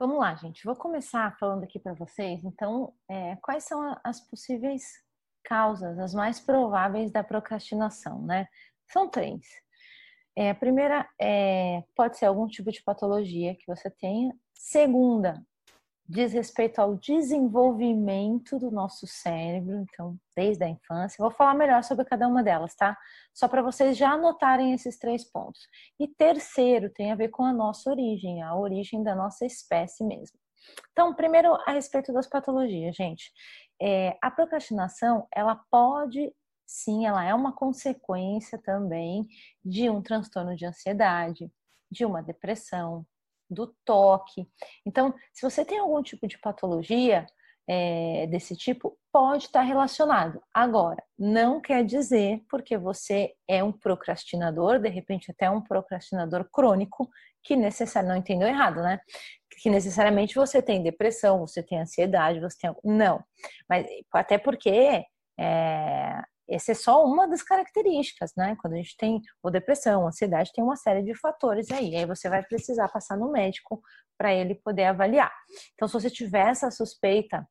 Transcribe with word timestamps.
Vamos 0.00 0.18
lá, 0.18 0.34
gente. 0.34 0.64
Vou 0.64 0.74
começar 0.74 1.36
falando 1.38 1.62
aqui 1.62 1.78
para 1.78 1.92
vocês. 1.92 2.42
Então, 2.42 2.94
é, 3.06 3.36
quais 3.36 3.64
são 3.64 3.94
as 4.02 4.18
possíveis 4.18 4.82
causas, 5.44 5.98
as 5.98 6.14
mais 6.14 6.40
prováveis 6.40 7.12
da 7.12 7.22
procrastinação, 7.22 8.22
né? 8.22 8.48
São 8.90 9.10
três. 9.10 9.46
É, 10.34 10.52
a 10.52 10.54
primeira 10.54 11.06
é, 11.20 11.84
pode 11.94 12.16
ser 12.16 12.24
algum 12.24 12.46
tipo 12.46 12.72
de 12.72 12.82
patologia 12.82 13.54
que 13.54 13.66
você 13.66 13.90
tenha. 13.90 14.34
Segunda, 14.54 15.44
diz 16.10 16.32
respeito 16.32 16.80
ao 16.80 16.96
desenvolvimento 16.96 18.58
do 18.58 18.68
nosso 18.70 19.06
cérebro, 19.06 19.76
então, 19.76 20.16
desde 20.36 20.64
a 20.64 20.68
infância. 20.68 21.22
Vou 21.22 21.30
falar 21.30 21.54
melhor 21.54 21.84
sobre 21.84 22.04
cada 22.04 22.26
uma 22.26 22.42
delas, 22.42 22.74
tá? 22.74 22.98
Só 23.32 23.46
para 23.46 23.62
vocês 23.62 23.96
já 23.96 24.10
anotarem 24.10 24.72
esses 24.72 24.98
três 24.98 25.24
pontos. 25.30 25.60
E 26.00 26.08
terceiro, 26.08 26.90
tem 26.90 27.12
a 27.12 27.14
ver 27.14 27.28
com 27.28 27.44
a 27.44 27.52
nossa 27.52 27.88
origem, 27.90 28.42
a 28.42 28.56
origem 28.56 29.04
da 29.04 29.14
nossa 29.14 29.46
espécie 29.46 30.02
mesmo. 30.02 30.36
Então, 30.90 31.14
primeiro, 31.14 31.54
a 31.64 31.70
respeito 31.70 32.12
das 32.12 32.26
patologias, 32.26 32.96
gente. 32.96 33.30
É, 33.80 34.18
a 34.20 34.30
procrastinação, 34.32 35.28
ela 35.32 35.54
pode 35.70 36.34
sim, 36.66 37.06
ela 37.06 37.24
é 37.24 37.34
uma 37.34 37.52
consequência 37.52 38.56
também 38.58 39.26
de 39.64 39.90
um 39.90 40.00
transtorno 40.00 40.54
de 40.54 40.64
ansiedade, 40.64 41.50
de 41.90 42.04
uma 42.04 42.22
depressão, 42.22 43.04
do 43.50 43.74
toque. 43.84 44.48
Então, 44.86 45.14
se 45.32 45.42
você 45.42 45.64
tem 45.64 45.78
algum 45.78 46.02
tipo 46.02 46.26
de 46.26 46.38
patologia 46.38 47.26
é, 47.68 48.26
desse 48.26 48.56
tipo, 48.56 48.98
pode 49.12 49.44
estar 49.44 49.62
relacionado. 49.62 50.42
Agora, 50.52 51.02
não 51.18 51.60
quer 51.60 51.84
dizer 51.84 52.42
porque 52.48 52.76
você 52.76 53.32
é 53.48 53.62
um 53.62 53.72
procrastinador, 53.72 54.80
de 54.80 54.88
repente 54.88 55.30
até 55.30 55.50
um 55.50 55.60
procrastinador 55.60 56.48
crônico, 56.52 57.08
que 57.44 57.56
necessariamente, 57.56 58.12
não 58.12 58.20
entendeu 58.20 58.48
errado, 58.48 58.82
né? 58.82 59.00
Que 59.62 59.70
necessariamente 59.70 60.34
você 60.34 60.60
tem 60.60 60.82
depressão, 60.82 61.40
você 61.40 61.62
tem 61.62 61.80
ansiedade, 61.80 62.40
você 62.40 62.56
tem. 62.58 62.74
Não. 62.84 63.22
Mas 63.68 63.86
até 64.12 64.36
porque 64.36 65.04
é, 65.38 66.22
essa 66.50 66.72
é 66.72 66.74
só 66.74 67.04
uma 67.04 67.28
das 67.28 67.42
características, 67.42 68.32
né? 68.36 68.56
Quando 68.60 68.74
a 68.74 68.76
gente 68.76 68.96
tem 68.96 69.20
ou 69.42 69.50
depressão, 69.50 70.06
ansiedade, 70.06 70.52
tem 70.52 70.64
uma 70.64 70.76
série 70.76 71.02
de 71.02 71.14
fatores 71.14 71.70
aí. 71.70 71.94
Aí 71.96 72.04
você 72.04 72.28
vai 72.28 72.42
precisar 72.42 72.88
passar 72.88 73.16
no 73.16 73.30
médico 73.30 73.80
para 74.18 74.34
ele 74.34 74.54
poder 74.56 74.84
avaliar. 74.84 75.32
Então, 75.74 75.86
se 75.86 75.94
você 75.94 76.10
tiver 76.10 76.48
essa 76.48 76.70
suspeita 76.70 77.48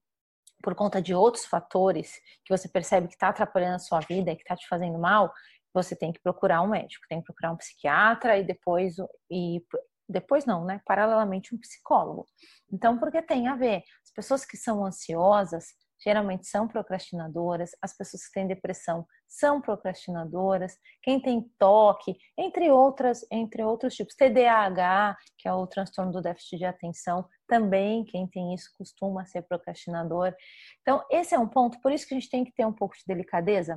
por 0.62 0.76
conta 0.76 1.02
de 1.02 1.14
outros 1.14 1.46
fatores 1.46 2.14
que 2.46 2.56
você 2.56 2.68
percebe 2.68 3.08
que 3.08 3.14
está 3.14 3.30
atrapalhando 3.30 3.76
a 3.76 3.80
sua 3.80 4.02
vida 4.02 4.32
e 4.32 4.36
que 4.36 4.42
está 4.42 4.56
te 4.56 4.68
fazendo 4.68 5.00
mal, 5.00 5.32
você 5.74 5.96
tem 5.96 6.12
que 6.12 6.20
procurar 6.22 6.62
um 6.62 6.68
médico, 6.68 7.06
tem 7.08 7.20
que 7.20 7.26
procurar 7.26 7.54
um 7.54 7.58
psiquiatra 7.58 8.38
e 8.38 8.44
depois 8.44 8.96
e 9.32 9.64
depois 10.10 10.46
não, 10.46 10.66
né? 10.66 10.82
Paralelamente 10.86 11.54
um 11.54 11.60
psicólogo. 11.60 12.26
Então, 12.74 12.98
porque 12.98 13.22
tem 13.22 13.48
a 13.48 13.56
ver. 13.56 13.84
As 14.04 14.12
pessoas 14.12 14.44
que 14.44 14.58
são 14.58 14.84
ansiosas, 14.84 15.68
geralmente 16.02 16.48
são 16.48 16.68
procrastinadoras, 16.68 17.72
as 17.82 17.96
pessoas 17.96 18.26
que 18.26 18.34
têm 18.34 18.48
depressão 18.48 19.06
são 19.28 19.62
procrastinadoras, 19.62 20.78
quem 21.04 21.22
tem 21.22 21.42
toque, 21.58 22.18
entre 22.38 22.72
outras, 22.72 23.26
entre 23.32 23.64
outros 23.64 23.96
tipos, 23.96 24.16
TDAH, 24.16 25.18
que 25.38 25.48
é 25.48 25.54
o 25.54 25.68
transtorno 25.68 26.12
do 26.12 26.22
déficit 26.22 26.58
de 26.58 26.66
atenção, 26.66 27.28
também 27.48 28.06
quem 28.06 28.28
tem 28.28 28.54
isso 28.54 28.70
costuma 28.78 29.26
ser 29.26 29.42
procrastinador. 29.44 30.34
Então, 30.82 31.04
esse 31.10 31.36
é 31.36 31.40
um 31.40 31.48
ponto, 31.48 31.80
por 31.82 31.92
isso 31.92 32.08
que 32.08 32.14
a 32.14 32.20
gente 32.20 32.30
tem 32.30 32.44
que 32.44 32.54
ter 32.54 32.66
um 32.66 32.74
pouco 32.74 32.96
de 32.96 33.04
delicadeza 33.06 33.76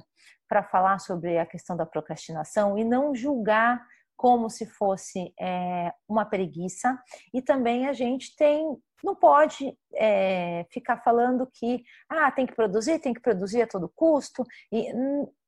para 0.49 0.63
falar 0.63 0.99
sobre 0.99 1.39
a 1.39 1.47
questão 1.47 1.77
da 1.77 1.87
procrastinação 1.87 2.79
e 2.79 2.85
não 2.85 3.15
julgar 3.15 3.83
como 4.17 4.49
se 4.49 4.67
fosse 4.67 5.35
é, 5.41 5.93
uma 6.09 6.25
preguiça, 6.25 6.97
e 7.35 7.43
também 7.43 7.89
a 7.89 7.93
gente 7.93 8.37
tem 8.37 8.77
não 9.03 9.15
pode 9.15 9.77
é, 9.95 10.65
ficar 10.71 10.99
falando 10.99 11.49
que 11.53 11.83
ah, 12.09 12.31
tem 12.31 12.47
que 12.47 12.55
produzir, 12.55 12.99
tem 12.99 13.13
que 13.13 13.21
produzir 13.21 13.63
a 13.63 13.67
todo 13.67 13.93
custo, 13.95 14.45
e, 14.71 14.93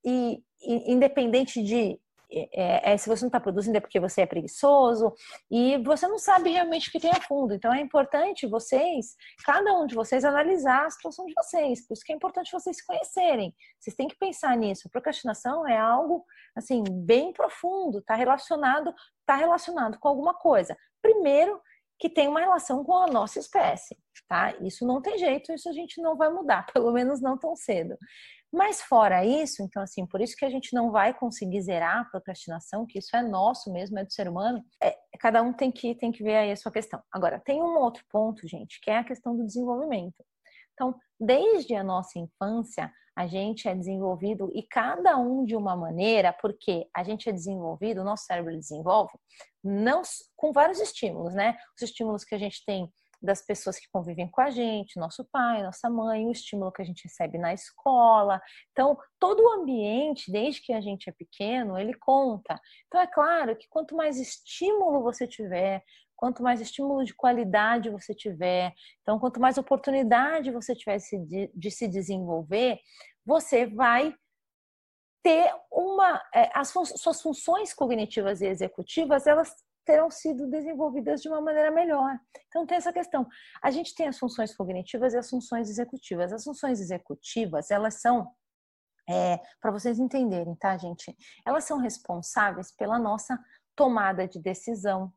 e, 0.05 0.43
e 0.63 0.93
independente 0.93 1.63
de 1.63 1.99
é, 2.31 2.93
é, 2.93 2.97
se 2.97 3.09
você 3.09 3.23
não 3.23 3.29
está 3.29 3.39
produzindo 3.39 3.77
é 3.77 3.81
porque 3.81 4.01
você 4.01 4.23
é 4.23 4.27
preguiçoso 4.27 5.13
e 5.51 5.79
você 5.79 6.09
não 6.09 6.19
sabe 6.19 6.51
realmente 6.51 6.89
o 6.89 6.93
que 6.93 6.99
tem 6.99 7.11
a 7.11 7.21
fundo. 7.21 7.55
Então 7.55 7.73
é 7.73 7.81
importante 7.81 8.47
vocês, 8.47 9.15
cada 9.45 9.73
um 9.79 9.87
de 9.87 9.95
vocês, 9.95 10.25
analisar 10.25 10.87
a 10.87 10.91
situação 10.91 11.27
de 11.27 11.35
vocês. 11.35 11.87
Por 11.87 11.95
isso 11.95 12.05
que 12.05 12.13
é 12.13 12.17
importante 12.17 12.51
vocês 12.51 12.77
se 12.77 12.87
conhecerem. 12.87 13.55
Vocês 13.79 13.95
têm 13.95 14.09
que 14.09 14.19
pensar 14.19 14.57
nisso. 14.57 14.89
Procrastinação 14.91 15.67
é 15.67 15.79
algo 15.79 16.25
assim 16.57 16.83
bem 16.91 17.33
profundo, 17.33 17.99
está 17.99 18.15
relacionado, 18.15 18.93
tá 19.25 19.37
relacionado 19.37 19.99
com 19.99 20.09
alguma 20.09 20.35
coisa. 20.35 20.77
Primeiro 21.01 21.61
que 21.99 22.09
tem 22.09 22.29
uma 22.29 22.41
relação 22.41 22.85
com 22.85 22.97
a 22.97 23.07
nossa 23.07 23.39
espécie, 23.39 23.97
tá? 24.29 24.55
Isso 24.61 24.87
não 24.87 25.01
tem 25.01 25.19
jeito, 25.19 25.53
isso 25.53 25.69
a 25.69 25.73
gente 25.73 26.01
não 26.01 26.17
vai 26.17 26.31
mudar, 26.31 26.67
pelo 26.73 26.93
menos 26.93 27.21
não 27.21 27.39
tão 27.39 27.55
cedo. 27.57 27.97
Mas 28.53 28.81
fora 28.81 29.25
isso, 29.25 29.63
então 29.63 29.83
assim, 29.83 30.07
por 30.07 30.21
isso 30.21 30.37
que 30.37 30.45
a 30.45 30.51
gente 30.51 30.73
não 30.75 30.93
vai 30.93 31.13
conseguir 31.13 31.61
zerar 31.61 32.03
a 32.03 32.05
procrastinação, 32.05 32.87
que 32.87 33.01
isso 33.01 33.17
é 33.17 33.23
nosso 33.23 33.73
mesmo, 33.73 33.99
é 33.99 34.05
do 34.05 34.13
ser 34.13 34.29
humano. 34.29 34.65
É, 34.81 34.97
cada 35.19 35.43
um 35.43 35.53
tem 35.53 35.73
que 35.73 35.95
tem 35.97 36.13
que 36.13 36.23
ver 36.23 36.37
aí 36.37 36.53
a 36.53 36.57
sua 36.57 36.71
questão. 36.71 37.03
Agora, 37.13 37.41
tem 37.45 37.61
um 37.61 37.77
outro 37.79 38.05
ponto, 38.09 38.47
gente, 38.47 38.81
que 38.81 38.91
é 38.91 38.99
a 38.99 39.05
questão 39.05 39.37
do 39.37 39.45
desenvolvimento. 39.45 40.25
Então, 40.73 40.95
desde 41.19 41.75
a 41.75 41.83
nossa 41.83 42.19
infância, 42.19 42.93
a 43.17 43.27
gente 43.27 43.69
é 43.69 43.75
desenvolvido 43.75 44.51
e 44.55 44.63
cada 44.63 45.17
um 45.17 45.45
de 45.45 45.55
uma 45.55 45.77
maneira, 45.77 46.33
porque 46.33 46.89
a 46.95 47.05
gente 47.05 47.29
é 47.29 47.33
desenvolvido, 47.33 48.01
o 48.01 48.05
nosso 48.05 48.25
cérebro 48.25 48.57
desenvolve, 48.57 49.13
não 49.63 50.03
com 50.37 50.53
vários 50.53 50.81
estímulos, 50.81 51.35
né? 51.35 51.57
Os 51.77 51.83
estímulos 51.83 52.25
que 52.25 52.35
a 52.35 52.39
gente 52.39 52.65
tem 52.65 52.93
das 53.25 53.41
pessoas 53.41 53.79
que 53.79 53.89
convivem 53.91 54.29
com 54.29 54.41
a 54.41 54.51
gente, 54.51 54.99
nosso 54.99 55.25
pai, 55.33 55.63
nossa 55.63 55.89
mãe, 55.89 56.27
o 56.27 56.31
estímulo 56.31 56.71
que 56.71 56.83
a 56.83 56.85
gente 56.85 57.05
recebe 57.05 57.39
na 57.39 57.55
escola. 57.55 58.41
Então, 58.71 58.99
todo 59.19 59.43
o 59.43 59.53
ambiente, 59.53 60.31
desde 60.31 60.61
que 60.61 60.73
a 60.73 60.81
gente 60.81 61.09
é 61.09 61.13
pequeno, 61.13 61.79
ele 61.79 61.95
conta. 61.95 62.61
Então, 62.87 63.01
é 63.01 63.07
claro 63.07 63.57
que 63.57 63.67
quanto 63.69 63.97
mais 63.97 64.19
estímulo 64.19 65.03
você 65.03 65.27
tiver, 65.27 65.83
quanto 66.25 66.43
mais 66.43 66.59
estímulo 66.59 67.05
de 67.05 67.13
qualidade 67.13 67.91
você 67.91 68.15
tiver, 68.15 68.73
então 69.03 69.19
quanto 69.19 69.39
mais 69.39 69.59
oportunidade 69.59 70.51
você 70.51 70.75
tiver 70.75 70.97
de, 71.55 71.71
se 71.71 71.87
desenvolver, 71.87 72.81
você 73.27 73.67
vai 73.67 74.15
ter 75.23 75.55
uma 75.71 76.23
é, 76.35 76.51
as 76.55 76.73
suas 76.97 77.21
funções 77.21 77.75
cognitivas 77.75 78.41
e 78.41 78.47
executivas 78.47 79.27
elas 79.27 79.55
terão 79.85 80.11
sido 80.11 80.49
desenvolvidas 80.49 81.21
de 81.21 81.29
uma 81.29 81.43
maneira 81.43 81.71
melhor. 81.71 82.19
Então 82.49 82.65
tem 82.65 82.79
essa 82.79 82.91
questão. 82.91 83.29
A 83.63 83.71
gente 83.71 83.95
tem 83.95 84.09
as 84.09 84.19
funções 84.19 84.57
cognitivas 84.57 85.13
e 85.13 85.19
as 85.19 85.29
funções 85.29 85.69
executivas. 85.69 86.33
As 86.33 86.43
funções 86.43 86.81
executivas 86.81 87.71
elas 87.71 88.01
são 88.01 88.33
é, 89.07 89.39
para 89.61 89.71
vocês 89.71 89.99
entenderem, 89.99 90.55
tá, 90.55 90.75
gente? 90.79 91.15
Elas 91.45 91.65
são 91.65 91.77
responsáveis 91.77 92.73
pela 92.73 92.99
nossa 92.99 93.39
tomada 93.77 94.27
de 94.27 94.41
decisão, 94.41 95.13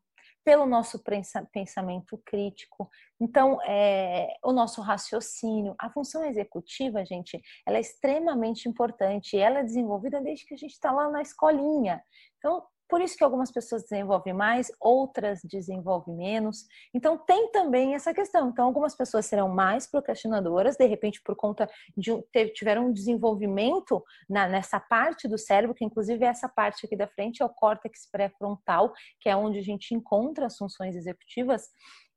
pelo 0.47 0.65
nosso 0.65 1.03
pensamento 1.51 2.17
crítico. 2.25 2.89
Então, 3.19 3.61
é, 3.63 4.33
o 4.41 4.53
nosso 4.53 4.79
raciocínio, 4.79 5.75
a 5.77 5.89
função 5.89 6.23
executiva, 6.23 7.03
gente, 7.03 7.37
ela 7.65 7.75
é 7.75 7.81
extremamente 7.81 8.69
importante. 8.69 9.37
Ela 9.37 9.59
é 9.59 9.63
desenvolvida 9.63 10.21
desde 10.21 10.45
que 10.45 10.53
a 10.53 10.57
gente 10.57 10.71
está 10.71 10.89
lá 10.89 11.09
na 11.09 11.21
escolinha. 11.21 12.01
Então, 12.37 12.63
por 12.87 13.01
isso 13.01 13.17
que 13.17 13.23
algumas 13.23 13.51
pessoas 13.51 13.83
desenvolvem 13.83 14.33
mais, 14.33 14.71
outras 14.79 15.41
desenvolvem 15.43 16.15
menos. 16.15 16.65
Então 16.93 17.17
tem 17.17 17.51
também 17.51 17.95
essa 17.95 18.13
questão. 18.13 18.49
Então 18.49 18.65
algumas 18.65 18.95
pessoas 18.95 19.25
serão 19.25 19.49
mais 19.49 19.87
procrastinadoras, 19.87 20.77
de 20.77 20.85
repente 20.85 21.21
por 21.21 21.35
conta 21.35 21.69
de 21.95 22.11
tiveram 22.53 22.87
um 22.87 22.93
desenvolvimento 22.93 24.03
na, 24.29 24.47
nessa 24.47 24.79
parte 24.79 25.27
do 25.27 25.37
cérebro, 25.37 25.75
que 25.75 25.85
inclusive 25.85 26.23
é 26.23 26.27
essa 26.27 26.47
parte 26.47 26.85
aqui 26.85 26.95
da 26.95 27.07
frente 27.07 27.41
é 27.41 27.45
o 27.45 27.49
córtex 27.49 28.09
pré-frontal, 28.11 28.93
que 29.19 29.29
é 29.29 29.35
onde 29.35 29.59
a 29.59 29.63
gente 29.63 29.93
encontra 29.93 30.45
as 30.45 30.57
funções 30.57 30.95
executivas. 30.95 31.69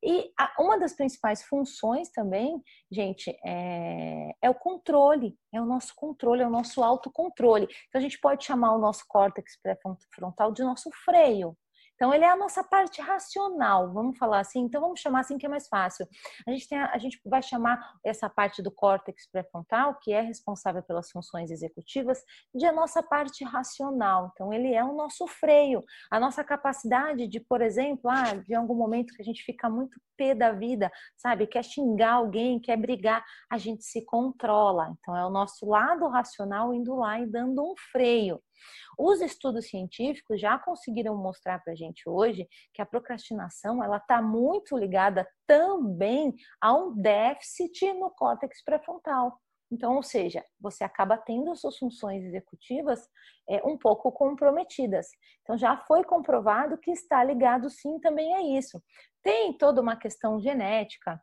E 0.03 0.33
uma 0.59 0.79
das 0.79 0.95
principais 0.95 1.43
funções 1.43 2.11
também, 2.11 2.63
gente, 2.91 3.31
é, 3.45 4.35
é, 4.41 4.49
o 4.49 4.55
controle, 4.55 5.37
é 5.53 5.61
o 5.61 5.67
nosso 5.67 5.95
controle, 5.95 6.43
é 6.43 6.47
o 6.47 6.51
nosso 6.51 6.83
autocontrole. 6.83 7.69
Então 7.89 7.99
a 7.99 8.03
gente 8.03 8.19
pode 8.19 8.45
chamar 8.45 8.75
o 8.75 8.79
nosso 8.79 9.05
córtex 9.07 9.59
pré-frontal 9.63 10.53
de 10.53 10.63
nosso 10.63 10.91
freio. 11.05 11.57
Então, 12.01 12.15
ele 12.15 12.25
é 12.25 12.31
a 12.31 12.37
nossa 12.37 12.65
parte 12.65 13.03
racional, 13.03 13.93
vamos 13.93 14.17
falar 14.17 14.41
assim. 14.41 14.61
Então, 14.61 14.81
vamos 14.81 15.01
chamar 15.01 15.21
assim 15.21 15.37
que 15.37 15.45
é 15.45 15.49
mais 15.51 15.69
fácil. 15.69 16.09
A 16.49 16.51
gente, 16.51 16.67
tem 16.67 16.79
a, 16.79 16.91
a 16.95 16.97
gente 16.97 17.21
vai 17.27 17.43
chamar 17.43 17.79
essa 18.03 18.27
parte 18.27 18.63
do 18.63 18.71
córtex 18.71 19.31
pré-frontal, 19.31 19.99
que 20.01 20.11
é 20.11 20.23
responsável 20.23 20.83
pelas 20.83 21.11
funções 21.11 21.51
executivas, 21.51 22.25
de 22.55 22.65
a 22.65 22.73
nossa 22.73 23.03
parte 23.03 23.45
racional. 23.45 24.31
Então, 24.33 24.51
ele 24.51 24.73
é 24.73 24.83
o 24.83 24.95
nosso 24.95 25.27
freio, 25.27 25.85
a 26.11 26.19
nossa 26.19 26.43
capacidade 26.43 27.29
de, 27.29 27.39
por 27.39 27.61
exemplo, 27.61 28.11
ah, 28.11 28.35
de 28.35 28.55
algum 28.55 28.75
momento 28.75 29.13
que 29.13 29.21
a 29.21 29.25
gente 29.25 29.43
fica 29.43 29.69
muito 29.69 30.01
pé 30.17 30.35
da 30.35 30.53
vida, 30.53 30.91
sabe? 31.19 31.47
Quer 31.47 31.63
xingar 31.63 32.13
alguém, 32.13 32.59
quer 32.59 32.79
brigar, 32.79 33.23
a 33.51 33.59
gente 33.59 33.85
se 33.85 34.07
controla. 34.07 34.97
Então, 34.99 35.15
é 35.15 35.27
o 35.27 35.31
nosso 35.31 35.67
lado 35.67 36.09
racional 36.09 36.73
indo 36.73 36.97
lá 36.97 37.21
e 37.21 37.27
dando 37.27 37.63
um 37.63 37.75
freio. 37.93 38.41
Os 38.99 39.21
estudos 39.21 39.69
científicos 39.69 40.41
já 40.41 40.59
conseguiram 40.59 41.17
mostrar 41.17 41.63
para 41.63 41.73
a 41.73 41.77
gente 41.77 42.09
hoje 42.09 42.49
que 42.75 42.83
a 42.83 42.87
procrastinação 42.87 43.83
ela 43.83 43.97
está 43.99 44.21
muito 44.23 44.77
ligada 44.77 45.27
também 45.47 46.35
a 46.61 46.75
um 46.75 46.95
déficit 46.95 47.93
no 47.95 48.11
córtex 48.11 48.63
pré-frontal. 48.65 49.39
Então, 49.73 49.95
ou 49.95 50.03
seja, 50.03 50.45
você 50.61 50.83
acaba 50.83 51.17
tendo 51.17 51.55
suas 51.55 51.79
funções 51.79 52.25
executivas 52.25 53.09
é, 53.49 53.65
um 53.65 53.79
pouco 53.79 54.11
comprometidas. 54.11 55.07
Então, 55.43 55.57
já 55.57 55.77
foi 55.77 56.03
comprovado 56.03 56.77
que 56.79 56.91
está 56.91 57.23
ligado 57.23 57.71
sim 57.71 58.01
também 58.01 58.35
a 58.35 58.59
isso. 58.59 58.83
Tem 59.23 59.57
toda 59.57 59.81
uma 59.81 59.97
questão 59.97 60.41
genética, 60.41 61.21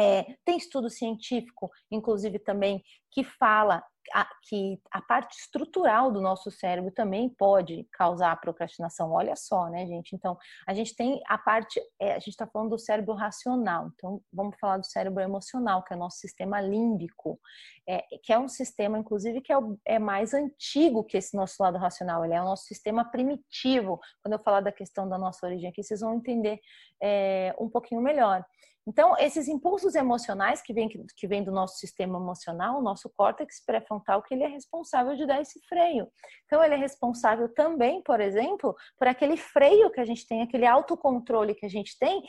é, 0.00 0.34
tem 0.46 0.56
estudo 0.56 0.88
científico, 0.88 1.70
inclusive 1.90 2.38
também, 2.38 2.82
que 3.10 3.22
fala 3.22 3.84
a, 4.14 4.26
que 4.48 4.80
a 4.90 5.02
parte 5.02 5.36
estrutural 5.38 6.10
do 6.10 6.22
nosso 6.22 6.50
cérebro 6.50 6.90
também 6.90 7.28
pode 7.28 7.86
causar 7.92 8.40
procrastinação. 8.40 9.12
Olha 9.12 9.36
só, 9.36 9.68
né, 9.68 9.86
gente? 9.86 10.16
Então, 10.16 10.38
a 10.66 10.72
gente 10.72 10.96
tem 10.96 11.20
a 11.28 11.36
parte, 11.36 11.78
é, 12.00 12.12
a 12.12 12.18
gente 12.18 12.30
está 12.30 12.46
falando 12.46 12.70
do 12.70 12.78
cérebro 12.78 13.12
racional. 13.12 13.90
Então, 13.94 14.22
vamos 14.32 14.56
falar 14.58 14.78
do 14.78 14.86
cérebro 14.86 15.22
emocional, 15.22 15.84
que 15.84 15.92
é 15.92 15.96
o 15.96 16.00
nosso 16.00 16.16
sistema 16.18 16.62
límbico, 16.62 17.38
é, 17.86 18.02
que 18.22 18.32
é 18.32 18.38
um 18.38 18.48
sistema, 18.48 18.98
inclusive, 18.98 19.42
que 19.42 19.52
é, 19.52 19.58
o, 19.58 19.78
é 19.84 19.98
mais 19.98 20.32
antigo 20.32 21.04
que 21.04 21.18
esse 21.18 21.36
nosso 21.36 21.62
lado 21.62 21.76
racional. 21.76 22.24
Ele 22.24 22.34
é 22.34 22.40
o 22.40 22.46
nosso 22.46 22.64
sistema 22.64 23.04
primitivo. 23.04 24.00
Quando 24.22 24.32
eu 24.32 24.40
falar 24.40 24.62
da 24.62 24.72
questão 24.72 25.06
da 25.06 25.18
nossa 25.18 25.46
origem 25.46 25.68
aqui, 25.68 25.82
vocês 25.82 26.00
vão 26.00 26.14
entender 26.14 26.58
é, 27.02 27.54
um 27.58 27.68
pouquinho 27.68 28.00
melhor. 28.00 28.44
Então, 28.90 29.16
esses 29.18 29.46
impulsos 29.46 29.94
emocionais 29.94 30.60
que 30.60 30.74
vêm 30.74 30.88
que 30.88 31.28
vem 31.28 31.44
do 31.44 31.52
nosso 31.52 31.78
sistema 31.78 32.18
emocional, 32.18 32.80
o 32.80 32.82
nosso 32.82 33.08
córtex 33.16 33.64
pré-frontal, 33.64 34.20
que 34.20 34.34
ele 34.34 34.42
é 34.42 34.48
responsável 34.48 35.14
de 35.14 35.24
dar 35.24 35.40
esse 35.40 35.60
freio. 35.68 36.08
Então, 36.46 36.62
ele 36.62 36.74
é 36.74 36.76
responsável 36.76 37.48
também, 37.54 38.02
por 38.02 38.20
exemplo, 38.20 38.74
por 38.98 39.06
aquele 39.06 39.36
freio 39.36 39.92
que 39.92 40.00
a 40.00 40.04
gente 40.04 40.26
tem, 40.26 40.42
aquele 40.42 40.66
autocontrole 40.66 41.54
que 41.54 41.64
a 41.64 41.68
gente 41.68 41.96
tem 42.00 42.20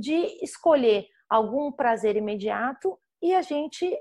de 0.00 0.36
escolher 0.42 1.06
algum 1.28 1.70
prazer 1.70 2.16
imediato 2.16 2.98
e 3.22 3.32
a 3.32 3.42
gente 3.42 3.96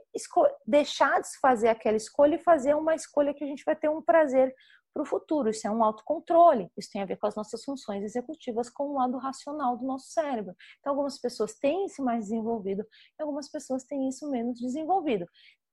deixar 0.65 1.21
de 1.21 1.27
fazer 1.39 1.67
aquela 1.67 1.97
escolha 1.97 2.35
e 2.35 2.43
fazer 2.43 2.73
uma 2.73 2.95
escolha 2.95 3.35
que 3.35 3.43
a 3.43 3.47
gente 3.47 3.63
vai 3.63 3.75
ter 3.75 3.89
um 3.89 4.01
prazer 4.01 4.51
para 4.93 5.03
o 5.03 5.05
futuro. 5.05 5.49
Isso 5.49 5.67
é 5.67 5.71
um 5.71 5.83
autocontrole. 5.83 6.71
Isso 6.77 6.89
tem 6.91 7.01
a 7.01 7.05
ver 7.05 7.17
com 7.17 7.27
as 7.27 7.35
nossas 7.35 7.63
funções 7.63 8.03
executivas, 8.03 8.69
com 8.69 8.89
o 8.89 8.93
lado 8.95 9.17
racional 9.17 9.77
do 9.77 9.85
nosso 9.85 10.11
cérebro. 10.11 10.55
Então, 10.79 10.91
algumas 10.91 11.19
pessoas 11.19 11.55
têm 11.55 11.85
isso 11.85 12.03
mais 12.03 12.25
desenvolvido 12.25 12.85
e 13.17 13.21
algumas 13.21 13.49
pessoas 13.49 13.83
têm 13.83 14.09
isso 14.09 14.29
menos 14.29 14.59
desenvolvido. 14.59 15.25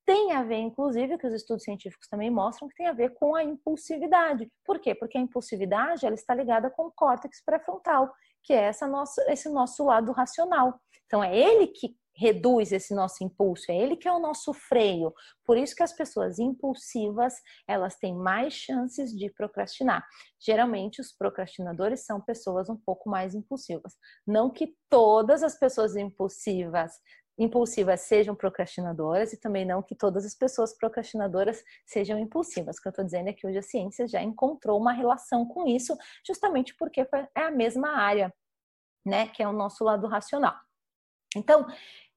Tem 0.04 0.32
a 0.32 0.44
ver, 0.44 0.58
inclusive, 0.58 1.18
que 1.18 1.26
os 1.26 1.34
estudos 1.34 1.64
científicos 1.64 2.06
também 2.08 2.30
mostram 2.30 2.68
que 2.68 2.76
tem 2.76 2.86
a 2.86 2.92
ver 2.92 3.14
com 3.14 3.34
a 3.34 3.42
impulsividade. 3.42 4.48
Por 4.64 4.78
quê? 4.78 4.94
Porque 4.94 5.19
a 5.19 5.20
impulsividade 5.20 6.06
ela 6.06 6.14
está 6.14 6.32
ligada 6.32 6.70
com 6.70 6.86
o 6.86 6.92
córtex 6.92 7.42
pré-frontal, 7.44 8.12
que 8.44 8.52
é 8.52 8.62
essa 8.62 8.86
nossa, 8.86 9.20
esse 9.32 9.48
nosso 9.48 9.84
lado 9.84 10.12
racional. 10.12 10.80
Então, 11.06 11.24
é 11.24 11.36
ele 11.36 11.66
que 11.66 11.96
reduz 12.16 12.72
esse 12.72 12.94
nosso 12.94 13.22
impulso, 13.22 13.70
é 13.70 13.76
ele 13.76 13.96
que 13.96 14.08
é 14.08 14.12
o 14.12 14.18
nosso 14.18 14.52
freio. 14.54 15.12
Por 15.44 15.56
isso 15.56 15.74
que 15.76 15.82
as 15.82 15.92
pessoas 15.92 16.38
impulsivas, 16.38 17.34
elas 17.68 17.96
têm 17.96 18.14
mais 18.14 18.54
chances 18.54 19.16
de 19.16 19.30
procrastinar. 19.30 20.04
Geralmente 20.40 21.00
os 21.00 21.12
procrastinadores 21.12 22.04
são 22.04 22.20
pessoas 22.20 22.68
um 22.68 22.76
pouco 22.76 23.10
mais 23.10 23.34
impulsivas. 23.34 23.94
Não 24.26 24.50
que 24.50 24.74
todas 24.88 25.42
as 25.42 25.58
pessoas 25.58 25.94
impulsivas 25.94 26.92
impulsivas 27.38 28.00
sejam 28.00 28.34
procrastinadoras 28.34 29.32
e 29.32 29.38
também 29.38 29.64
não 29.64 29.82
que 29.82 29.94
todas 29.94 30.24
as 30.24 30.34
pessoas 30.34 30.76
procrastinadoras 30.76 31.62
sejam 31.84 32.19
impulsivas. 32.19 32.78
O 32.78 32.80
que 32.80 32.88
eu 32.88 32.90
estou 32.90 33.04
dizendo 33.04 33.28
é 33.28 33.32
que 33.32 33.46
hoje 33.46 33.58
a 33.58 33.62
ciência 33.62 34.08
já 34.08 34.22
encontrou 34.22 34.80
uma 34.80 34.92
relação 34.92 35.46
com 35.46 35.66
isso, 35.66 35.96
justamente 36.26 36.74
porque 36.76 37.02
é 37.34 37.42
a 37.42 37.50
mesma 37.50 37.90
área, 37.90 38.32
né, 39.04 39.28
que 39.28 39.42
é 39.42 39.48
o 39.48 39.52
nosso 39.52 39.84
lado 39.84 40.06
racional. 40.06 40.54
Então, 41.36 41.66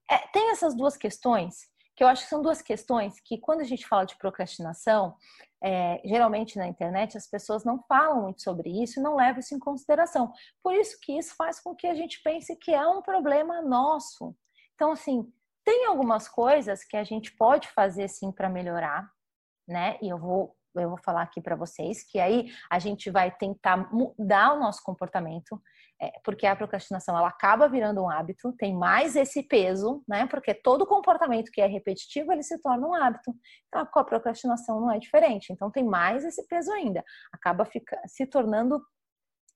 é, 0.09 0.17
tem 0.33 0.51
essas 0.51 0.75
duas 0.75 0.97
questões 0.97 1.69
que 1.99 2.03
eu 2.03 2.07
acho 2.07 2.23
que 2.23 2.29
são 2.29 2.41
duas 2.41 2.61
questões 2.61 3.19
que, 3.19 3.37
quando 3.37 3.59
a 3.59 3.65
gente 3.65 3.85
fala 3.85 4.05
de 4.05 4.17
procrastinação, 4.17 5.17
é, 5.61 6.01
geralmente 6.05 6.57
na 6.57 6.65
internet 6.65 7.17
as 7.17 7.27
pessoas 7.27 7.65
não 7.65 7.83
falam 7.89 8.21
muito 8.21 8.41
sobre 8.41 8.69
isso 8.69 8.99
e 8.99 9.03
não 9.03 9.17
levam 9.17 9.41
isso 9.41 9.53
em 9.53 9.59
consideração. 9.59 10.31
Por 10.63 10.73
isso 10.73 10.97
que 11.01 11.11
isso 11.11 11.35
faz 11.35 11.59
com 11.59 11.75
que 11.75 11.87
a 11.87 11.93
gente 11.93 12.21
pense 12.23 12.55
que 12.55 12.73
é 12.73 12.87
um 12.87 13.01
problema 13.01 13.61
nosso. 13.61 14.33
Então, 14.75 14.93
assim, 14.93 15.29
tem 15.65 15.87
algumas 15.87 16.29
coisas 16.29 16.85
que 16.85 16.95
a 16.95 17.03
gente 17.03 17.35
pode 17.35 17.67
fazer 17.67 18.07
sim 18.07 18.31
para 18.31 18.47
melhorar, 18.47 19.11
né? 19.67 19.97
E 20.01 20.07
eu 20.07 20.17
vou 20.17 20.55
eu 20.75 20.89
vou 20.89 20.97
falar 21.03 21.23
aqui 21.23 21.41
para 21.41 21.55
vocês, 21.55 22.03
que 22.03 22.19
aí 22.19 22.51
a 22.69 22.79
gente 22.79 23.09
vai 23.09 23.31
tentar 23.31 23.91
mudar 23.91 24.53
o 24.53 24.59
nosso 24.59 24.81
comportamento, 24.83 25.61
é, 26.01 26.11
porque 26.23 26.45
a 26.45 26.55
procrastinação 26.55 27.17
ela 27.17 27.27
acaba 27.27 27.67
virando 27.67 28.01
um 28.01 28.09
hábito, 28.09 28.53
tem 28.53 28.73
mais 28.73 29.15
esse 29.15 29.43
peso, 29.43 30.03
né? 30.07 30.27
Porque 30.27 30.53
todo 30.53 30.85
comportamento 30.85 31.51
que 31.51 31.61
é 31.61 31.65
repetitivo 31.65 32.31
ele 32.31 32.43
se 32.43 32.57
torna 32.61 32.87
um 32.87 32.93
hábito. 32.93 33.35
Então 33.67 33.81
a 33.81 34.03
procrastinação 34.03 34.79
não 34.79 34.91
é 34.91 34.99
diferente, 34.99 35.51
então 35.51 35.69
tem 35.71 35.83
mais 35.83 36.23
esse 36.23 36.47
peso 36.47 36.71
ainda, 36.71 37.03
acaba 37.33 37.65
fica, 37.65 37.99
se 38.05 38.25
tornando 38.25 38.81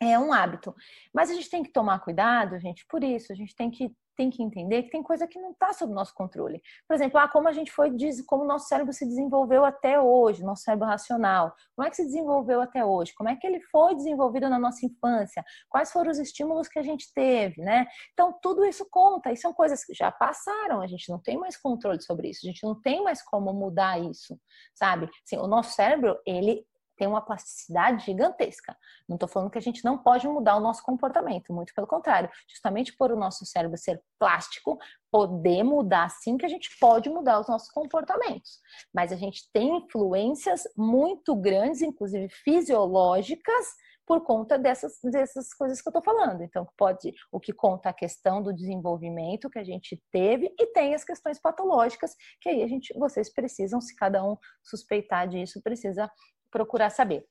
é 0.02 0.20
um 0.20 0.34
hábito. 0.34 0.76
Mas 1.14 1.30
a 1.30 1.34
gente 1.34 1.50
tem 1.50 1.64
que 1.64 1.72
tomar 1.72 2.00
cuidado, 2.00 2.60
gente, 2.60 2.86
por 2.88 3.04
isso, 3.04 3.32
a 3.32 3.36
gente 3.36 3.56
tem 3.56 3.70
que 3.70 3.96
tem 4.16 4.30
que 4.30 4.44
entender 4.44 4.84
que 4.84 4.90
tem 4.90 5.04
coisa 5.04 5.28
que 5.28 5.40
não 5.40 5.52
está 5.52 5.74
sob 5.74 5.94
nosso 5.94 6.14
controle. 6.14 6.62
Por 6.88 6.94
exemplo, 6.94 7.20
ah, 7.20 7.28
como 7.28 7.48
a 7.48 7.52
gente 7.52 7.72
foi, 7.72 7.92
como 8.26 8.44
o 8.44 8.48
nosso 8.48 8.68
cérebro 8.68 8.94
se 8.94 9.06
desenvolveu 9.06 9.66
até 9.66 10.00
hoje, 10.00 10.44
nosso 10.44 10.64
cérebro 10.64 10.88
racional. 10.88 11.54
Como 11.76 11.88
é 11.88 11.90
que 11.90 11.96
se 11.96 12.06
desenvolveu 12.06 12.62
até 12.62 12.86
hoje? 12.86 13.14
Como 13.16 13.30
é 13.30 13.36
que 13.36 13.46
ele 13.46 13.62
foi 13.62 13.96
desenvolvido 13.96 14.50
na 14.50 14.60
nossa 14.60 14.86
infância? 14.86 15.44
Quais 15.70 15.92
foram 15.92 16.12
os 16.12 16.20
estímulos 16.20 16.68
que 16.68 16.80
a 16.80 16.84
gente 16.84 17.12
teve, 17.14 17.62
né? 17.62 17.88
Então, 18.14 18.38
tudo 18.42 18.66
isso 18.66 18.88
conta, 18.90 19.32
e 19.32 19.38
são 19.38 19.54
coisas 19.54 19.84
que 19.84 19.94
já 19.94 20.12
passaram, 20.12 20.82
a 20.82 20.88
gente 20.88 21.10
não 21.10 21.20
tem 21.20 21.38
mais 21.38 21.58
controle 21.58 22.02
sobre 22.02 22.30
isso, 22.30 22.42
a 22.44 22.48
gente 22.48 22.64
não 22.64 22.80
tem 22.80 23.04
mais 23.04 23.22
como 23.22 23.54
mudar 23.54 24.00
isso, 24.00 24.40
sabe? 24.74 25.10
Assim, 25.26 25.38
o 25.38 25.48
nosso 25.48 25.72
cérebro, 25.72 26.18
ele 26.26 26.66
tem 27.04 27.08
uma 27.10 27.22
plasticidade 27.22 28.06
gigantesca. 28.06 28.78
Não 29.10 29.18
estou 29.18 29.28
falando 29.28 29.52
que 29.52 29.58
a 29.58 29.62
gente 29.62 29.84
não 29.84 29.98
pode 29.98 30.26
mudar 30.26 30.56
o 30.56 30.62
nosso 30.62 30.82
comportamento, 30.82 31.52
muito 31.52 31.74
pelo 31.74 31.86
contrário. 31.86 32.30
Justamente 32.48 32.96
por 32.96 33.12
o 33.12 33.18
nosso 33.18 33.46
cérebro 33.46 33.78
ser 33.78 34.02
plástico, 34.18 34.80
poder 35.12 35.64
mudar 35.64 36.08
sim 36.10 36.38
que 36.38 36.46
a 36.46 36.50
gente 36.50 36.70
pode 36.80 37.10
mudar 37.10 37.42
os 37.42 37.48
nossos 37.50 37.70
comportamentos. 37.70 38.62
Mas 38.94 39.12
a 39.12 39.18
gente 39.18 39.52
tem 39.52 39.80
influências 39.80 40.64
muito 40.78 41.36
grandes, 41.36 41.82
inclusive 41.82 42.30
fisiológicas, 42.30 43.66
por 44.06 44.22
conta 44.22 44.58
dessas, 44.58 45.00
dessas 45.04 45.54
coisas 45.54 45.82
que 45.82 45.88
eu 45.88 45.92
estou 45.92 46.04
falando. 46.04 46.42
Então, 46.42 46.68
pode 46.78 47.14
o 47.32 47.40
que 47.40 47.54
conta 47.54 47.90
a 47.90 47.94
questão 47.94 48.42
do 48.42 48.54
desenvolvimento 48.54 49.50
que 49.50 49.60
a 49.60 49.64
gente 49.64 50.02
teve 50.12 50.54
e 50.60 50.68
tem 50.68 50.94
as 50.94 51.04
questões 51.04 51.40
patológicas 51.40 52.16
que 52.42 52.50
aí 52.50 52.64
a 52.64 52.68
gente, 52.68 52.94
vocês 52.98 53.32
precisam, 53.34 53.80
se 53.80 53.96
cada 53.96 54.24
um 54.24 54.38
suspeitar 54.64 55.28
disso, 55.28 55.62
precisa 55.62 56.10
procurar 56.54 56.92
saber. 56.92 57.26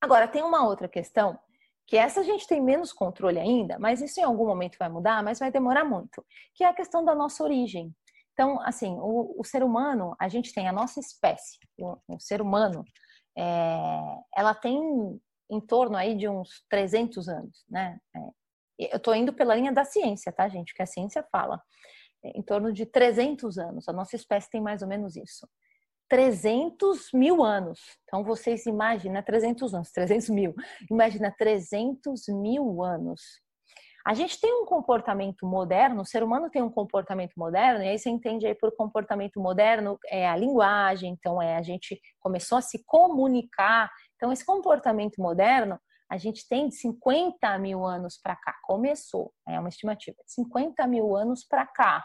Agora, 0.00 0.28
tem 0.28 0.42
uma 0.42 0.64
outra 0.64 0.88
questão, 0.88 1.36
que 1.86 1.96
essa 1.96 2.20
a 2.20 2.22
gente 2.22 2.46
tem 2.46 2.62
menos 2.62 2.92
controle 2.92 3.40
ainda, 3.40 3.76
mas 3.80 4.00
isso 4.00 4.20
em 4.20 4.22
algum 4.22 4.46
momento 4.46 4.78
vai 4.78 4.88
mudar, 4.88 5.22
mas 5.22 5.40
vai 5.40 5.50
demorar 5.50 5.84
muito, 5.84 6.24
que 6.54 6.62
é 6.62 6.68
a 6.68 6.72
questão 6.72 7.04
da 7.04 7.14
nossa 7.14 7.42
origem. 7.42 7.92
Então, 8.32 8.60
assim, 8.62 8.96
o, 9.00 9.34
o 9.38 9.44
ser 9.44 9.64
humano, 9.64 10.14
a 10.18 10.28
gente 10.28 10.54
tem 10.54 10.68
a 10.68 10.72
nossa 10.72 11.00
espécie, 11.00 11.58
o, 11.78 11.96
o 12.08 12.20
ser 12.20 12.40
humano, 12.40 12.84
é, 13.36 14.00
ela 14.36 14.54
tem 14.54 14.80
em 15.50 15.60
torno 15.60 15.96
aí 15.96 16.14
de 16.14 16.28
uns 16.28 16.64
300 16.70 17.28
anos, 17.28 17.64
né? 17.68 17.98
É, 18.16 18.20
eu 18.92 18.96
estou 18.96 19.14
indo 19.14 19.32
pela 19.32 19.54
linha 19.54 19.72
da 19.72 19.84
ciência, 19.84 20.32
tá, 20.32 20.48
gente? 20.48 20.74
Que 20.74 20.82
a 20.82 20.86
ciência 20.86 21.22
fala. 21.30 21.60
É, 22.24 22.38
em 22.38 22.42
torno 22.42 22.72
de 22.72 22.86
300 22.86 23.58
anos. 23.58 23.88
A 23.88 23.92
nossa 23.92 24.16
espécie 24.16 24.50
tem 24.50 24.60
mais 24.60 24.82
ou 24.82 24.88
menos 24.88 25.16
isso. 25.16 25.46
300 26.12 27.10
mil 27.14 27.42
anos. 27.42 27.80
Então, 28.04 28.22
vocês 28.22 28.66
imaginam, 28.66 29.22
300 29.22 29.72
anos, 29.72 29.90
300 29.90 30.28
mil. 30.28 30.54
Imagina 30.90 31.34
300 31.38 32.28
mil 32.28 32.82
anos. 32.82 33.22
A 34.06 34.12
gente 34.12 34.38
tem 34.38 34.52
um 34.52 34.66
comportamento 34.66 35.46
moderno, 35.46 36.02
o 36.02 36.04
ser 36.04 36.22
humano 36.22 36.50
tem 36.50 36.60
um 36.60 36.68
comportamento 36.68 37.32
moderno, 37.34 37.82
e 37.82 37.88
aí 37.88 37.98
você 37.98 38.10
entende 38.10 38.46
aí 38.46 38.54
por 38.54 38.76
comportamento 38.76 39.40
moderno 39.40 39.98
é 40.06 40.28
a 40.28 40.36
linguagem, 40.36 41.12
então 41.12 41.40
é 41.40 41.56
a 41.56 41.62
gente 41.62 41.98
começou 42.20 42.58
a 42.58 42.62
se 42.62 42.84
comunicar. 42.84 43.90
Então, 44.16 44.30
esse 44.30 44.44
comportamento 44.44 45.16
moderno, 45.18 45.80
a 46.10 46.18
gente 46.18 46.46
tem 46.46 46.68
de 46.68 46.74
50 46.74 47.58
mil 47.58 47.86
anos 47.86 48.20
para 48.22 48.36
cá, 48.36 48.54
começou, 48.64 49.32
é 49.48 49.58
uma 49.58 49.70
estimativa, 49.70 50.18
50 50.26 50.86
mil 50.86 51.16
anos 51.16 51.42
para 51.42 51.64
cá. 51.64 52.04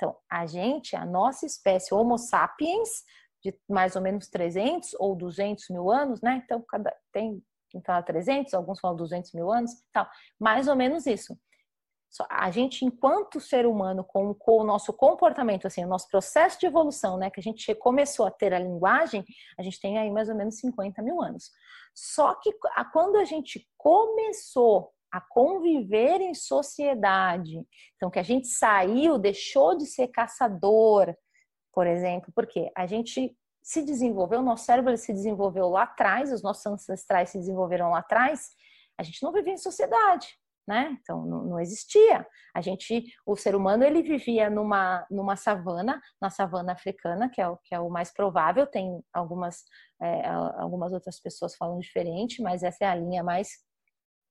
Então, 0.00 0.16
a 0.30 0.46
gente, 0.46 0.96
a 0.96 1.04
nossa 1.04 1.46
espécie 1.46 1.92
Homo 1.94 2.16
sapiens, 2.16 2.88
de 3.42 3.58
mais 3.68 3.96
ou 3.96 4.02
menos 4.02 4.28
300 4.28 4.94
ou 4.98 5.14
200 5.16 5.68
mil 5.70 5.90
anos, 5.90 6.20
né? 6.20 6.42
Então, 6.44 6.62
cada, 6.68 6.94
tem 7.12 7.42
fala 7.84 8.02
300, 8.02 8.52
alguns 8.54 8.80
falam 8.80 8.96
200 8.96 9.32
mil 9.32 9.50
anos, 9.52 9.70
tal. 9.92 10.08
Mais 10.38 10.66
ou 10.66 10.74
menos 10.74 11.06
isso. 11.06 11.38
a 12.28 12.50
gente, 12.50 12.84
enquanto 12.84 13.40
ser 13.40 13.66
humano, 13.66 14.02
com, 14.02 14.34
com, 14.34 14.58
o 14.60 14.64
nosso 14.64 14.92
comportamento, 14.92 15.66
assim, 15.66 15.84
o 15.84 15.88
nosso 15.88 16.08
processo 16.08 16.58
de 16.58 16.66
evolução, 16.66 17.16
né, 17.16 17.30
que 17.30 17.38
a 17.38 17.42
gente 17.42 17.72
começou 17.76 18.26
a 18.26 18.30
ter 18.30 18.52
a 18.52 18.58
linguagem, 18.58 19.24
a 19.56 19.62
gente 19.62 19.80
tem 19.80 19.96
aí 19.96 20.10
mais 20.10 20.28
ou 20.28 20.34
menos 20.34 20.56
50 20.56 21.00
mil 21.02 21.22
anos. 21.22 21.50
Só 21.94 22.34
que 22.34 22.52
a, 22.74 22.84
quando 22.84 23.16
a 23.16 23.24
gente 23.24 23.68
começou 23.76 24.92
a 25.12 25.20
conviver 25.20 26.20
em 26.20 26.34
sociedade, 26.34 27.64
então 27.96 28.10
que 28.10 28.18
a 28.18 28.24
gente 28.24 28.46
saiu, 28.48 29.18
deixou 29.18 29.76
de 29.76 29.86
ser 29.86 30.08
caçador, 30.08 31.14
por 31.72 31.86
exemplo, 31.86 32.32
porque 32.34 32.70
a 32.76 32.86
gente 32.86 33.36
se 33.62 33.82
desenvolveu, 33.82 34.40
o 34.40 34.44
nosso 34.44 34.64
cérebro 34.64 34.96
se 34.96 35.12
desenvolveu 35.12 35.68
lá 35.68 35.82
atrás, 35.82 36.32
os 36.32 36.42
nossos 36.42 36.64
ancestrais 36.66 37.30
se 37.30 37.38
desenvolveram 37.38 37.90
lá 37.90 37.98
atrás, 37.98 38.50
a 38.98 39.02
gente 39.02 39.22
não 39.22 39.32
vivia 39.32 39.52
em 39.52 39.58
sociedade 39.58 40.28
né? 40.70 40.96
Então 41.02 41.26
não, 41.26 41.44
não, 41.44 41.60
existia. 41.60 42.24
A 42.54 42.60
gente, 42.60 43.04
o 43.26 43.36
ser 43.36 43.56
humano, 43.56 43.82
ele 43.82 44.02
vivia 44.02 44.48
numa, 44.48 45.04
numa 45.10 45.34
savana, 45.34 46.00
na 46.20 46.30
savana 46.30 46.72
africana, 46.72 47.28
que 47.28 47.40
é 47.40 47.48
o, 47.48 47.56
que 47.56 47.74
é 47.74 47.80
o 47.80 47.90
mais 47.90 48.12
provável. 48.12 48.68
Tem 48.68 49.02
algumas, 49.12 49.64
é, 50.00 50.28
algumas 50.28 50.92
outras 50.92 51.20
pessoas 51.20 51.56
falam 51.56 51.80
diferente, 51.80 52.40
mas 52.40 52.62
essa 52.62 52.84
é 52.84 52.86
a 52.86 52.94
linha 52.94 53.22
mais 53.24 53.48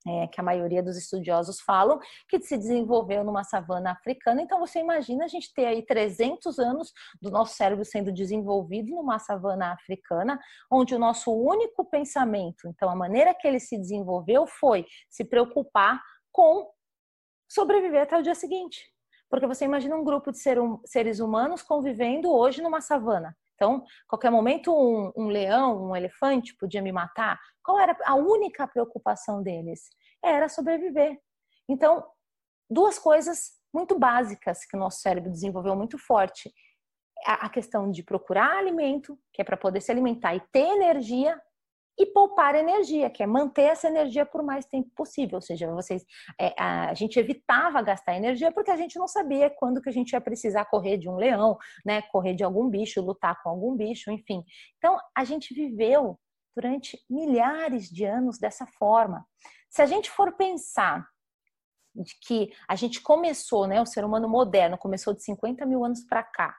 é, 0.08 0.28
que 0.28 0.40
a 0.40 0.44
maioria 0.44 0.82
dos 0.82 0.98
estudiosos 0.98 1.60
falam, 1.60 2.00
que 2.28 2.40
se 2.42 2.58
desenvolveu 2.58 3.24
numa 3.24 3.44
savana 3.44 3.92
africana. 3.92 4.42
Então, 4.42 4.60
você 4.60 4.80
imagina 4.80 5.26
a 5.26 5.28
gente 5.28 5.54
ter 5.54 5.66
aí 5.66 5.86
300 5.86 6.58
anos 6.60 6.92
do 7.22 7.30
nosso 7.30 7.56
cérebro 7.56 7.84
sendo 7.84 8.12
desenvolvido 8.12 8.90
numa 8.96 9.20
savana 9.20 9.74
africana, 9.74 10.40
onde 10.72 10.96
o 10.96 11.00
nosso 11.00 11.32
único 11.32 11.86
pensamento, 11.86 12.68
então, 12.68 12.90
a 12.90 12.96
maneira 12.96 13.34
que 13.34 13.48
ele 13.48 13.60
se 13.60 13.78
desenvolveu 13.78 14.48
foi 14.48 14.86
se 15.10 15.26
preocupar 15.26 16.02
com 16.32 16.70
sobreviver 17.50 18.04
até 18.04 18.18
o 18.18 18.24
dia 18.24 18.36
seguinte. 18.36 18.80
Porque 19.30 19.46
você 19.46 19.66
imagina 19.66 19.96
um 19.96 20.04
grupo 20.04 20.32
de 20.32 20.40
ser 20.40 20.58
seres 20.86 21.20
humanos 21.20 21.62
convivendo 21.62 22.32
hoje 22.32 22.62
numa 22.62 22.82
savana. 22.82 23.36
Então, 23.60 23.84
qualquer 24.08 24.32
momento, 24.32 24.74
um, 24.74 25.12
um, 25.18 25.28
leão, 25.28 25.90
um 25.90 25.96
elefante 25.96 26.56
podia 26.56 26.82
me 26.82 26.94
matar. 26.94 27.38
Qual 27.62 27.78
era 27.78 27.94
a 28.06 28.16
única 28.16 28.66
preocupação 28.66 29.44
deles? 29.44 29.82
Era 30.24 30.48
sobreviver. 30.48 31.20
Então, 31.68 32.06
duas 32.70 32.98
coisas 32.98 33.60
muito 33.74 34.00
básicas 34.00 34.66
que 34.66 34.78
o 34.78 34.80
nosso 34.80 35.02
cérebro 35.02 35.30
desenvolveu 35.30 35.76
muito 35.76 35.98
forte. 35.98 36.50
A 37.26 37.50
questão 37.50 37.92
de 37.92 38.02
procurar 38.02 38.60
alimento, 38.60 39.20
que 39.34 39.42
é 39.42 39.46
para 39.46 39.58
poder 39.58 39.82
se 39.82 39.92
alimentar 39.92 40.34
e 40.36 40.40
ter 40.54 40.66
energia, 40.78 41.38
e 42.00 42.06
poupar 42.06 42.56
energia, 42.56 43.10
que 43.10 43.22
é 43.22 43.28
manter 43.28 43.64
essa 43.64 43.90
energia 43.90 44.26
por 44.26 44.42
mais 44.42 44.66
tempo 44.66 44.90
possível. 44.96 45.36
Ou 45.36 45.42
seja, 45.42 45.70
vocês, 45.70 46.06
é, 46.40 46.54
a 46.58 46.94
gente 46.94 47.20
evitava 47.20 47.82
gastar 47.82 48.16
energia 48.16 48.54
porque 48.54 48.72
a 48.72 48.78
gente 48.78 48.98
não 48.98 49.08
sabia 49.08 49.50
quando 49.50 49.82
que 49.82 49.90
a 49.90 49.92
gente 49.92 50.14
ia 50.14 50.22
precisar 50.22 50.64
correr 50.66 50.98
de 50.98 51.10
um 51.10 51.16
leão, 51.16 51.58
né? 51.86 52.02
Correr 52.04 52.34
de 52.34 52.44
algum 52.44 52.70
bicho, 52.70 53.02
lutar 53.02 53.44
com 53.44 53.50
algum 53.50 53.76
bicho, 53.76 54.10
enfim. 54.10 54.42
Então, 54.78 54.98
a 55.14 55.26
gente 55.26 55.54
viveu 55.54 56.18
durante 56.56 56.98
milhares 57.10 57.90
de 57.90 58.06
anos 58.06 58.40
dessa 58.40 58.66
forma. 58.66 59.26
Se 59.70 59.82
a 59.82 59.86
gente 59.86 60.10
for 60.10 60.32
pensar 60.38 61.06
de 61.94 62.16
que 62.22 62.54
a 62.68 62.76
gente 62.76 63.02
começou, 63.02 63.68
né, 63.68 63.82
o 63.82 63.86
ser 63.86 64.06
humano 64.06 64.30
moderno 64.30 64.78
começou 64.78 65.14
de 65.14 65.22
50 65.22 65.66
mil 65.66 65.84
anos 65.84 66.02
para 66.06 66.24
cá, 66.24 66.56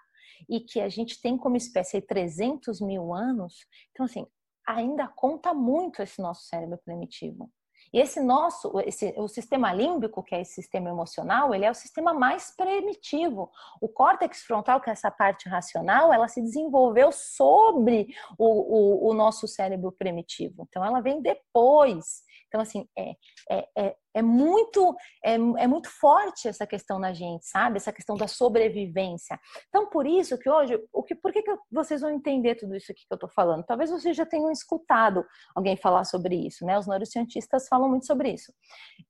e 0.48 0.60
que 0.60 0.80
a 0.80 0.88
gente 0.88 1.20
tem 1.20 1.36
como 1.36 1.56
espécie 1.56 2.00
300 2.00 2.80
mil 2.80 3.12
anos, 3.12 3.66
então 3.90 4.06
assim, 4.06 4.26
ainda 4.66 5.08
conta 5.08 5.52
muito 5.52 6.02
esse 6.02 6.20
nosso 6.20 6.44
cérebro 6.44 6.78
primitivo. 6.84 7.50
E 7.92 7.98
esse 7.98 8.20
nosso, 8.20 8.72
esse, 8.80 9.12
o 9.16 9.26
sistema 9.26 9.72
límbico, 9.72 10.22
que 10.22 10.34
é 10.34 10.40
esse 10.42 10.54
sistema 10.54 10.88
emocional, 10.88 11.52
ele 11.52 11.64
é 11.64 11.70
o 11.70 11.74
sistema 11.74 12.14
mais 12.14 12.54
primitivo. 12.54 13.50
O 13.80 13.88
córtex 13.88 14.42
frontal, 14.42 14.80
que 14.80 14.90
é 14.90 14.92
essa 14.92 15.10
parte 15.10 15.48
racional, 15.48 16.12
ela 16.12 16.28
se 16.28 16.40
desenvolveu 16.40 17.10
sobre 17.10 18.14
o, 18.38 19.08
o, 19.08 19.10
o 19.10 19.14
nosso 19.14 19.48
cérebro 19.48 19.90
primitivo. 19.90 20.66
Então, 20.68 20.84
ela 20.84 21.00
vem 21.00 21.20
depois. 21.20 22.22
Então, 22.50 22.60
assim, 22.60 22.84
é, 22.98 23.12
é, 23.48 23.68
é, 23.78 23.96
é 24.14 24.22
muito 24.22 24.96
é, 25.24 25.34
é, 25.34 25.66
muito 25.68 25.88
forte 25.88 26.48
essa 26.48 26.66
questão 26.66 26.98
na 26.98 27.12
gente, 27.12 27.46
sabe? 27.46 27.76
Essa 27.76 27.92
questão 27.92 28.16
da 28.16 28.26
sobrevivência. 28.26 29.38
Então, 29.68 29.88
por 29.88 30.04
isso 30.04 30.36
que 30.36 30.50
hoje, 30.50 30.76
o 30.92 31.02
que, 31.04 31.14
por 31.14 31.32
que, 31.32 31.42
que 31.42 31.56
vocês 31.70 32.00
vão 32.00 32.10
entender 32.10 32.56
tudo 32.56 32.74
isso 32.74 32.90
aqui 32.90 33.02
que 33.06 33.12
eu 33.12 33.14
estou 33.14 33.30
falando? 33.30 33.64
Talvez 33.64 33.88
vocês 33.88 34.16
já 34.16 34.26
tenham 34.26 34.50
escutado 34.50 35.24
alguém 35.54 35.76
falar 35.76 36.02
sobre 36.02 36.34
isso, 36.34 36.66
né? 36.66 36.76
Os 36.76 36.88
neurocientistas 36.88 37.68
falam 37.68 37.88
muito 37.88 38.04
sobre 38.04 38.32
isso. 38.32 38.52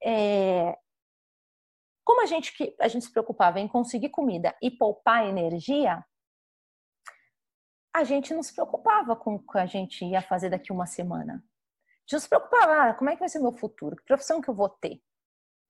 É, 0.04 0.76
como 2.04 2.22
a 2.22 2.26
gente, 2.26 2.52
que 2.52 2.76
a 2.78 2.88
gente 2.88 3.06
se 3.06 3.12
preocupava 3.12 3.58
em 3.58 3.66
conseguir 3.66 4.10
comida 4.10 4.54
e 4.62 4.70
poupar 4.70 5.26
energia, 5.26 6.04
a 7.94 8.04
gente 8.04 8.34
não 8.34 8.42
se 8.42 8.52
preocupava 8.52 9.16
com 9.16 9.36
o 9.36 9.38
que 9.38 9.58
a 9.58 9.66
gente 9.66 10.04
ia 10.04 10.20
fazer 10.20 10.50
daqui 10.50 10.70
uma 10.70 10.86
semana 10.86 11.42
não 12.14 12.20
se 12.20 12.28
preocupava, 12.28 12.90
ah, 12.90 12.94
como 12.94 13.10
é 13.10 13.14
que 13.14 13.20
vai 13.20 13.28
ser 13.28 13.38
meu 13.38 13.52
futuro? 13.52 13.96
Que 13.96 14.04
profissão 14.04 14.40
que 14.40 14.48
eu 14.48 14.54
vou 14.54 14.68
ter? 14.68 15.00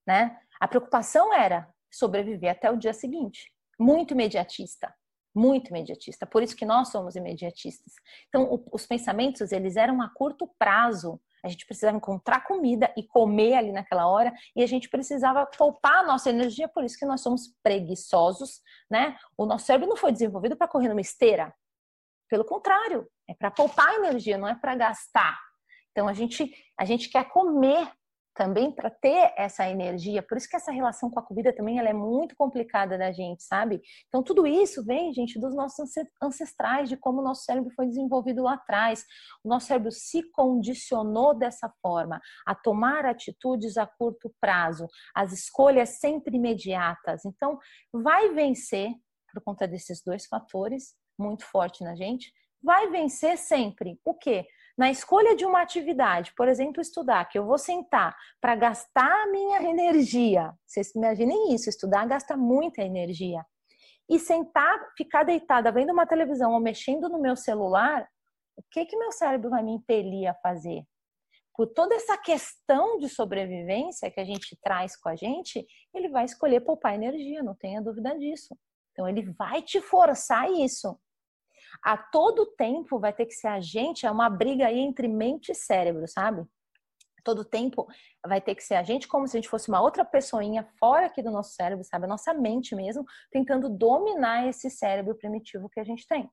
Né? 0.07 0.39
A 0.59 0.67
preocupação 0.67 1.33
era 1.33 1.67
sobreviver 1.91 2.51
até 2.51 2.71
o 2.71 2.77
dia 2.77 2.93
seguinte. 2.93 3.51
Muito 3.79 4.13
imediatista, 4.13 4.93
muito 5.35 5.69
imediatista. 5.69 6.25
Por 6.25 6.43
isso 6.43 6.55
que 6.55 6.65
nós 6.65 6.89
somos 6.89 7.15
imediatistas. 7.15 7.93
Então, 8.27 8.43
o, 8.43 8.63
os 8.71 8.85
pensamentos, 8.85 9.51
eles 9.51 9.75
eram 9.75 10.01
a 10.01 10.09
curto 10.09 10.47
prazo. 10.57 11.19
A 11.43 11.49
gente 11.49 11.65
precisava 11.65 11.97
encontrar 11.97 12.45
comida 12.45 12.93
e 12.95 13.03
comer 13.03 13.55
ali 13.55 13.71
naquela 13.71 14.07
hora, 14.07 14.31
e 14.55 14.63
a 14.63 14.67
gente 14.67 14.87
precisava 14.89 15.45
poupar 15.45 16.03
a 16.03 16.03
nossa 16.03 16.29
energia, 16.29 16.67
por 16.67 16.83
isso 16.83 16.97
que 16.97 17.05
nós 17.05 17.21
somos 17.21 17.53
preguiçosos, 17.63 18.61
né? 18.89 19.17
O 19.35 19.45
nosso 19.45 19.65
cérebro 19.65 19.89
não 19.89 19.97
foi 19.97 20.11
desenvolvido 20.11 20.55
para 20.55 20.67
correr 20.67 20.87
numa 20.87 21.01
esteira. 21.01 21.51
Pelo 22.29 22.45
contrário, 22.45 23.09
é 23.27 23.33
para 23.33 23.49
poupar 23.49 23.95
energia, 23.95 24.37
não 24.37 24.47
é 24.47 24.53
para 24.53 24.75
gastar. 24.75 25.50
Então 25.91 26.07
a 26.07 26.13
gente 26.13 26.51
a 26.77 26.85
gente 26.85 27.09
quer 27.09 27.25
comer 27.29 27.91
também 28.33 28.71
para 28.71 28.89
ter 28.89 29.33
essa 29.37 29.69
energia. 29.69 30.23
Por 30.23 30.37
isso 30.37 30.49
que 30.49 30.55
essa 30.55 30.71
relação 30.71 31.09
com 31.09 31.19
a 31.19 31.23
comida 31.23 31.53
também 31.53 31.77
ela 31.77 31.89
é 31.89 31.93
muito 31.93 32.35
complicada 32.35 32.97
da 32.97 33.11
gente, 33.11 33.43
sabe? 33.43 33.81
Então 34.07 34.23
tudo 34.23 34.47
isso 34.47 34.83
vem, 34.83 35.13
gente, 35.13 35.39
dos 35.39 35.53
nossos 35.53 35.91
ancestrais, 36.21 36.89
de 36.89 36.97
como 36.97 37.19
o 37.19 37.23
nosso 37.23 37.43
cérebro 37.43 37.71
foi 37.75 37.87
desenvolvido 37.87 38.43
lá 38.43 38.53
atrás. 38.53 39.05
O 39.43 39.49
nosso 39.49 39.67
cérebro 39.67 39.91
se 39.91 40.23
condicionou 40.31 41.37
dessa 41.37 41.71
forma 41.81 42.21
a 42.45 42.55
tomar 42.55 43.05
atitudes 43.05 43.77
a 43.77 43.85
curto 43.85 44.33
prazo, 44.39 44.87
as 45.13 45.33
escolhas 45.33 45.99
sempre 45.99 46.37
imediatas. 46.37 47.25
Então 47.25 47.59
vai 47.91 48.29
vencer 48.33 48.91
por 49.31 49.41
conta 49.43 49.67
desses 49.67 50.01
dois 50.03 50.25
fatores 50.25 50.95
muito 51.19 51.45
forte 51.45 51.83
na 51.83 51.95
gente. 51.95 52.31
Vai 52.63 52.89
vencer 52.89 53.37
sempre 53.37 53.99
o 54.05 54.13
quê? 54.13 54.45
Na 54.77 54.89
escolha 54.89 55.35
de 55.35 55.45
uma 55.45 55.61
atividade, 55.61 56.33
por 56.35 56.47
exemplo, 56.47 56.81
estudar, 56.81 57.25
que 57.25 57.37
eu 57.37 57.45
vou 57.45 57.57
sentar 57.57 58.15
para 58.39 58.55
gastar 58.55 59.27
minha 59.27 59.61
energia, 59.63 60.53
vocês 60.65 60.93
imaginem 60.95 61.53
isso, 61.53 61.69
estudar 61.69 62.07
gasta 62.07 62.35
muita 62.37 62.81
energia, 62.81 63.45
e 64.09 64.19
sentar, 64.19 64.79
ficar 64.97 65.23
deitada 65.23 65.71
vendo 65.71 65.93
uma 65.93 66.05
televisão 66.05 66.51
ou 66.51 66.59
mexendo 66.59 67.07
no 67.07 67.21
meu 67.21 67.35
celular, 67.35 68.07
o 68.57 68.63
que 68.69 68.85
que 68.85 68.97
meu 68.97 69.11
cérebro 69.11 69.49
vai 69.49 69.63
me 69.63 69.71
impelir 69.71 70.29
a 70.29 70.33
fazer? 70.33 70.83
Por 71.55 71.67
toda 71.67 71.95
essa 71.95 72.17
questão 72.17 72.97
de 72.97 73.07
sobrevivência 73.07 74.09
que 74.11 74.19
a 74.19 74.25
gente 74.25 74.57
traz 74.61 74.95
com 74.95 75.09
a 75.09 75.15
gente, 75.15 75.65
ele 75.93 76.09
vai 76.09 76.25
escolher 76.25 76.61
poupar 76.61 76.95
energia, 76.95 77.43
não 77.43 77.55
tenha 77.55 77.81
dúvida 77.81 78.17
disso. 78.17 78.57
Então 78.91 79.07
ele 79.07 79.31
vai 79.37 79.61
te 79.61 79.79
forçar 79.79 80.51
isso 80.51 80.99
a 81.83 81.97
todo 81.97 82.45
tempo 82.55 82.99
vai 82.99 83.13
ter 83.13 83.25
que 83.25 83.33
ser 83.33 83.47
a 83.47 83.59
gente, 83.59 84.05
é 84.05 84.11
uma 84.11 84.29
briga 84.29 84.67
aí 84.67 84.79
entre 84.79 85.07
mente 85.07 85.51
e 85.51 85.55
cérebro, 85.55 86.07
sabe? 86.07 86.45
Todo 87.23 87.45
tempo 87.45 87.87
vai 88.25 88.41
ter 88.41 88.55
que 88.55 88.63
ser 88.63 88.75
a 88.75 88.83
gente 88.83 89.07
como 89.07 89.27
se 89.27 89.37
a 89.37 89.39
gente 89.39 89.49
fosse 89.49 89.69
uma 89.69 89.81
outra 89.81 90.03
pessoinha 90.03 90.67
fora 90.79 91.05
aqui 91.05 91.21
do 91.21 91.31
nosso 91.31 91.53
cérebro, 91.53 91.83
sabe? 91.83 92.05
A 92.05 92.09
nossa 92.09 92.33
mente 92.33 92.75
mesmo, 92.75 93.05
tentando 93.31 93.69
dominar 93.69 94.47
esse 94.47 94.69
cérebro 94.69 95.15
primitivo 95.15 95.69
que 95.69 95.79
a 95.79 95.83
gente 95.83 96.07
tem 96.07 96.29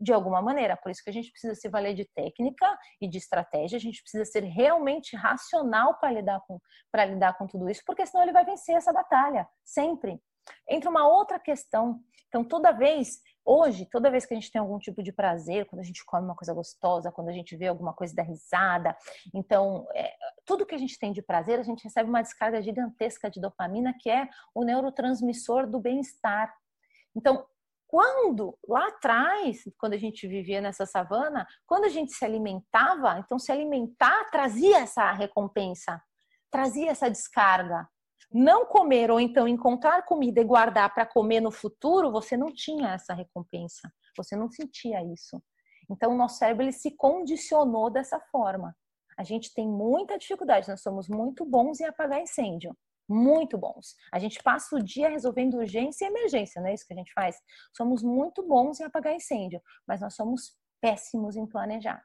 de 0.00 0.12
alguma 0.12 0.40
maneira. 0.40 0.76
Por 0.76 0.90
isso 0.90 1.04
que 1.04 1.10
a 1.10 1.12
gente 1.12 1.30
precisa 1.30 1.54
se 1.54 1.68
valer 1.68 1.94
de 1.94 2.06
técnica 2.14 2.66
e 3.00 3.06
de 3.06 3.18
estratégia, 3.18 3.76
a 3.76 3.80
gente 3.80 4.00
precisa 4.00 4.24
ser 4.24 4.44
realmente 4.44 5.14
racional 5.14 5.98
para 5.98 6.12
lidar 6.12 6.40
com 6.46 6.58
para 6.90 7.04
lidar 7.04 7.36
com 7.36 7.46
tudo 7.46 7.68
isso, 7.68 7.82
porque 7.86 8.06
senão 8.06 8.22
ele 8.22 8.32
vai 8.32 8.44
vencer 8.44 8.74
essa 8.74 8.92
batalha, 8.92 9.46
sempre. 9.64 10.20
Entra 10.68 10.90
uma 10.90 11.06
outra 11.06 11.38
questão. 11.38 12.00
Então, 12.28 12.42
toda 12.42 12.72
vez 12.72 13.20
Hoje, 13.52 13.84
toda 13.84 14.12
vez 14.12 14.24
que 14.24 14.32
a 14.32 14.36
gente 14.36 14.48
tem 14.48 14.60
algum 14.60 14.78
tipo 14.78 15.02
de 15.02 15.10
prazer, 15.10 15.66
quando 15.66 15.80
a 15.80 15.84
gente 15.84 16.04
come 16.04 16.24
uma 16.24 16.36
coisa 16.36 16.54
gostosa, 16.54 17.10
quando 17.10 17.30
a 17.30 17.32
gente 17.32 17.56
vê 17.56 17.66
alguma 17.66 17.92
coisa 17.92 18.14
da 18.14 18.22
risada, 18.22 18.96
então, 19.34 19.88
é, 19.92 20.14
tudo 20.46 20.64
que 20.64 20.72
a 20.72 20.78
gente 20.78 20.96
tem 20.96 21.12
de 21.12 21.20
prazer, 21.20 21.58
a 21.58 21.64
gente 21.64 21.82
recebe 21.82 22.08
uma 22.08 22.22
descarga 22.22 22.62
gigantesca 22.62 23.28
de 23.28 23.40
dopamina, 23.40 23.92
que 23.98 24.08
é 24.08 24.28
o 24.54 24.62
neurotransmissor 24.62 25.66
do 25.66 25.80
bem-estar. 25.80 26.54
Então, 27.12 27.44
quando 27.88 28.56
lá 28.68 28.86
atrás, 28.86 29.64
quando 29.76 29.94
a 29.94 29.98
gente 29.98 30.28
vivia 30.28 30.60
nessa 30.60 30.86
savana, 30.86 31.44
quando 31.66 31.86
a 31.86 31.88
gente 31.88 32.12
se 32.12 32.24
alimentava, 32.24 33.18
então 33.18 33.36
se 33.36 33.50
alimentar 33.50 34.30
trazia 34.30 34.78
essa 34.78 35.10
recompensa, 35.10 36.00
trazia 36.52 36.92
essa 36.92 37.10
descarga. 37.10 37.88
Não 38.32 38.64
comer 38.64 39.10
ou 39.10 39.18
então 39.18 39.48
encontrar 39.48 40.02
comida 40.02 40.40
e 40.40 40.44
guardar 40.44 40.92
para 40.94 41.06
comer 41.06 41.40
no 41.40 41.50
futuro, 41.50 42.12
você 42.12 42.36
não 42.36 42.52
tinha 42.52 42.94
essa 42.94 43.12
recompensa, 43.12 43.92
você 44.16 44.36
não 44.36 44.50
sentia 44.50 45.02
isso. 45.04 45.42
Então, 45.90 46.12
o 46.12 46.16
nosso 46.16 46.38
cérebro 46.38 46.64
ele 46.64 46.72
se 46.72 46.92
condicionou 46.92 47.90
dessa 47.90 48.20
forma. 48.20 48.76
A 49.18 49.24
gente 49.24 49.52
tem 49.52 49.68
muita 49.68 50.16
dificuldade, 50.16 50.68
nós 50.68 50.80
somos 50.80 51.08
muito 51.08 51.44
bons 51.44 51.80
em 51.80 51.84
apagar 51.84 52.22
incêndio, 52.22 52.76
muito 53.08 53.58
bons. 53.58 53.96
A 54.12 54.18
gente 54.18 54.40
passa 54.42 54.76
o 54.76 54.82
dia 54.82 55.08
resolvendo 55.08 55.54
urgência 55.54 56.04
e 56.04 56.08
emergência, 56.08 56.62
não 56.62 56.68
é 56.68 56.74
isso 56.74 56.86
que 56.86 56.92
a 56.92 56.96
gente 56.96 57.12
faz? 57.12 57.36
Somos 57.76 58.02
muito 58.02 58.46
bons 58.46 58.78
em 58.78 58.84
apagar 58.84 59.14
incêndio, 59.14 59.60
mas 59.86 60.00
nós 60.00 60.14
somos 60.14 60.56
péssimos 60.80 61.36
em 61.36 61.46
planejar. 61.46 62.02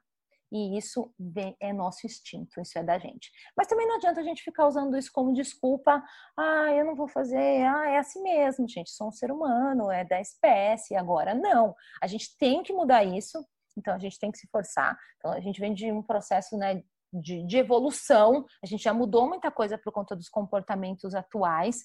E 0.52 0.78
isso 0.78 1.12
é 1.60 1.72
nosso 1.72 2.06
instinto, 2.06 2.60
isso 2.60 2.78
é 2.78 2.82
da 2.82 2.98
gente. 2.98 3.30
Mas 3.56 3.66
também 3.66 3.86
não 3.86 3.96
adianta 3.96 4.20
a 4.20 4.24
gente 4.24 4.42
ficar 4.42 4.66
usando 4.66 4.96
isso 4.96 5.10
como 5.12 5.32
desculpa. 5.32 6.02
Ah, 6.38 6.72
eu 6.72 6.84
não 6.84 6.94
vou 6.94 7.08
fazer. 7.08 7.64
Ah, 7.64 7.88
é 7.90 7.98
assim 7.98 8.22
mesmo, 8.22 8.68
gente. 8.68 8.90
Sou 8.90 9.08
um 9.08 9.12
ser 9.12 9.30
humano, 9.30 9.90
é 9.90 10.04
da 10.04 10.20
espécie. 10.20 10.94
Agora, 10.94 11.34
não. 11.34 11.74
A 12.00 12.06
gente 12.06 12.36
tem 12.38 12.62
que 12.62 12.72
mudar 12.72 13.04
isso. 13.04 13.44
Então, 13.76 13.94
a 13.94 13.98
gente 13.98 14.18
tem 14.18 14.30
que 14.30 14.38
se 14.38 14.48
forçar. 14.48 14.96
Então, 15.18 15.32
a 15.32 15.40
gente 15.40 15.60
vem 15.60 15.74
de 15.74 15.90
um 15.92 16.02
processo 16.02 16.56
né, 16.56 16.82
de, 17.12 17.44
de 17.44 17.58
evolução. 17.58 18.44
A 18.62 18.66
gente 18.66 18.82
já 18.82 18.94
mudou 18.94 19.28
muita 19.28 19.50
coisa 19.50 19.76
por 19.76 19.92
conta 19.92 20.14
dos 20.14 20.28
comportamentos 20.28 21.14
atuais 21.14 21.76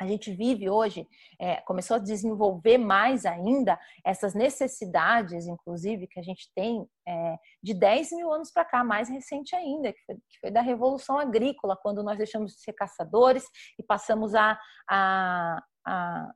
a 0.00 0.06
gente 0.06 0.32
vive 0.32 0.70
hoje, 0.70 1.06
é, 1.38 1.56
começou 1.56 1.96
a 1.96 2.00
desenvolver 2.00 2.78
mais 2.78 3.26
ainda 3.26 3.78
essas 4.02 4.34
necessidades, 4.34 5.46
inclusive, 5.46 6.06
que 6.06 6.18
a 6.18 6.22
gente 6.22 6.50
tem 6.54 6.88
é, 7.06 7.36
de 7.62 7.74
10 7.74 8.12
mil 8.12 8.32
anos 8.32 8.50
para 8.50 8.64
cá, 8.64 8.82
mais 8.82 9.10
recente 9.10 9.54
ainda, 9.54 9.92
que 9.92 10.00
foi, 10.06 10.14
que 10.14 10.40
foi, 10.40 10.50
da 10.50 10.62
Revolução 10.62 11.18
Agrícola, 11.18 11.76
quando 11.76 12.02
nós 12.02 12.16
deixamos 12.16 12.54
de 12.54 12.60
ser 12.60 12.72
caçadores 12.72 13.44
e 13.78 13.82
passamos 13.82 14.34
a, 14.34 14.58
a, 14.88 15.62
a, 15.86 16.30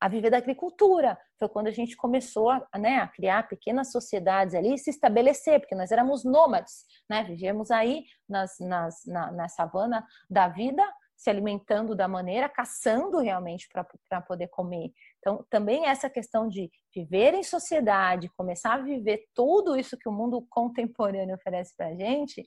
a 0.00 0.08
viver 0.08 0.30
da 0.30 0.38
agricultura. 0.38 1.16
Foi 1.38 1.48
quando 1.48 1.68
a 1.68 1.72
gente 1.72 1.96
começou 1.96 2.50
a, 2.50 2.66
né, 2.76 2.96
a 2.96 3.06
criar 3.06 3.46
pequenas 3.46 3.92
sociedades 3.92 4.56
ali 4.56 4.74
e 4.74 4.78
se 4.78 4.90
estabelecer, 4.90 5.60
porque 5.60 5.76
nós 5.76 5.92
éramos 5.92 6.24
nômades, 6.24 6.84
né? 7.08 7.22
vivíamos 7.22 7.70
aí 7.70 8.02
nas, 8.28 8.58
nas, 8.58 9.04
na, 9.06 9.30
na 9.30 9.48
savana 9.48 10.04
da 10.28 10.48
vida, 10.48 10.84
se 11.24 11.30
alimentando 11.30 11.96
da 11.96 12.06
maneira, 12.06 12.50
caçando 12.50 13.18
realmente 13.18 13.66
para 13.70 14.20
poder 14.20 14.48
comer. 14.48 14.92
Então, 15.20 15.42
também 15.48 15.86
essa 15.86 16.10
questão 16.10 16.46
de 16.46 16.70
viver 16.94 17.32
em 17.32 17.42
sociedade, 17.42 18.28
começar 18.36 18.74
a 18.74 18.82
viver 18.82 19.24
tudo 19.34 19.74
isso 19.74 19.96
que 19.96 20.06
o 20.06 20.12
mundo 20.12 20.46
contemporâneo 20.50 21.34
oferece 21.34 21.74
para 21.74 21.86
a 21.86 21.94
gente, 21.94 22.46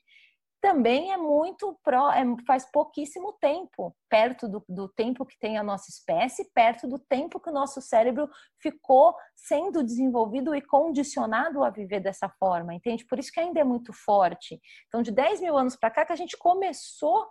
também 0.62 1.12
é 1.12 1.18
muito 1.18 1.76
pró, 1.84 2.12
é, 2.12 2.24
faz 2.46 2.70
pouquíssimo 2.72 3.34
tempo, 3.42 3.96
perto 4.08 4.48
do, 4.48 4.64
do, 4.70 4.88
tempo 4.88 5.26
que 5.26 5.38
tem 5.40 5.58
a 5.58 5.64
nossa 5.64 5.90
espécie, 5.90 6.52
perto 6.54 6.88
do 6.88 7.00
tempo 7.00 7.40
que 7.40 7.50
o 7.50 7.54
nosso 7.54 7.82
cérebro 7.82 8.30
ficou 8.62 9.16
sendo 9.36 9.84
desenvolvido 9.84 10.54
e 10.54 10.62
condicionado 10.62 11.64
a 11.64 11.72
viver 11.72 12.00
dessa 12.00 12.30
forma, 12.30 12.76
entende? 12.76 13.06
Por 13.06 13.18
isso 13.18 13.32
que 13.32 13.40
ainda 13.40 13.60
é 13.60 13.64
muito 13.64 13.92
forte. 13.92 14.60
Então, 14.88 15.02
de 15.02 15.12
10 15.12 15.42
mil 15.42 15.58
anos 15.58 15.76
para 15.76 15.90
cá, 15.90 16.06
que 16.06 16.14
a 16.14 16.18
gente 16.18 16.38
começou 16.38 17.28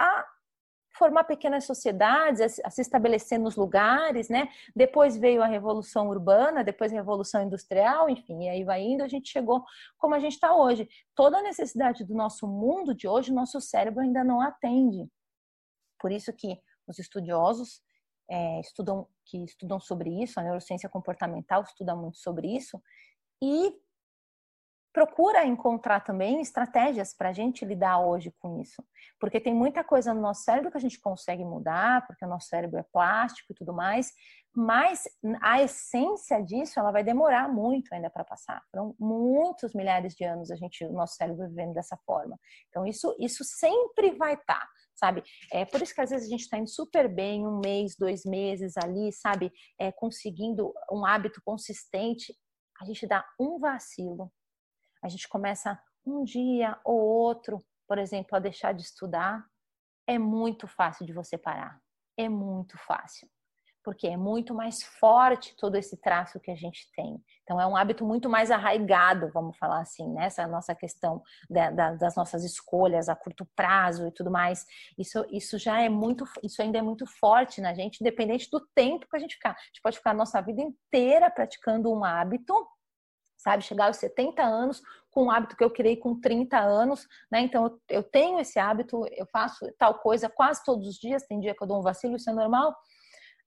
a 0.00 0.24
formar 0.98 1.24
pequenas 1.24 1.64
sociedades, 1.64 2.60
a 2.64 2.70
se 2.70 2.80
estabelecer 2.80 3.38
nos 3.38 3.56
lugares, 3.56 4.28
né? 4.28 4.48
Depois 4.74 5.16
veio 5.16 5.42
a 5.42 5.46
revolução 5.46 6.08
urbana, 6.08 6.64
depois 6.64 6.92
a 6.92 6.96
revolução 6.96 7.42
industrial, 7.42 8.10
enfim, 8.10 8.44
e 8.44 8.48
aí 8.48 8.64
vai 8.64 8.82
indo, 8.82 9.02
a 9.02 9.08
gente 9.08 9.30
chegou 9.30 9.64
como 9.96 10.14
a 10.14 10.18
gente 10.18 10.32
está 10.32 10.54
hoje. 10.54 10.88
Toda 11.14 11.38
a 11.38 11.42
necessidade 11.42 12.04
do 12.04 12.14
nosso 12.14 12.46
mundo 12.46 12.94
de 12.94 13.06
hoje, 13.06 13.30
o 13.30 13.34
nosso 13.34 13.60
cérebro 13.60 14.02
ainda 14.02 14.24
não 14.24 14.40
atende. 14.40 15.08
Por 15.98 16.10
isso 16.12 16.32
que 16.32 16.60
os 16.86 16.98
estudiosos 16.98 17.80
é, 18.28 18.60
estudam 18.60 19.06
que 19.24 19.44
estudam 19.44 19.78
sobre 19.78 20.22
isso, 20.22 20.40
a 20.40 20.42
neurociência 20.42 20.88
comportamental 20.88 21.62
estuda 21.62 21.94
muito 21.94 22.16
sobre 22.18 22.48
isso, 22.56 22.82
e 23.42 23.74
procura 24.98 25.46
encontrar 25.46 26.00
também 26.00 26.40
estratégias 26.40 27.14
para 27.14 27.28
a 27.28 27.32
gente 27.32 27.64
lidar 27.64 28.00
hoje 28.00 28.34
com 28.40 28.60
isso. 28.60 28.82
Porque 29.20 29.38
tem 29.38 29.54
muita 29.54 29.84
coisa 29.84 30.12
no 30.12 30.20
nosso 30.20 30.42
cérebro 30.42 30.72
que 30.72 30.76
a 30.76 30.80
gente 30.80 31.00
consegue 31.00 31.44
mudar, 31.44 32.04
porque 32.04 32.24
o 32.24 32.28
nosso 32.28 32.48
cérebro 32.48 32.80
é 32.80 32.82
plástico 32.92 33.52
e 33.52 33.54
tudo 33.54 33.72
mais, 33.72 34.12
mas 34.52 35.04
a 35.40 35.62
essência 35.62 36.42
disso 36.42 36.80
ela 36.80 36.90
vai 36.90 37.04
demorar 37.04 37.48
muito 37.48 37.94
ainda 37.94 38.10
para 38.10 38.24
passar. 38.24 38.60
Foram 38.72 38.92
muitos 38.98 39.72
milhares 39.72 40.14
de 40.16 40.24
anos 40.24 40.50
a 40.50 40.56
gente, 40.56 40.84
o 40.84 40.92
nosso 40.92 41.14
cérebro 41.14 41.46
vivendo 41.46 41.74
dessa 41.74 41.96
forma. 42.04 42.36
Então 42.68 42.84
isso, 42.84 43.14
isso 43.20 43.44
sempre 43.44 44.10
vai 44.16 44.34
estar. 44.34 44.58
Tá 44.58 44.68
sabe? 44.96 45.22
É 45.52 45.64
por 45.64 45.80
isso 45.80 45.94
que 45.94 46.00
às 46.00 46.10
vezes 46.10 46.26
a 46.26 46.30
gente 46.30 46.40
está 46.40 46.58
indo 46.58 46.68
super 46.68 47.08
bem, 47.08 47.46
um 47.46 47.60
mês, 47.64 47.94
dois 47.96 48.24
meses 48.24 48.76
ali, 48.76 49.12
sabe? 49.12 49.52
É, 49.78 49.92
conseguindo 49.92 50.74
um 50.90 51.06
hábito 51.06 51.40
consistente, 51.44 52.34
a 52.80 52.84
gente 52.84 53.06
dá 53.06 53.24
um 53.38 53.60
vacilo, 53.60 54.28
a 55.02 55.08
gente 55.08 55.28
começa 55.28 55.80
um 56.06 56.24
dia 56.24 56.78
ou 56.84 56.98
outro, 56.98 57.64
por 57.86 57.98
exemplo, 57.98 58.36
a 58.36 58.40
deixar 58.40 58.72
de 58.72 58.82
estudar, 58.82 59.44
é 60.06 60.18
muito 60.18 60.66
fácil 60.66 61.06
de 61.06 61.12
você 61.12 61.36
parar. 61.36 61.78
É 62.16 62.28
muito 62.28 62.76
fácil. 62.78 63.28
Porque 63.84 64.06
é 64.06 64.16
muito 64.16 64.54
mais 64.54 64.82
forte 64.82 65.54
todo 65.56 65.76
esse 65.76 65.96
traço 65.98 66.40
que 66.40 66.50
a 66.50 66.56
gente 66.56 66.90
tem. 66.94 67.22
Então, 67.42 67.60
é 67.60 67.66
um 67.66 67.76
hábito 67.76 68.04
muito 68.04 68.28
mais 68.28 68.50
arraigado, 68.50 69.30
vamos 69.32 69.56
falar 69.56 69.80
assim, 69.80 70.06
nessa 70.12 70.42
né? 70.42 70.48
nossa 70.52 70.74
questão 70.74 71.22
das 71.48 72.14
nossas 72.16 72.44
escolhas 72.44 73.08
a 73.08 73.16
curto 73.16 73.46
prazo 73.56 74.06
e 74.06 74.12
tudo 74.12 74.30
mais. 74.30 74.66
Isso, 74.98 75.24
isso 75.30 75.58
já 75.58 75.80
é 75.80 75.88
muito, 75.88 76.24
isso 76.42 76.60
ainda 76.60 76.78
é 76.78 76.82
muito 76.82 77.06
forte 77.18 77.60
na 77.60 77.72
gente, 77.72 78.00
independente 78.00 78.50
do 78.50 78.60
tempo 78.74 79.06
que 79.08 79.16
a 79.16 79.20
gente 79.20 79.36
ficar. 79.36 79.52
A 79.52 79.66
gente 79.66 79.80
pode 79.82 79.96
ficar 79.96 80.10
a 80.10 80.14
nossa 80.14 80.40
vida 80.42 80.60
inteira 80.60 81.30
praticando 81.30 81.90
um 81.90 82.04
hábito, 82.04 82.66
sabe? 83.38 83.62
Chegar 83.62 83.86
aos 83.86 83.96
70 83.96 84.42
anos 84.42 84.82
com 85.10 85.24
um 85.24 85.30
hábito 85.30 85.56
que 85.56 85.64
eu 85.64 85.70
criei 85.70 85.96
com 85.96 86.20
30 86.20 86.58
anos, 86.58 87.06
né? 87.30 87.40
Então 87.40 87.78
eu 87.88 88.02
tenho 88.02 88.38
esse 88.38 88.58
hábito, 88.58 89.06
eu 89.12 89.26
faço 89.26 89.66
tal 89.78 89.94
coisa 90.00 90.28
quase 90.28 90.62
todos 90.64 90.86
os 90.86 90.96
dias, 90.96 91.26
tem 91.26 91.40
dia 91.40 91.54
que 91.54 91.62
eu 91.62 91.66
dou 91.66 91.78
um 91.78 91.82
vacilo, 91.82 92.16
isso 92.16 92.28
é 92.28 92.32
normal. 92.34 92.76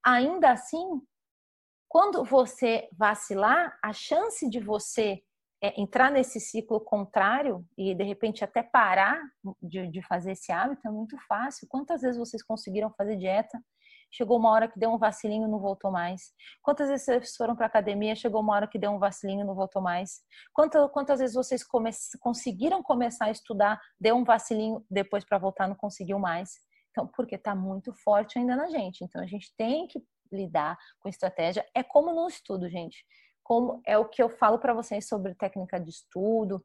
Ainda 0.04 0.52
assim, 0.52 1.02
quando 1.88 2.24
você 2.24 2.90
vacilar, 2.94 3.78
a 3.84 3.94
chance 3.94 4.50
de 4.50 4.60
você 4.60 5.22
é, 5.62 5.80
entrar 5.80 6.10
nesse 6.10 6.40
ciclo 6.40 6.80
contrário 6.80 7.64
e 7.78 7.94
de 7.94 8.04
repente 8.04 8.44
até 8.44 8.64
parar 8.64 9.22
de, 9.62 9.88
de 9.88 10.02
fazer 10.02 10.32
esse 10.32 10.52
hábito 10.52 10.88
é 10.88 10.92
muito 10.92 11.18
fácil. 11.28 11.68
Quantas 11.70 12.02
vezes 12.02 12.18
vocês 12.18 12.42
conseguiram 12.42 12.90
fazer 12.92 13.16
dieta 13.18 13.62
chegou 14.12 14.38
uma 14.38 14.52
hora 14.52 14.68
que 14.68 14.78
deu 14.78 14.92
um 14.92 14.98
vacilinho 14.98 15.48
e 15.48 15.50
não 15.50 15.60
voltou 15.60 15.92
mais? 15.92 16.34
Quantas 16.62 16.90
vezes 16.90 17.06
vocês 17.06 17.36
foram 17.36 17.56
para 17.56 17.66
academia, 17.66 18.16
chegou 18.16 18.42
uma 18.42 18.54
hora 18.54 18.68
que 18.68 18.78
deu 18.78 18.92
um 18.92 19.00
vacilinho 19.00 19.42
e 19.42 19.44
não 19.44 19.56
voltou 19.56 19.82
mais? 19.82 20.22
Quantas, 20.54 21.20
vezes 21.20 21.36
vocês 21.36 21.64
come, 21.64 21.90
conseguiram 22.20 22.84
começar 22.84 23.26
a 23.26 23.32
estudar, 23.32 23.80
deu 24.00 24.16
um 24.16 24.24
vacilinho, 24.24 24.86
depois 24.90 25.24
para 25.24 25.38
voltar 25.38 25.68
não 25.68 25.76
conseguiu 25.76 26.20
mais? 26.20 26.52
Então, 26.92 27.08
porque 27.08 27.36
está 27.36 27.56
muito 27.56 27.94
forte 27.94 28.38
ainda 28.38 28.56
na 28.56 28.68
gente. 28.68 29.04
Então, 29.04 29.22
a 29.22 29.26
gente 29.26 29.54
tem 29.58 29.88
que 29.88 30.04
lidar 30.32 30.78
com 31.00 31.10
estratégia. 31.10 31.66
É 31.74 31.82
como 31.82 32.14
no 32.14 32.28
estudo, 32.28 32.70
gente. 32.70 33.06
Como 33.44 33.82
é 33.86 33.98
o 33.98 34.08
que 34.08 34.22
eu 34.22 34.30
falo 34.30 34.60
para 34.60 34.74
vocês 34.74 35.08
sobre 35.08 35.36
técnica 35.36 35.80
de 35.80 35.90
estudo, 35.90 36.64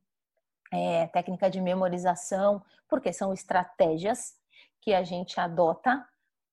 é, 0.73 1.07
técnica 1.09 1.49
de 1.49 1.61
memorização, 1.61 2.63
porque 2.89 3.13
são 3.13 3.33
estratégias 3.33 4.35
que 4.83 4.95
a 4.95 5.03
gente 5.03 5.39
adota 5.39 6.05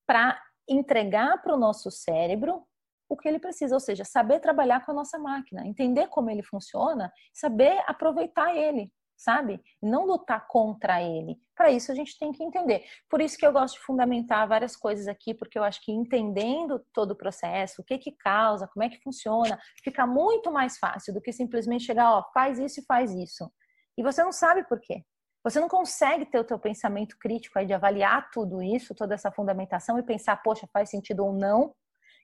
para 0.07 0.41
entregar 0.67 1.41
para 1.41 1.55
o 1.55 1.59
nosso 1.59 1.91
cérebro 1.91 2.65
o 3.09 3.17
que 3.17 3.27
ele 3.27 3.39
precisa, 3.39 3.75
ou 3.75 3.79
seja, 3.79 4.03
saber 4.03 4.39
trabalhar 4.39 4.85
com 4.85 4.91
a 4.91 4.95
nossa 4.95 5.19
máquina, 5.19 5.67
entender 5.67 6.07
como 6.07 6.29
ele 6.29 6.41
funciona, 6.41 7.11
saber 7.33 7.83
aproveitar 7.85 8.55
ele, 8.55 8.91
sabe? 9.15 9.61
Não 9.81 10.05
lutar 10.05 10.47
contra 10.47 11.01
ele. 11.01 11.37
Para 11.55 11.71
isso 11.71 11.91
a 11.91 11.95
gente 11.95 12.17
tem 12.17 12.31
que 12.31 12.43
entender. 12.43 12.83
Por 13.09 13.21
isso 13.21 13.37
que 13.37 13.45
eu 13.45 13.53
gosto 13.53 13.75
de 13.75 13.85
fundamentar 13.85 14.47
várias 14.47 14.75
coisas 14.75 15.07
aqui, 15.07 15.33
porque 15.33 15.57
eu 15.57 15.63
acho 15.63 15.81
que 15.83 15.91
entendendo 15.91 16.83
todo 16.93 17.11
o 17.11 17.15
processo, 17.15 17.81
o 17.81 17.85
que 17.85 17.97
que 17.97 18.11
causa, 18.11 18.67
como 18.67 18.83
é 18.83 18.89
que 18.89 19.01
funciona, 19.01 19.59
fica 19.83 20.07
muito 20.07 20.51
mais 20.51 20.77
fácil 20.77 21.13
do 21.13 21.21
que 21.21 21.31
simplesmente 21.31 21.85
chegar, 21.85 22.11
ó, 22.11 22.23
faz 22.33 22.57
isso 22.57 22.79
e 22.79 22.85
faz 22.85 23.11
isso. 23.11 23.51
E 23.97 24.01
você 24.01 24.23
não 24.23 24.31
sabe 24.31 24.67
por 24.67 24.79
quê. 24.79 25.03
Você 25.43 25.59
não 25.59 25.67
consegue 25.67 26.25
ter 26.25 26.39
o 26.39 26.43
teu 26.43 26.57
pensamento 26.57 27.17
crítico 27.19 27.59
aí 27.59 27.65
de 27.65 27.73
avaliar 27.73 28.31
tudo 28.31 28.61
isso, 28.61 28.95
toda 28.95 29.13
essa 29.13 29.31
fundamentação 29.31 29.99
e 29.99 30.03
pensar, 30.03 30.37
poxa, 30.37 30.67
faz 30.71 30.89
sentido 30.89 31.25
ou 31.25 31.33
não, 31.33 31.75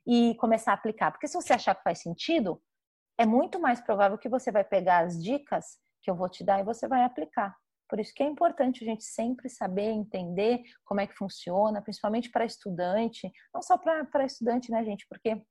e 0.07 0.35
começar 0.35 0.71
a 0.71 0.75
aplicar. 0.75 1.11
Porque 1.11 1.27
se 1.27 1.35
você 1.35 1.53
achar 1.53 1.75
que 1.75 1.83
faz 1.83 1.99
sentido, 1.99 2.61
é 3.17 3.25
muito 3.25 3.59
mais 3.59 3.81
provável 3.81 4.17
que 4.17 4.29
você 4.29 4.51
vai 4.51 4.63
pegar 4.63 4.99
as 4.99 5.21
dicas 5.21 5.77
que 6.01 6.09
eu 6.09 6.15
vou 6.15 6.29
te 6.29 6.43
dar 6.43 6.59
e 6.61 6.63
você 6.63 6.87
vai 6.87 7.03
aplicar. 7.03 7.55
Por 7.89 7.99
isso 7.99 8.13
que 8.13 8.23
é 8.23 8.25
importante 8.25 8.83
a 8.83 8.87
gente 8.87 9.03
sempre 9.03 9.49
saber 9.49 9.91
entender 9.91 10.61
como 10.85 11.01
é 11.01 11.07
que 11.07 11.17
funciona, 11.17 11.81
principalmente 11.81 12.29
para 12.29 12.45
estudante, 12.45 13.29
não 13.53 13.61
só 13.61 13.77
para 13.77 14.25
estudante, 14.25 14.71
né, 14.71 14.83
gente? 14.85 15.05
Porque 15.09 15.41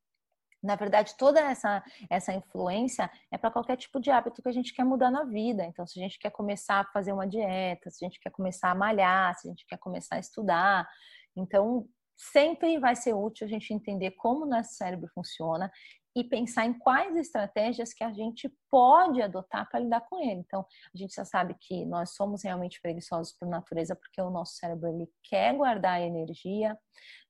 na 0.62 0.74
verdade, 0.74 1.14
toda 1.16 1.40
essa, 1.40 1.82
essa 2.10 2.32
influência 2.32 3.10
é 3.30 3.38
para 3.38 3.50
qualquer 3.50 3.76
tipo 3.76 4.00
de 4.00 4.10
hábito 4.10 4.42
que 4.42 4.48
a 4.48 4.52
gente 4.52 4.74
quer 4.74 4.84
mudar 4.84 5.10
na 5.10 5.24
vida. 5.24 5.64
Então, 5.64 5.86
se 5.86 5.98
a 5.98 6.02
gente 6.02 6.18
quer 6.18 6.30
começar 6.30 6.80
a 6.80 6.92
fazer 6.92 7.12
uma 7.12 7.26
dieta, 7.26 7.90
se 7.90 8.04
a 8.04 8.08
gente 8.08 8.20
quer 8.20 8.30
começar 8.30 8.70
a 8.70 8.74
malhar, 8.74 9.34
se 9.36 9.46
a 9.48 9.50
gente 9.50 9.64
quer 9.66 9.78
começar 9.78 10.16
a 10.16 10.20
estudar. 10.20 10.88
Então, 11.36 11.86
sempre 12.16 12.78
vai 12.78 12.96
ser 12.96 13.14
útil 13.14 13.46
a 13.46 13.50
gente 13.50 13.72
entender 13.72 14.12
como 14.12 14.44
o 14.44 14.48
nosso 14.48 14.74
cérebro 14.74 15.08
funciona 15.14 15.70
e 16.16 16.24
pensar 16.24 16.66
em 16.66 16.78
quais 16.78 17.14
estratégias 17.16 17.92
que 17.92 18.02
a 18.02 18.12
gente 18.12 18.52
pode 18.70 19.22
adotar 19.22 19.68
para 19.68 19.80
lidar 19.80 20.00
com 20.02 20.18
ele. 20.20 20.40
Então, 20.40 20.66
a 20.94 20.98
gente 20.98 21.14
já 21.14 21.24
sabe 21.24 21.54
que 21.60 21.84
nós 21.86 22.14
somos 22.14 22.42
realmente 22.42 22.80
preguiçosos 22.80 23.32
por 23.32 23.46
natureza 23.46 23.94
porque 23.94 24.20
o 24.20 24.30
nosso 24.30 24.56
cérebro 24.56 24.88
ele 24.88 25.08
quer 25.22 25.54
guardar 25.54 26.00
energia. 26.00 26.76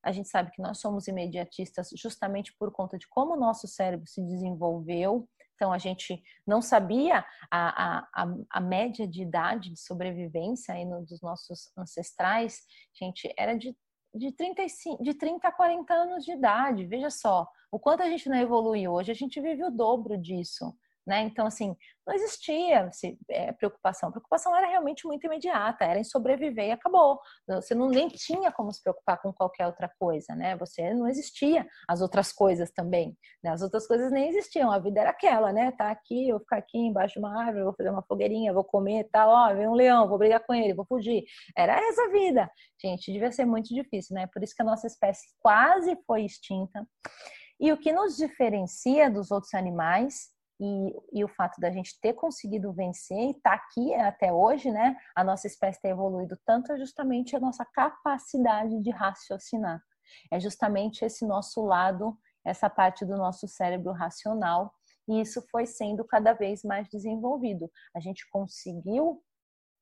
A 0.02 0.12
gente 0.12 0.28
sabe 0.28 0.50
que 0.52 0.62
nós 0.62 0.80
somos 0.80 1.06
imediatistas 1.08 1.90
justamente 1.96 2.54
por 2.58 2.72
conta 2.72 2.96
de 2.96 3.08
como 3.08 3.34
o 3.34 3.40
nosso 3.40 3.66
cérebro 3.66 4.06
se 4.06 4.22
desenvolveu. 4.22 5.28
Então, 5.54 5.72
a 5.72 5.78
gente 5.78 6.22
não 6.46 6.62
sabia 6.62 7.24
a, 7.50 8.04
a, 8.14 8.34
a, 8.48 8.60
média 8.60 9.08
de 9.08 9.22
idade 9.22 9.70
de 9.70 9.80
sobrevivência 9.80 10.72
aí 10.72 10.84
no, 10.84 11.04
dos 11.04 11.20
nossos 11.20 11.72
ancestrais, 11.76 12.60
gente, 12.94 13.34
era 13.36 13.58
de, 13.58 13.76
de, 14.18 14.32
35, 14.32 15.02
de 15.02 15.14
30 15.14 15.48
a 15.48 15.52
40 15.52 15.94
anos 15.94 16.24
de 16.24 16.32
idade. 16.32 16.84
Veja 16.84 17.10
só, 17.10 17.46
o 17.70 17.78
quanto 17.78 18.02
a 18.02 18.10
gente 18.10 18.28
não 18.28 18.36
evolui 18.36 18.86
hoje, 18.88 19.10
a 19.12 19.14
gente 19.14 19.40
vive 19.40 19.64
o 19.64 19.70
dobro 19.70 20.18
disso. 20.18 20.74
Né? 21.08 21.22
Então, 21.22 21.46
assim, 21.46 21.74
não 22.06 22.14
existia 22.14 22.90
é, 23.30 23.50
preocupação. 23.52 24.10
A 24.10 24.12
preocupação 24.12 24.54
era 24.54 24.66
realmente 24.66 25.06
muito 25.06 25.24
imediata, 25.24 25.86
era 25.86 25.98
em 25.98 26.04
sobreviver 26.04 26.66
e 26.66 26.70
acabou. 26.70 27.18
Você 27.48 27.74
não 27.74 27.88
nem 27.88 28.08
tinha 28.08 28.52
como 28.52 28.70
se 28.70 28.82
preocupar 28.82 29.18
com 29.22 29.32
qualquer 29.32 29.66
outra 29.66 29.90
coisa, 29.98 30.34
né? 30.34 30.54
Você 30.58 30.92
não 30.92 31.08
existia 31.08 31.66
as 31.88 32.02
outras 32.02 32.30
coisas 32.30 32.70
também. 32.70 33.16
Né? 33.42 33.50
As 33.50 33.62
outras 33.62 33.86
coisas 33.86 34.12
nem 34.12 34.28
existiam, 34.28 34.70
a 34.70 34.78
vida 34.78 35.00
era 35.00 35.08
aquela, 35.08 35.50
né? 35.50 35.72
Tá 35.72 35.90
aqui, 35.90 36.28
eu 36.28 36.36
vou 36.36 36.40
ficar 36.40 36.58
aqui 36.58 36.76
embaixo 36.76 37.14
de 37.14 37.20
uma 37.20 37.42
árvore, 37.42 37.64
vou 37.64 37.74
fazer 37.74 37.88
uma 37.88 38.02
fogueirinha, 38.02 38.52
vou 38.52 38.64
comer 38.64 39.08
tal, 39.10 39.30
ó, 39.30 39.54
vem 39.54 39.66
um 39.66 39.74
leão, 39.74 40.06
vou 40.06 40.18
brigar 40.18 40.44
com 40.44 40.52
ele, 40.52 40.74
vou 40.74 40.84
fugir. 40.84 41.24
Era 41.56 41.74
essa 41.88 42.10
vida. 42.10 42.50
Gente, 42.78 43.10
devia 43.10 43.32
ser 43.32 43.46
muito 43.46 43.74
difícil, 43.74 44.14
né? 44.14 44.26
Por 44.26 44.42
isso 44.42 44.54
que 44.54 44.60
a 44.60 44.66
nossa 44.66 44.86
espécie 44.86 45.26
quase 45.40 45.96
foi 46.06 46.26
extinta. 46.26 46.86
E 47.58 47.72
o 47.72 47.78
que 47.78 47.92
nos 47.92 48.18
diferencia 48.18 49.10
dos 49.10 49.30
outros 49.30 49.54
animais 49.54 50.36
e, 50.60 51.20
e, 51.20 51.24
o 51.24 51.28
fato 51.28 51.60
da 51.60 51.70
gente 51.70 52.00
ter 52.00 52.14
conseguido 52.14 52.72
vencer 52.72 53.16
e 53.16 53.30
estar 53.30 53.50
tá 53.50 53.56
aqui 53.56 53.94
até 53.94 54.32
hoje, 54.32 54.70
né? 54.70 54.96
A 55.14 55.22
nossa 55.22 55.46
espécie 55.46 55.80
ter 55.80 55.88
evoluído 55.88 56.36
tanto 56.44 56.72
é 56.72 56.78
justamente 56.78 57.36
a 57.36 57.40
nossa 57.40 57.64
capacidade 57.64 58.80
de 58.80 58.90
raciocinar. 58.90 59.82
É 60.32 60.40
justamente 60.40 61.04
esse 61.04 61.26
nosso 61.26 61.64
lado, 61.64 62.18
essa 62.44 62.68
parte 62.68 63.04
do 63.04 63.16
nosso 63.16 63.46
cérebro 63.46 63.92
racional, 63.92 64.74
e 65.08 65.20
isso 65.20 65.42
foi 65.50 65.64
sendo 65.64 66.04
cada 66.04 66.32
vez 66.32 66.62
mais 66.62 66.88
desenvolvido. 66.88 67.70
A 67.94 68.00
gente 68.00 68.28
conseguiu 68.30 69.22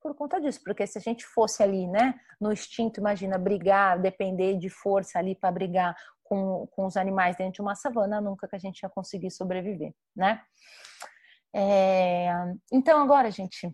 por 0.00 0.14
conta 0.14 0.40
disso, 0.40 0.60
porque 0.64 0.86
se 0.86 0.98
a 0.98 1.00
gente 1.00 1.24
fosse 1.26 1.62
ali, 1.64 1.86
né, 1.88 2.14
no 2.40 2.52
instinto, 2.52 3.00
imagina, 3.00 3.36
brigar, 3.38 4.00
depender 4.00 4.56
de 4.56 4.68
força 4.68 5.18
ali 5.18 5.34
para 5.34 5.50
brigar 5.50 5.96
com, 6.28 6.66
com 6.68 6.86
os 6.86 6.96
animais 6.96 7.36
dentro 7.36 7.54
de 7.54 7.62
uma 7.62 7.74
savana, 7.74 8.20
nunca 8.20 8.48
que 8.48 8.56
a 8.56 8.58
gente 8.58 8.80
ia 8.80 8.88
conseguir 8.88 9.30
sobreviver, 9.30 9.94
né? 10.14 10.42
É, 11.54 12.28
então, 12.72 13.00
agora, 13.00 13.30
gente, 13.30 13.72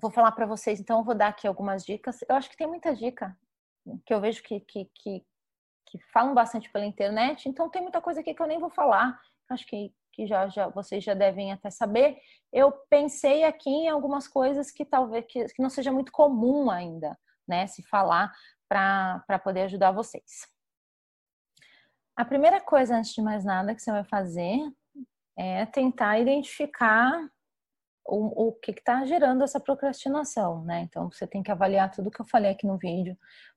vou 0.00 0.10
falar 0.10 0.32
para 0.32 0.46
vocês, 0.46 0.80
então, 0.80 1.04
vou 1.04 1.14
dar 1.14 1.28
aqui 1.28 1.46
algumas 1.46 1.84
dicas. 1.84 2.20
Eu 2.28 2.36
acho 2.36 2.48
que 2.50 2.56
tem 2.56 2.66
muita 2.66 2.94
dica 2.94 3.36
que 4.06 4.14
eu 4.14 4.20
vejo 4.20 4.42
que, 4.42 4.60
que, 4.60 4.90
que, 4.94 5.24
que 5.86 5.98
falam 6.12 6.34
bastante 6.34 6.70
pela 6.70 6.84
internet, 6.86 7.48
então 7.48 7.68
tem 7.68 7.82
muita 7.82 8.00
coisa 8.00 8.20
aqui 8.20 8.34
que 8.34 8.42
eu 8.42 8.46
nem 8.46 8.60
vou 8.60 8.70
falar. 8.70 9.18
Acho 9.50 9.66
que, 9.66 9.92
que 10.12 10.26
já, 10.26 10.48
já 10.48 10.68
vocês 10.68 11.02
já 11.02 11.14
devem 11.14 11.52
até 11.52 11.70
saber. 11.70 12.18
Eu 12.52 12.70
pensei 12.88 13.44
aqui 13.44 13.70
em 13.70 13.88
algumas 13.88 14.28
coisas 14.28 14.70
que 14.70 14.84
talvez 14.84 15.24
que, 15.26 15.44
que 15.46 15.62
não 15.62 15.70
seja 15.70 15.90
muito 15.90 16.12
comum 16.12 16.70
ainda, 16.70 17.18
né, 17.46 17.66
se 17.66 17.82
falar 17.82 18.32
para 18.68 19.38
poder 19.42 19.62
ajudar 19.62 19.90
vocês. 19.90 20.46
A 22.16 22.24
primeira 22.24 22.60
coisa, 22.60 22.96
antes 22.96 23.14
de 23.14 23.22
mais 23.22 23.44
nada, 23.44 23.74
que 23.74 23.80
você 23.80 23.90
vai 23.90 24.04
fazer 24.04 24.58
é 25.36 25.64
tentar 25.66 26.18
identificar 26.18 27.26
o, 28.06 28.48
o 28.48 28.52
que 28.52 28.72
está 28.72 29.04
gerando 29.06 29.42
essa 29.42 29.58
procrastinação, 29.58 30.64
né? 30.64 30.80
Então, 30.82 31.10
você 31.10 31.26
tem 31.26 31.42
que 31.42 31.50
avaliar 31.50 31.90
tudo 31.90 32.10
que 32.10 32.20
eu 32.20 32.26
falei 32.26 32.50
aqui 32.50 32.66
no 32.66 32.76
vídeo, 32.76 33.16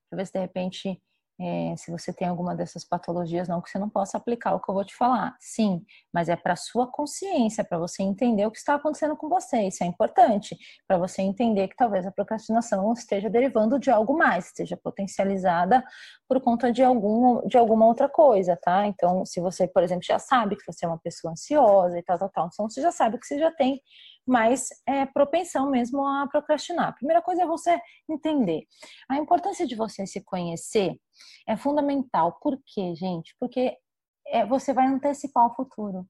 para 0.09 0.17
ver 0.17 0.27
se 0.27 0.33
de 0.33 0.39
repente 0.39 1.01
é, 1.39 1.75
se 1.75 1.91
você 1.91 2.13
tem 2.13 2.27
alguma 2.27 2.55
dessas 2.55 2.85
patologias, 2.85 3.47
não 3.47 3.61
que 3.61 3.69
você 3.69 3.77
não 3.77 3.89
possa 3.89 4.17
aplicar 4.17 4.55
o 4.55 4.59
que 4.61 4.69
eu 4.69 4.73
vou 4.73 4.85
te 4.85 4.95
falar. 4.95 5.35
Sim, 5.39 5.85
mas 6.13 6.29
é 6.29 6.35
para 6.35 6.55
sua 6.55 6.87
consciência, 6.87 7.63
para 7.63 7.77
você 7.77 8.03
entender 8.03 8.45
o 8.45 8.51
que 8.51 8.57
está 8.57 8.75
acontecendo 8.75 9.17
com 9.17 9.27
você. 9.27 9.63
Isso 9.63 9.83
é 9.83 9.87
importante, 9.87 10.57
para 10.87 10.97
você 10.97 11.21
entender 11.21 11.67
que 11.67 11.75
talvez 11.75 12.05
a 12.05 12.11
procrastinação 12.11 12.93
esteja 12.93 13.29
derivando 13.29 13.77
de 13.77 13.91
algo 13.91 14.17
mais, 14.17 14.47
esteja 14.47 14.77
potencializada 14.77 15.83
por 16.27 16.39
conta 16.39 16.71
de, 16.71 16.81
algum, 16.81 17.45
de 17.47 17.57
alguma 17.57 17.85
outra 17.85 18.07
coisa, 18.07 18.57
tá? 18.61 18.87
Então, 18.87 19.25
se 19.25 19.41
você, 19.41 19.67
por 19.67 19.83
exemplo, 19.83 20.03
já 20.05 20.19
sabe 20.19 20.55
que 20.55 20.65
você 20.65 20.85
é 20.85 20.87
uma 20.87 20.99
pessoa 20.99 21.33
ansiosa 21.33 21.99
e 21.99 22.03
tal, 22.03 22.17
tal, 22.17 22.29
tal, 22.29 22.49
então 22.51 22.69
você 22.69 22.81
já 22.81 22.91
sabe 22.91 23.19
que 23.19 23.27
você 23.27 23.37
já 23.37 23.51
tem 23.51 23.81
mais 24.25 24.69
é, 24.87 25.05
propensão 25.05 25.69
mesmo 25.69 26.05
a 26.05 26.27
procrastinar. 26.27 26.89
A 26.89 26.93
primeira 26.93 27.21
coisa 27.21 27.43
é 27.43 27.47
você 27.47 27.79
entender. 28.09 28.63
A 29.09 29.17
importância 29.17 29.67
de 29.67 29.75
você 29.75 30.05
se 30.07 30.21
conhecer 30.21 30.99
é 31.47 31.55
fundamental. 31.55 32.39
Por 32.41 32.59
quê, 32.65 32.95
gente? 32.95 33.35
Porque 33.39 33.77
é, 34.27 34.45
você 34.45 34.73
vai 34.73 34.87
antecipar 34.87 35.45
o 35.45 35.55
futuro. 35.55 36.07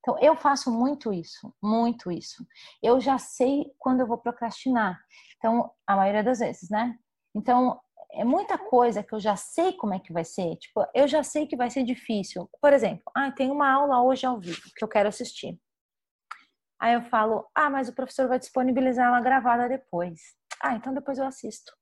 Então, 0.00 0.18
eu 0.18 0.34
faço 0.34 0.70
muito 0.70 1.12
isso, 1.12 1.54
muito 1.62 2.10
isso. 2.10 2.44
Eu 2.82 3.00
já 3.00 3.18
sei 3.18 3.66
quando 3.78 4.00
eu 4.00 4.06
vou 4.06 4.18
procrastinar. 4.18 5.00
Então, 5.36 5.70
a 5.86 5.94
maioria 5.94 6.24
das 6.24 6.40
vezes, 6.40 6.68
né? 6.70 6.98
Então, 7.34 7.80
é 8.12 8.24
muita 8.24 8.58
coisa 8.58 9.02
que 9.02 9.14
eu 9.14 9.20
já 9.20 9.36
sei 9.36 9.72
como 9.72 9.94
é 9.94 10.00
que 10.00 10.12
vai 10.12 10.24
ser. 10.24 10.56
Tipo, 10.56 10.84
eu 10.94 11.06
já 11.06 11.22
sei 11.22 11.46
que 11.46 11.56
vai 11.56 11.70
ser 11.70 11.84
difícil. 11.84 12.48
Por 12.60 12.72
exemplo, 12.72 13.04
ah, 13.14 13.30
tem 13.30 13.50
uma 13.50 13.70
aula 13.70 14.02
hoje 14.02 14.26
ao 14.26 14.40
vivo 14.40 14.60
que 14.76 14.84
eu 14.84 14.88
quero 14.88 15.08
assistir. 15.08 15.58
Aí 16.82 16.94
eu 16.94 17.02
falo, 17.02 17.48
ah, 17.54 17.70
mas 17.70 17.88
o 17.88 17.94
professor 17.94 18.26
vai 18.26 18.40
disponibilizar 18.40 19.06
ela 19.06 19.20
gravada 19.20 19.68
depois. 19.68 20.20
Ah, 20.60 20.74
então 20.74 20.92
depois 20.92 21.16
eu 21.16 21.24
assisto. 21.24 21.72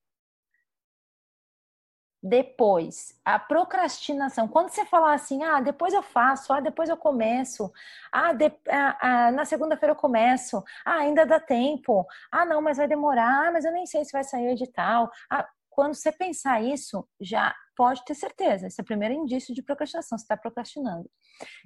Depois, 2.23 3.19
a 3.25 3.39
procrastinação. 3.39 4.47
Quando 4.47 4.69
você 4.69 4.85
falar 4.85 5.15
assim, 5.15 5.43
ah, 5.43 5.59
depois 5.63 5.95
eu 5.95 6.03
faço, 6.03 6.53
ah, 6.53 6.61
depois 6.61 6.91
eu 6.91 6.99
começo, 6.99 7.73
ah, 8.13 8.35
de, 8.35 8.53
ah, 8.69 8.99
ah 9.01 9.33
na 9.33 9.47
segunda-feira 9.47 9.93
eu 9.95 9.97
começo, 9.97 10.63
ah, 10.85 10.97
ainda 10.97 11.25
dá 11.25 11.41
tempo, 11.41 12.07
ah, 12.31 12.45
não, 12.45 12.61
mas 12.61 12.77
vai 12.77 12.87
demorar, 12.87 13.49
ah, 13.49 13.53
mas 13.53 13.65
eu 13.65 13.73
nem 13.73 13.87
sei 13.87 14.05
se 14.05 14.13
vai 14.13 14.23
sair 14.23 14.49
o 14.49 14.51
edital. 14.51 15.11
Ah, 15.31 15.49
quando 15.81 15.95
você 15.95 16.13
pensar 16.13 16.63
isso, 16.63 17.09
já 17.19 17.55
pode 17.75 18.05
ter 18.05 18.15
certeza. 18.15 18.67
Esse 18.67 18.79
é 18.79 18.83
o 18.83 18.85
primeiro 18.85 19.15
indício 19.15 19.55
de 19.55 19.63
procrastinação, 19.63 20.19
você 20.19 20.25
está 20.25 20.37
procrastinando. 20.37 21.11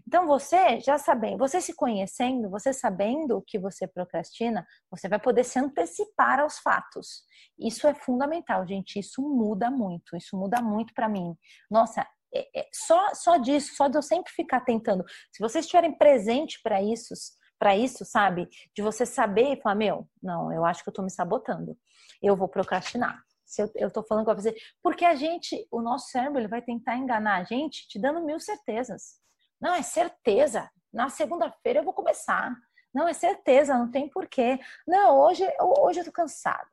Então, 0.06 0.24
você 0.24 0.78
já 0.78 0.96
sabendo, 0.98 1.36
você 1.36 1.60
se 1.60 1.74
conhecendo, 1.74 2.48
você 2.48 2.72
sabendo 2.72 3.42
que 3.44 3.58
você 3.58 3.88
procrastina, 3.88 4.64
você 4.88 5.08
vai 5.08 5.18
poder 5.18 5.42
se 5.42 5.58
antecipar 5.58 6.38
aos 6.38 6.60
fatos. 6.60 7.24
Isso 7.58 7.88
é 7.88 7.94
fundamental, 7.96 8.64
gente. 8.64 9.00
Isso 9.00 9.20
muda 9.20 9.68
muito. 9.68 10.16
Isso 10.16 10.36
muda 10.36 10.62
muito 10.62 10.94
para 10.94 11.08
mim. 11.08 11.34
Nossa, 11.68 12.06
é, 12.32 12.60
é, 12.60 12.68
só, 12.72 13.12
só 13.14 13.36
disso, 13.36 13.74
só 13.74 13.88
de 13.88 13.98
eu 13.98 14.02
sempre 14.02 14.32
ficar 14.32 14.60
tentando. 14.60 15.04
Se 15.32 15.42
vocês 15.42 15.64
estiverem 15.64 15.98
presente 15.98 16.60
para 16.62 16.80
isso, 16.80 17.14
para 17.58 17.76
isso, 17.76 18.04
sabe? 18.04 18.48
De 18.76 18.80
você 18.80 19.04
saber 19.04 19.54
e 19.54 19.60
falar, 19.60 19.74
meu, 19.74 20.08
não, 20.22 20.52
eu 20.52 20.64
acho 20.64 20.84
que 20.84 20.88
eu 20.88 20.94
tô 20.94 21.02
me 21.02 21.10
sabotando. 21.10 21.76
Eu 22.22 22.36
vou 22.36 22.46
procrastinar 22.46 23.20
se 23.44 23.62
eu, 23.74 23.90
tô 23.90 24.02
falando 24.02 24.24
com 24.24 24.34
você, 24.34 24.54
porque 24.82 25.04
a 25.04 25.14
gente, 25.14 25.66
o 25.70 25.80
nosso 25.80 26.08
cérebro, 26.08 26.38
ele 26.38 26.48
vai 26.48 26.62
tentar 26.62 26.96
enganar 26.96 27.36
a 27.36 27.44
gente 27.44 27.86
te 27.88 27.98
dando 27.98 28.24
mil 28.24 28.40
certezas. 28.40 29.20
Não, 29.60 29.74
é 29.74 29.82
certeza. 29.82 30.70
Na 30.92 31.08
segunda-feira 31.08 31.80
eu 31.80 31.84
vou 31.84 31.92
começar. 31.92 32.54
Não, 32.92 33.08
é 33.08 33.12
certeza, 33.12 33.76
não 33.76 33.90
tem 33.90 34.08
porquê. 34.08 34.58
Não, 34.86 35.18
hoje, 35.18 35.44
hoje 35.80 36.00
eu 36.00 36.04
tô 36.04 36.12
cansado. 36.12 36.70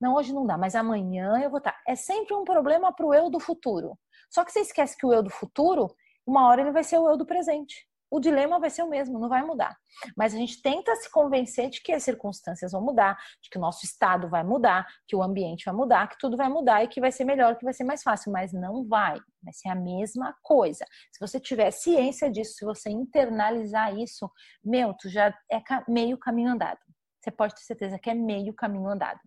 Não, 0.00 0.14
hoje 0.14 0.32
não 0.32 0.46
dá, 0.46 0.56
mas 0.56 0.74
amanhã 0.74 1.40
eu 1.42 1.50
vou 1.50 1.58
estar. 1.58 1.72
Tá. 1.72 1.82
É 1.86 1.94
sempre 1.94 2.34
um 2.34 2.44
problema 2.44 2.92
pro 2.92 3.14
eu 3.14 3.30
do 3.30 3.40
futuro. 3.40 3.98
Só 4.30 4.44
que 4.44 4.52
você 4.52 4.60
esquece 4.60 4.96
que 4.96 5.06
o 5.06 5.12
eu 5.12 5.22
do 5.22 5.30
futuro, 5.30 5.94
uma 6.26 6.48
hora 6.48 6.60
ele 6.60 6.72
vai 6.72 6.84
ser 6.84 6.98
o 6.98 7.08
eu 7.08 7.16
do 7.16 7.26
presente 7.26 7.86
o 8.14 8.20
dilema 8.20 8.60
vai 8.60 8.70
ser 8.70 8.84
o 8.84 8.88
mesmo, 8.88 9.18
não 9.18 9.28
vai 9.28 9.42
mudar. 9.42 9.76
Mas 10.16 10.32
a 10.32 10.36
gente 10.36 10.62
tenta 10.62 10.94
se 10.94 11.10
convencer 11.10 11.68
de 11.68 11.82
que 11.82 11.90
as 11.90 12.04
circunstâncias 12.04 12.70
vão 12.70 12.80
mudar, 12.80 13.18
de 13.42 13.50
que 13.50 13.58
o 13.58 13.60
nosso 13.60 13.84
estado 13.84 14.28
vai 14.28 14.44
mudar, 14.44 14.86
que 15.08 15.16
o 15.16 15.22
ambiente 15.22 15.64
vai 15.64 15.74
mudar, 15.74 16.08
que 16.08 16.16
tudo 16.20 16.36
vai 16.36 16.48
mudar 16.48 16.84
e 16.84 16.88
que 16.88 17.00
vai 17.00 17.10
ser 17.10 17.24
melhor, 17.24 17.56
que 17.56 17.64
vai 17.64 17.74
ser 17.74 17.82
mais 17.82 18.04
fácil, 18.04 18.30
mas 18.30 18.52
não 18.52 18.86
vai. 18.86 19.18
Vai 19.42 19.52
ser 19.52 19.68
a 19.68 19.74
mesma 19.74 20.32
coisa. 20.44 20.84
Se 21.12 21.18
você 21.18 21.40
tiver 21.40 21.72
ciência 21.72 22.30
disso, 22.30 22.54
se 22.54 22.64
você 22.64 22.88
internalizar 22.88 23.98
isso, 23.98 24.30
meu, 24.64 24.94
tu 24.94 25.08
já 25.08 25.36
é 25.50 25.60
meio 25.88 26.16
caminho 26.16 26.50
andado. 26.50 26.78
Você 27.20 27.32
pode 27.32 27.56
ter 27.56 27.62
certeza 27.62 27.98
que 27.98 28.10
é 28.10 28.14
meio 28.14 28.54
caminho 28.54 28.86
andado. 28.86 29.18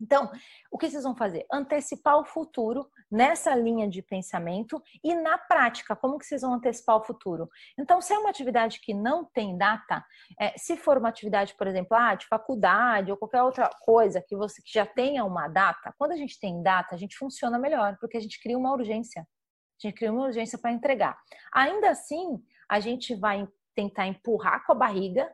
Então, 0.00 0.30
o 0.70 0.78
que 0.78 0.88
vocês 0.88 1.04
vão 1.04 1.14
fazer? 1.14 1.44
Antecipar 1.52 2.18
o 2.18 2.24
futuro 2.24 2.88
nessa 3.10 3.54
linha 3.54 3.88
de 3.88 4.00
pensamento 4.02 4.82
e 5.04 5.14
na 5.14 5.36
prática, 5.36 5.94
como 5.94 6.18
que 6.18 6.24
vocês 6.24 6.42
vão 6.42 6.54
antecipar 6.54 6.96
o 6.96 7.04
futuro? 7.04 7.48
Então, 7.78 8.00
se 8.00 8.12
é 8.14 8.18
uma 8.18 8.30
atividade 8.30 8.80
que 8.80 8.94
não 8.94 9.24
tem 9.24 9.58
data, 9.58 10.04
é, 10.40 10.56
se 10.56 10.76
for 10.76 10.98
uma 10.98 11.08
atividade, 11.08 11.54
por 11.56 11.66
exemplo, 11.66 11.96
ah, 11.96 12.14
de 12.14 12.26
faculdade 12.26 13.10
ou 13.10 13.16
qualquer 13.16 13.42
outra 13.42 13.68
coisa 13.82 14.22
que 14.26 14.36
você 14.36 14.62
que 14.62 14.72
já 14.72 14.86
tenha 14.86 15.24
uma 15.24 15.48
data, 15.48 15.94
quando 15.98 16.12
a 16.12 16.16
gente 16.16 16.38
tem 16.40 16.62
data, 16.62 16.94
a 16.94 16.98
gente 16.98 17.16
funciona 17.16 17.58
melhor, 17.58 17.96
porque 18.00 18.16
a 18.16 18.20
gente 18.20 18.40
cria 18.40 18.56
uma 18.56 18.72
urgência. 18.72 19.22
A 19.22 19.86
gente 19.86 19.94
cria 19.94 20.12
uma 20.12 20.26
urgência 20.26 20.58
para 20.58 20.72
entregar. 20.72 21.18
Ainda 21.54 21.90
assim, 21.90 22.38
a 22.68 22.80
gente 22.80 23.14
vai 23.14 23.46
tentar 23.74 24.06
empurrar 24.06 24.64
com 24.66 24.72
a 24.72 24.74
barriga 24.74 25.30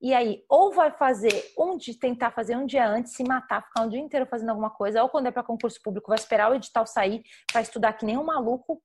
e 0.00 0.14
aí, 0.14 0.44
ou 0.48 0.72
vai 0.72 0.90
fazer 0.90 1.52
um 1.58 1.76
de 1.76 1.94
tentar 1.94 2.30
fazer 2.30 2.56
um 2.56 2.64
dia 2.64 2.88
antes, 2.88 3.12
se 3.12 3.22
matar, 3.22 3.62
ficar 3.62 3.82
um 3.82 3.88
dia 3.88 4.00
inteiro 4.00 4.26
fazendo 4.26 4.48
alguma 4.48 4.70
coisa, 4.70 5.02
ou 5.02 5.10
quando 5.10 5.26
é 5.26 5.30
para 5.30 5.42
concurso 5.42 5.80
público, 5.82 6.08
vai 6.08 6.16
esperar 6.16 6.50
o 6.50 6.54
edital 6.54 6.86
sair, 6.86 7.22
vai 7.52 7.62
estudar 7.62 7.92
que 7.92 8.06
nem 8.06 8.16
um 8.16 8.24
maluco. 8.24 8.82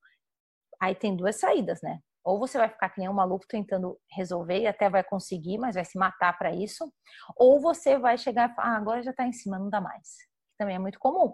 Aí 0.79 0.93
tem 0.93 1.15
duas 1.15 1.39
saídas, 1.39 1.81
né? 1.81 1.99
Ou 2.21 2.37
você 2.37 2.57
vai 2.57 2.67
ficar 2.67 2.89
que 2.89 2.99
nem 2.99 3.07
um 3.07 3.13
maluco 3.13 3.45
tentando 3.47 3.97
resolver 4.11 4.59
e 4.59 4.67
até 4.67 4.89
vai 4.89 5.03
conseguir, 5.03 5.57
mas 5.57 5.75
vai 5.75 5.85
se 5.85 5.97
matar 5.97 6.37
para 6.37 6.53
isso, 6.53 6.91
ou 7.37 7.61
você 7.61 7.97
vai 7.97 8.17
chegar 8.17 8.53
ah, 8.57 8.75
agora 8.75 9.01
já 9.01 9.11
está 9.11 9.25
em 9.25 9.31
cima, 9.31 9.57
não 9.57 9.69
dá 9.69 9.79
mais. 9.79 10.17
Também 10.57 10.75
é 10.75 10.79
muito 10.79 10.99
comum. 10.99 11.33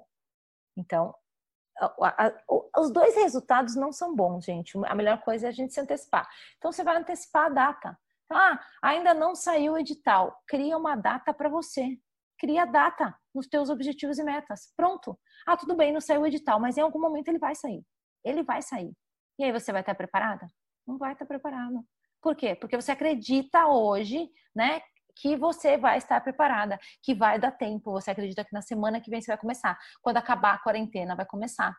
Então, 0.78 1.16
os 2.78 2.92
dois 2.92 3.16
resultados 3.16 3.76
não 3.76 3.92
são 3.92 4.16
bons, 4.16 4.46
gente. 4.46 4.78
A 4.86 4.94
melhor 4.94 5.22
coisa 5.22 5.48
é 5.48 5.50
a 5.50 5.54
gente 5.54 5.74
se 5.74 5.80
antecipar. 5.80 6.30
Então, 6.58 6.72
você 6.72 6.84
vai 6.84 6.98
antecipar 6.98 7.46
a 7.46 7.50
data. 7.50 8.00
Ah, 8.34 8.60
ainda 8.82 9.14
não 9.14 9.36
saiu 9.36 9.74
o 9.74 9.78
edital. 9.78 10.36
Cria 10.48 10.78
uma 10.78 10.96
data 10.96 11.34
para 11.34 11.50
você. 11.50 11.98
Cria 12.40 12.66
data 12.66 13.16
nos 13.34 13.48
teus 13.48 13.70
objetivos 13.70 14.18
e 14.18 14.24
metas. 14.24 14.74
Pronto. 14.76 15.18
Ah, 15.46 15.56
tudo 15.56 15.76
bem, 15.76 15.94
não 15.94 16.02
saiu 16.02 16.22
o 16.22 16.28
edital, 16.28 16.60
mas 16.60 16.78
em 16.78 16.82
algum 16.82 17.00
momento 17.00 17.28
ele 17.28 17.38
vai 17.40 17.56
sair. 17.56 17.84
Ele 18.24 18.44
vai 18.44 18.62
sair. 18.62 18.92
E 19.40 19.44
aí 19.44 19.52
você 19.52 19.72
vai 19.72 19.82
estar 19.82 19.96
preparada? 19.96 20.48
Não 20.88 20.98
vai 20.98 21.14
estar 21.14 21.26
preparada. 21.26 21.82
Por 22.22 22.36
quê? 22.36 22.56
Porque 22.56 22.76
você 22.76 22.92
acredita 22.92 23.68
hoje, 23.68 24.30
né, 24.56 24.82
que 25.16 25.36
você 25.36 25.78
vai 25.78 25.98
estar 25.98 26.20
preparada, 26.22 26.80
que 27.04 27.14
vai 27.14 27.40
dar 27.40 27.52
tempo. 27.52 27.92
Você 27.92 28.12
acredita 28.12 28.44
que 28.44 28.54
na 28.54 28.62
semana 28.62 29.02
que 29.02 29.10
vem 29.10 29.22
você 29.22 29.32
vai 29.32 29.38
começar. 29.38 29.78
Quando 30.02 30.18
acabar 30.18 30.56
a 30.56 30.60
quarentena, 30.60 31.16
vai 31.16 31.26
começar. 31.26 31.76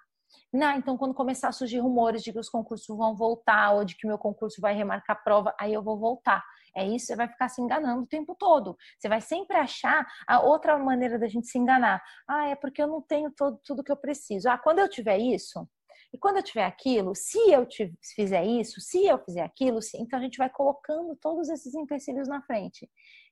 Não, 0.53 0.77
então 0.77 0.97
quando 0.97 1.15
começar 1.15 1.49
a 1.49 1.53
surgir 1.53 1.79
rumores 1.79 2.23
de 2.23 2.33
que 2.33 2.39
os 2.39 2.49
concursos 2.49 2.97
vão 2.97 3.17
voltar 3.17 3.73
ou 3.73 3.85
de 3.85 3.97
que 3.97 4.07
meu 4.07 4.19
concurso 4.19 4.61
vai 4.61 4.75
remarcar 4.75 5.17
a 5.17 5.21
prova, 5.21 5.55
aí 5.59 5.73
eu 5.73 5.83
vou 5.83 5.99
voltar. 5.99 6.45
É 6.77 6.87
isso, 6.87 7.07
você 7.07 7.17
vai 7.17 7.29
ficar 7.29 7.49
se 7.49 7.61
enganando 7.61 8.03
o 8.03 8.07
tempo 8.07 8.35
todo. 8.35 8.77
Você 8.99 9.09
vai 9.09 9.21
sempre 9.21 9.57
achar 9.57 10.07
a 10.27 10.41
outra 10.41 10.79
maneira 10.79 11.19
da 11.19 11.29
gente 11.29 11.47
se 11.47 11.59
enganar. 11.59 12.03
Ah, 12.29 12.49
é 12.49 12.55
porque 12.55 12.83
eu 12.83 12.87
não 12.87 13.03
tenho 13.03 13.31
todo, 13.31 13.59
tudo 13.65 13.85
que 13.85 13.93
eu 13.93 13.97
preciso. 13.97 14.49
Ah, 14.49 14.59
quando 14.59 14.79
eu 14.79 14.89
tiver 14.89 15.19
isso, 15.19 15.69
e 16.13 16.19
quando 16.19 16.37
eu 16.37 16.43
tiver 16.43 16.65
aquilo, 16.65 17.15
se 17.15 17.39
eu 17.51 17.67
fizer 18.15 18.45
isso, 18.45 18.81
se 18.81 19.05
eu 19.07 19.19
fizer 19.19 19.43
aquilo, 19.43 19.81
então 19.95 20.19
a 20.19 20.23
gente 20.23 20.37
vai 20.37 20.51
colocando 20.51 21.17
todos 21.17 21.49
esses 21.49 21.75
empecilhos 21.75 22.29
na 22.29 22.43
frente. 22.43 22.89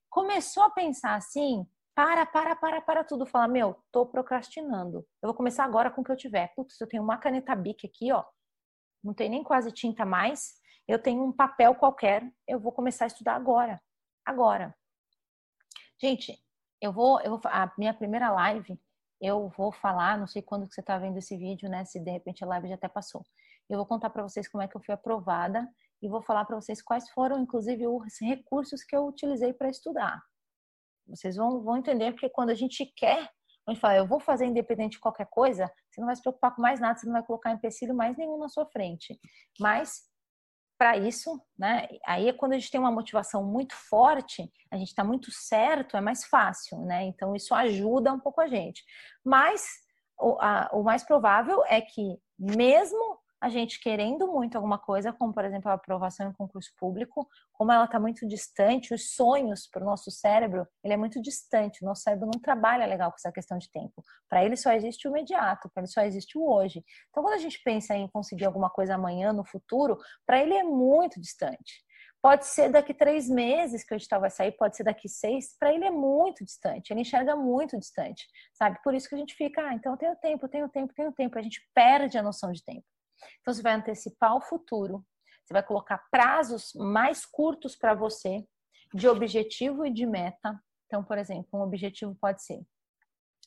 Começou 0.09 0.63
a 0.63 0.71
pensar 0.71 1.15
assim, 1.15 1.67
para, 1.95 2.25
para, 2.27 2.57
para, 2.57 2.81
para 2.81 3.05
tudo. 3.05 3.27
Fala, 3.27 3.49
meu, 3.49 3.77
tô 3.93 4.07
procrastinando. 4.07 5.07
Eu 5.23 5.29
vou 5.29 5.35
começar 5.35 5.65
agora 5.65 5.91
com 5.91 6.01
o 6.01 6.05
que 6.05 6.13
eu 6.13 6.17
tiver. 6.17 6.53
Putz, 6.55 6.81
eu 6.81 6.89
tenho 6.89 7.03
uma 7.03 7.19
caneta 7.19 7.55
Bic 7.55 7.87
aqui, 7.87 8.13
ó. 8.13 8.25
Não 9.03 9.15
tem 9.15 9.29
nem 9.29 9.43
quase 9.43 9.73
tinta 9.73 10.05
mais. 10.05 10.55
Eu 10.87 11.01
tenho 11.01 11.25
um 11.25 11.33
papel 11.33 11.75
qualquer. 11.75 12.31
Eu 12.47 12.59
vou 12.61 12.73
começar 12.73 13.05
a 13.05 13.09
estudar 13.09 13.35
agora. 13.35 13.81
Agora. 14.25 14.75
Gente, 16.01 16.39
eu 16.81 16.93
vou, 16.93 17.21
eu 17.21 17.33
vou 17.33 17.41
a 17.45 17.71
minha 17.77 17.93
primeira 17.93 18.31
live, 18.31 18.81
eu 19.21 19.49
vou 19.51 19.71
falar, 19.71 20.17
não 20.17 20.27
sei 20.27 20.41
quando 20.41 20.67
que 20.67 20.75
você 20.75 20.81
está 20.81 20.99
vendo 20.99 21.19
esse 21.19 21.37
vídeo, 21.37 21.69
né? 21.69 21.85
Se 21.85 22.01
de 22.01 22.11
repente 22.11 22.43
a 22.43 22.47
live 22.47 22.69
já 22.69 22.75
até 22.75 22.89
passou. 22.89 23.23
Eu 23.69 23.77
vou 23.77 23.87
contar 23.87 24.09
para 24.09 24.23
vocês 24.23 24.49
como 24.49 24.63
é 24.63 24.69
que 24.69 24.77
eu 24.77 24.81
fui 24.81 24.95
aprovada 24.95 25.69
e 26.01 26.09
vou 26.09 26.23
falar 26.23 26.47
para 26.47 26.57
vocês 26.57 26.81
quais 26.81 27.11
foram, 27.11 27.39
inclusive, 27.39 27.87
os 27.87 28.19
recursos 28.21 28.83
que 28.83 28.97
eu 28.97 29.07
utilizei 29.07 29.53
para 29.53 29.69
estudar. 29.69 30.23
Vocês 31.11 31.37
vão, 31.37 31.63
vão 31.63 31.77
entender 31.77 32.13
porque 32.13 32.29
quando 32.29 32.51
a 32.51 32.55
gente 32.55 32.87
quer, 32.97 33.29
a 33.67 33.73
gente 33.73 33.81
fala, 33.81 33.97
eu 33.97 34.07
vou 34.07 34.19
fazer 34.21 34.47
independente 34.47 34.93
de 34.93 35.01
qualquer 35.01 35.27
coisa, 35.31 35.71
você 35.91 36.01
não 36.01 36.07
vai 36.07 36.17
se 36.17 36.23
preocupar 36.23 36.55
com 36.55 36.63
mais 36.63 36.81
nada, 36.81 36.99
você 36.99 37.07
não 37.07 37.13
vai 37.13 37.23
colocar 37.23 37.53
empecilho 37.53 37.95
mais 37.95 38.17
nenhum 38.17 38.39
na 38.39 38.49
sua 38.49 38.67
frente. 38.67 39.19
Mas 39.59 40.09
para 40.81 40.97
isso, 40.97 41.39
né? 41.59 41.87
Aí 42.07 42.27
é 42.27 42.33
quando 42.33 42.55
a 42.55 42.59
gente 42.59 42.71
tem 42.71 42.81
uma 42.81 42.91
motivação 42.91 43.45
muito 43.45 43.75
forte, 43.75 44.51
a 44.71 44.79
gente 44.79 44.89
está 44.89 45.05
muito 45.05 45.31
certo, 45.31 45.95
é 45.95 46.01
mais 46.01 46.25
fácil, 46.25 46.79
né? 46.87 47.05
Então 47.05 47.37
isso 47.37 47.55
ajuda 47.55 48.11
um 48.11 48.19
pouco 48.19 48.41
a 48.41 48.49
gente. 48.49 48.83
Mas 49.23 49.67
o, 50.19 50.39
a, 50.41 50.71
o 50.73 50.83
mais 50.83 51.05
provável 51.05 51.63
é 51.67 51.83
que 51.83 52.19
mesmo 52.39 53.20
a 53.41 53.49
gente 53.49 53.81
querendo 53.81 54.27
muito 54.27 54.57
alguma 54.57 54.79
coisa, 54.79 55.13
como 55.13 55.33
por 55.33 55.45
exemplo 55.45 55.71
a 55.71 55.75
aprovação 55.75 56.29
em 56.29 56.33
concurso 56.33 56.71
público, 56.77 57.27
como 57.53 57.73
ela 57.73 57.87
está 57.87 57.99
muito 57.99 58.27
distante, 58.29 58.93
os 58.93 59.15
sonhos 59.15 59.67
para 59.67 59.83
o 59.83 59.87
nosso 59.87 60.11
cérebro, 60.11 60.67
ele 60.85 60.95
é 60.95 60.97
muito 60.97 61.23
distante, 61.23 61.83
o 61.83 61.87
nosso 61.87 62.03
cérebro 62.03 62.29
não 62.33 62.41
trabalha 62.41 62.87
legal 62.87 63.11
com 63.11 63.17
essa 63.17 63.33
questão 63.33 63.57
de 63.57 63.71
tempo. 63.71 64.03
Para 64.29 64.45
ele 64.45 64.57
só 64.57 64.73
existe 64.73 65.09
o 65.09 65.11
imediato, 65.11 65.71
para 65.73 65.83
ele 65.83 65.91
só 65.91 66.03
existe 66.03 66.37
o 66.37 66.45
hoje. 66.45 66.85
Então 67.09 67.23
quando 67.23 67.35
a 67.35 67.39
gente 67.39 67.61
pensa 67.65 67.95
em 67.97 68.09
conseguir 68.09 68.45
alguma 68.45 68.69
coisa 68.69 68.95
amanhã, 68.95 69.33
no 69.33 69.45
futuro, 69.45 69.97
para 70.27 70.43
ele 70.43 70.55
é 70.55 70.63
muito 70.63 71.19
distante. 71.19 71.83
Pode 72.23 72.45
ser 72.45 72.69
daqui 72.69 72.93
três 72.93 73.31
meses 73.31 73.83
que 73.83 73.95
o 73.95 73.97
edital 73.97 74.21
vai 74.21 74.29
sair, 74.29 74.53
pode 74.53 74.77
ser 74.77 74.85
daqui 74.85 75.09
seis. 75.09 75.57
Para 75.59 75.73
ele 75.73 75.87
é 75.87 75.91
muito 75.91 76.45
distante, 76.45 76.93
ele 76.93 77.01
enxerga 77.01 77.35
muito 77.35 77.79
distante, 77.79 78.27
sabe? 78.53 78.79
Por 78.85 78.95
isso 78.95 79.09
que 79.09 79.15
a 79.15 79.19
gente 79.19 79.35
fica, 79.35 79.67
ah, 79.67 79.75
então 79.75 79.93
eu 79.93 79.99
tenho 79.99 80.17
tempo, 80.17 80.45
eu 80.45 80.51
tenho 80.51 80.69
tempo, 80.69 80.93
eu 80.93 80.97
tenho 80.97 81.13
tempo. 81.13 81.39
A 81.39 81.43
gente 81.43 81.67
perde 81.75 82.19
a 82.19 82.23
noção 82.23 82.53
de 82.53 82.63
tempo. 82.63 82.85
Então, 83.41 83.53
você 83.53 83.63
vai 83.63 83.75
antecipar 83.75 84.37
o 84.37 84.41
futuro, 84.41 85.05
você 85.45 85.55
vai 85.55 85.63
colocar 85.65 85.99
prazos 86.11 86.73
mais 86.75 87.27
curtos 87.27 87.75
para 87.75 87.93
você, 87.93 88.47
de 88.95 89.09
objetivo 89.09 89.85
e 89.85 89.93
de 89.93 90.07
meta. 90.07 90.61
Então, 90.87 91.03
por 91.03 91.19
exemplo, 91.19 91.49
um 91.59 91.63
objetivo 91.63 92.15
pode 92.21 92.43
ser: 92.43 92.61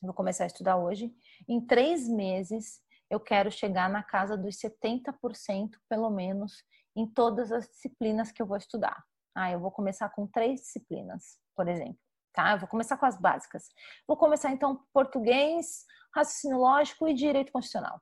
vou 0.02 0.12
começar 0.12 0.44
a 0.44 0.46
estudar 0.46 0.76
hoje, 0.76 1.14
em 1.48 1.64
três 1.64 2.06
meses 2.08 2.82
eu 3.10 3.20
quero 3.20 3.50
chegar 3.50 3.88
na 3.88 4.02
casa 4.02 4.36
dos 4.36 4.56
70%, 4.56 5.70
pelo 5.88 6.10
menos, 6.10 6.64
em 6.96 7.06
todas 7.06 7.52
as 7.52 7.66
disciplinas 7.68 8.32
que 8.32 8.42
eu 8.42 8.46
vou 8.46 8.56
estudar. 8.56 9.02
Ah, 9.34 9.50
eu 9.50 9.60
vou 9.60 9.70
começar 9.70 10.08
com 10.10 10.26
três 10.26 10.60
disciplinas, 10.60 11.38
por 11.56 11.68
exemplo. 11.68 11.98
Tá? 12.32 12.52
Eu 12.52 12.58
vou 12.58 12.68
começar 12.68 12.96
com 12.96 13.06
as 13.06 13.18
básicas. 13.18 13.68
Vou 14.06 14.16
começar 14.16 14.50
então 14.50 14.84
português, 14.92 15.84
raciocínio 16.14 16.58
lógico 16.58 17.06
e 17.08 17.14
direito 17.14 17.52
constitucional 17.52 18.00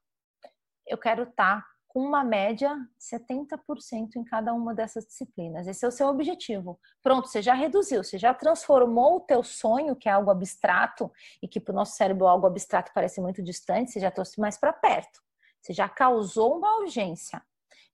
eu 0.87 0.99
quero 0.99 1.25
estar 1.25 1.65
com 1.93 2.01
uma 2.01 2.25
média 2.25 2.75
de 2.99 3.05
70% 3.05 4.17
em 4.17 4.25
cada 4.25 4.55
uma 4.55 4.75
dessas 4.75 5.05
disciplinas. 5.05 5.67
Esse 5.67 5.85
é 5.85 5.89
o 5.89 5.91
seu 5.91 6.09
objetivo. 6.09 6.81
Pronto, 7.03 7.29
você 7.29 7.43
já 7.43 7.53
reduziu, 7.53 8.03
você 8.03 8.17
já 8.17 8.33
transformou 8.33 9.17
o 9.17 9.21
teu 9.21 9.43
sonho, 9.43 9.95
que 9.95 10.09
é 10.09 10.13
algo 10.13 10.31
abstrato, 10.31 11.13
e 11.43 11.47
que 11.47 11.61
para 11.61 11.73
o 11.73 11.77
nosso 11.77 11.95
cérebro 11.95 12.27
algo 12.27 12.47
abstrato 12.47 12.91
parece 12.95 13.21
muito 13.21 13.43
distante, 13.43 13.93
você 13.93 14.01
já 14.01 14.11
trouxe 14.11 14.41
mais 14.41 14.57
para 14.57 14.73
perto. 14.73 15.21
Você 15.61 15.75
já 15.75 15.87
causou 15.87 16.57
uma 16.57 16.79
urgência. 16.79 17.43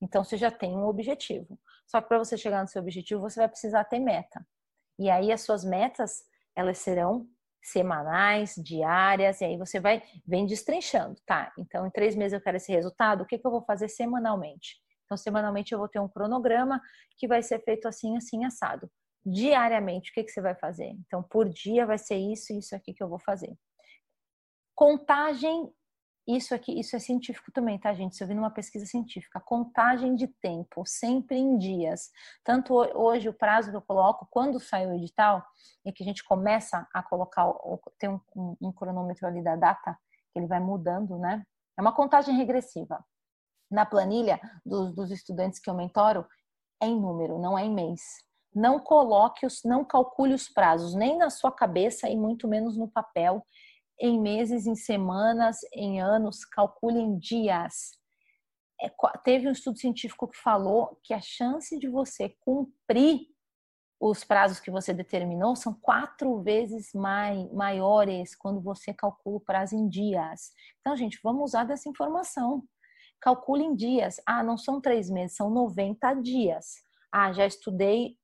Então, 0.01 0.23
você 0.23 0.37
já 0.37 0.51
tem 0.51 0.77
um 0.77 0.87
objetivo. 0.87 1.59
Só 1.85 2.01
que 2.01 2.07
para 2.07 2.19
você 2.19 2.37
chegar 2.37 2.63
no 2.63 2.69
seu 2.69 2.81
objetivo, 2.81 3.21
você 3.21 3.41
vai 3.41 3.49
precisar 3.49 3.83
ter 3.85 3.99
meta. 3.99 4.47
E 4.97 5.11
aí, 5.11 5.33
as 5.33 5.41
suas 5.41 5.65
metas, 5.65 6.25
elas 6.55 6.79
serão 6.79 7.29
semanais, 7.63 8.55
diárias, 8.57 9.41
e 9.41 9.45
aí 9.45 9.57
você 9.57 9.81
vai, 9.81 10.03
vem 10.27 10.47
destrinchando, 10.47 11.17
tá? 11.27 11.53
Então, 11.59 11.87
em 11.87 11.91
três 11.91 12.15
meses 12.15 12.33
eu 12.33 12.41
quero 12.41 12.57
esse 12.57 12.73
resultado, 12.73 13.23
o 13.23 13.27
que, 13.27 13.39
que 13.39 13.47
eu 13.47 13.51
vou 13.51 13.63
fazer 13.63 13.89
semanalmente? 13.89 14.81
Então, 15.05 15.17
semanalmente 15.17 15.73
eu 15.73 15.79
vou 15.79 15.89
ter 15.89 16.01
um 16.01 16.09
cronograma 16.09 16.81
que 17.17 17.27
vai 17.27 17.43
ser 17.43 17.63
feito 17.65 17.89
assim, 17.89 18.17
assim, 18.17 18.45
assado. 18.45 18.91
Diariamente, 19.25 20.11
o 20.11 20.15
que, 20.15 20.25
que 20.25 20.31
você 20.31 20.41
vai 20.41 20.55
fazer? 20.55 20.95
Então, 21.07 21.23
por 21.23 21.49
dia 21.49 21.87
vai 21.87 21.99
ser 21.99 22.17
isso 22.17 22.53
e 22.53 22.59
isso 22.59 22.75
aqui 22.75 22.93
que 22.93 23.03
eu 23.03 23.09
vou 23.09 23.19
fazer. 23.19 23.55
Contagem 24.75 25.73
isso 26.37 26.55
aqui, 26.55 26.79
isso 26.79 26.95
é 26.95 26.99
científico 26.99 27.51
também, 27.51 27.79
tá, 27.79 27.95
gente? 27.95 28.13
Isso 28.13 28.23
eu 28.23 28.29
vi 28.29 28.35
numa 28.35 28.51
pesquisa 28.51 28.85
científica. 28.85 29.41
Contagem 29.41 30.15
de 30.15 30.29
tempo, 30.29 30.85
sempre 30.85 31.39
em 31.39 31.57
dias. 31.57 32.11
Tanto 32.45 32.75
hoje, 32.75 33.31
o 33.31 33.33
prazo 33.33 33.71
que 33.71 33.77
eu 33.77 33.81
coloco, 33.81 34.29
quando 34.31 34.61
sai 34.61 34.87
o 34.87 34.93
edital, 34.93 35.43
e 35.87 35.93
que 35.93 36.03
a 36.03 36.07
gente 36.07 36.23
começa 36.23 36.87
a 36.93 37.03
colocar, 37.03 37.51
tem 37.99 38.11
um, 38.11 38.21
um, 38.37 38.57
um 38.61 38.73
cronômetro 38.73 39.27
ali 39.27 39.43
da 39.43 39.57
data, 39.57 39.99
que 40.31 40.39
ele 40.39 40.47
vai 40.47 40.61
mudando, 40.61 41.19
né? 41.19 41.43
É 41.79 41.81
uma 41.81 41.95
contagem 41.95 42.37
regressiva. 42.37 43.03
Na 43.71 43.87
planilha 43.87 44.39
dos, 44.67 44.95
dos 44.95 45.11
estudantes 45.11 45.59
que 45.59 45.71
eu 45.71 45.75
mentoro, 45.75 46.27
é 46.79 46.87
em 46.87 47.01
número, 47.01 47.39
não 47.39 47.59
é 47.59 47.65
em 47.65 47.73
mês. 47.73 48.03
Não 48.55 48.79
coloque 48.79 49.47
os, 49.47 49.63
não 49.65 49.83
calcule 49.83 50.35
os 50.35 50.49
prazos, 50.49 50.95
nem 50.95 51.17
na 51.17 51.31
sua 51.31 51.51
cabeça 51.51 52.09
e 52.09 52.17
muito 52.17 52.47
menos 52.47 52.77
no 52.77 52.89
papel 52.89 53.43
em 54.01 54.21
meses, 54.21 54.67
em 54.67 54.75
semanas, 54.75 55.59
em 55.73 56.01
anos, 56.01 56.45
calcule 56.45 56.99
em 56.99 57.19
dias. 57.19 57.99
É, 58.81 58.91
teve 59.25 59.49
um 59.49 59.53
estudo 59.53 59.79
científico 59.79 60.29
que 60.29 60.39
falou 60.39 60.99
que 61.03 61.13
a 61.13 61.21
chance 61.21 61.77
de 61.79 61.89
você 61.89 62.29
cumprir 62.41 63.27
os 64.01 64.23
prazos 64.23 64.61
que 64.61 64.71
você 64.71 64.95
determinou 64.95 65.57
são 65.57 65.75
quatro 65.75 66.41
vezes 66.43 66.91
mai, 66.95 67.49
maiores 67.53 68.37
quando 68.37 68.61
você 68.61 68.95
calcula 68.95 69.39
o 69.39 69.41
prazo 69.41 69.75
em 69.75 69.89
dias. 69.89 70.53
Então, 70.81 70.97
gente, 70.97 71.19
vamos 71.23 71.51
usar 71.51 71.65
dessa 71.65 71.89
informação. 71.89 72.63
Calcule 73.21 73.65
em 73.65 73.75
dias. 73.75 74.21
Ah, 74.25 74.45
não 74.45 74.57
são 74.57 74.81
três 74.81 75.11
meses, 75.11 75.37
são 75.37 75.51
90 75.51 76.15
dias. 76.15 76.77
Ah, 77.13 77.33
já 77.33 77.45
estudei, 77.45 78.17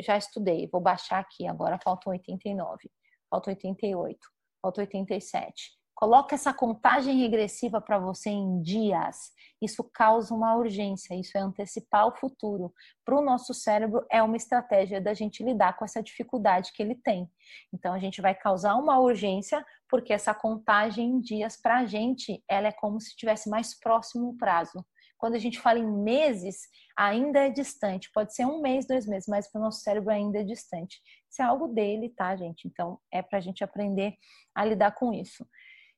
já 0.00 0.16
estudei. 0.16 0.66
Vou 0.72 0.80
baixar 0.80 1.18
aqui, 1.18 1.46
agora 1.46 1.78
faltam 1.84 2.12
89, 2.12 2.90
faltam 3.28 3.52
88, 3.52 4.18
faltam 4.60 4.82
87. 4.82 5.78
Coloque 5.98 6.32
essa 6.32 6.54
contagem 6.54 7.18
regressiva 7.18 7.80
para 7.80 7.98
você 7.98 8.30
em 8.30 8.62
dias. 8.62 9.32
Isso 9.60 9.82
causa 9.82 10.32
uma 10.32 10.54
urgência, 10.54 11.18
isso 11.18 11.36
é 11.36 11.40
antecipar 11.40 12.06
o 12.06 12.16
futuro. 12.16 12.72
Para 13.04 13.18
o 13.18 13.20
nosso 13.20 13.52
cérebro, 13.52 14.06
é 14.08 14.22
uma 14.22 14.36
estratégia 14.36 15.00
da 15.00 15.12
gente 15.12 15.42
lidar 15.42 15.76
com 15.76 15.84
essa 15.84 16.00
dificuldade 16.00 16.72
que 16.72 16.80
ele 16.80 16.94
tem. 16.94 17.28
Então, 17.74 17.92
a 17.92 17.98
gente 17.98 18.20
vai 18.20 18.32
causar 18.32 18.76
uma 18.76 19.00
urgência, 19.00 19.66
porque 19.88 20.12
essa 20.12 20.32
contagem 20.32 21.04
em 21.04 21.20
dias, 21.20 21.60
para 21.60 21.78
a 21.78 21.84
gente, 21.84 22.44
ela 22.48 22.68
é 22.68 22.72
como 22.72 23.00
se 23.00 23.08
estivesse 23.08 23.50
mais 23.50 23.76
próximo 23.76 24.28
o 24.28 24.36
prazo. 24.36 24.86
Quando 25.18 25.34
a 25.34 25.38
gente 25.38 25.60
fala 25.60 25.78
em 25.78 25.86
meses, 25.86 26.68
ainda 26.96 27.40
é 27.40 27.50
distante. 27.50 28.10
Pode 28.14 28.34
ser 28.34 28.46
um 28.46 28.60
mês, 28.60 28.86
dois 28.86 29.06
meses, 29.06 29.28
mas 29.28 29.50
para 29.50 29.60
o 29.60 29.64
nosso 29.64 29.80
cérebro 29.80 30.10
ainda 30.10 30.38
é 30.38 30.44
distante. 30.44 31.00
Isso 31.30 31.42
é 31.42 31.44
algo 31.44 31.68
dele, 31.68 32.08
tá, 32.10 32.34
gente? 32.36 32.66
Então, 32.66 32.98
é 33.12 33.20
para 33.20 33.38
a 33.38 33.40
gente 33.40 33.62
aprender 33.62 34.14
a 34.54 34.64
lidar 34.64 34.92
com 34.92 35.12
isso. 35.12 35.46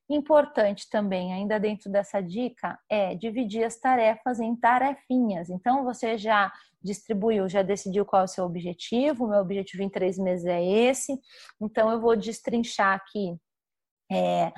Importante 0.09 0.89
também, 0.89 1.33
ainda 1.33 1.59
dentro 1.59 1.89
dessa 1.89 2.19
dica, 2.19 2.77
é 2.89 3.15
dividir 3.15 3.63
as 3.63 3.77
tarefas 3.77 4.39
em 4.39 4.55
tarefinhas. 4.55 5.49
Então, 5.49 5.85
você 5.85 6.17
já 6.17 6.51
distribuiu, 6.83 7.47
já 7.47 7.61
decidiu 7.61 8.03
qual 8.05 8.23
é 8.23 8.25
o 8.25 8.27
seu 8.27 8.43
objetivo. 8.43 9.27
Meu 9.27 9.39
objetivo 9.39 9.83
em 9.83 9.89
três 9.89 10.17
meses 10.17 10.45
é 10.45 10.61
esse. 10.61 11.17
Então, 11.61 11.89
eu 11.89 12.01
vou 12.01 12.17
destrinchar 12.17 12.95
aqui 12.95 13.37
é, 14.11 14.51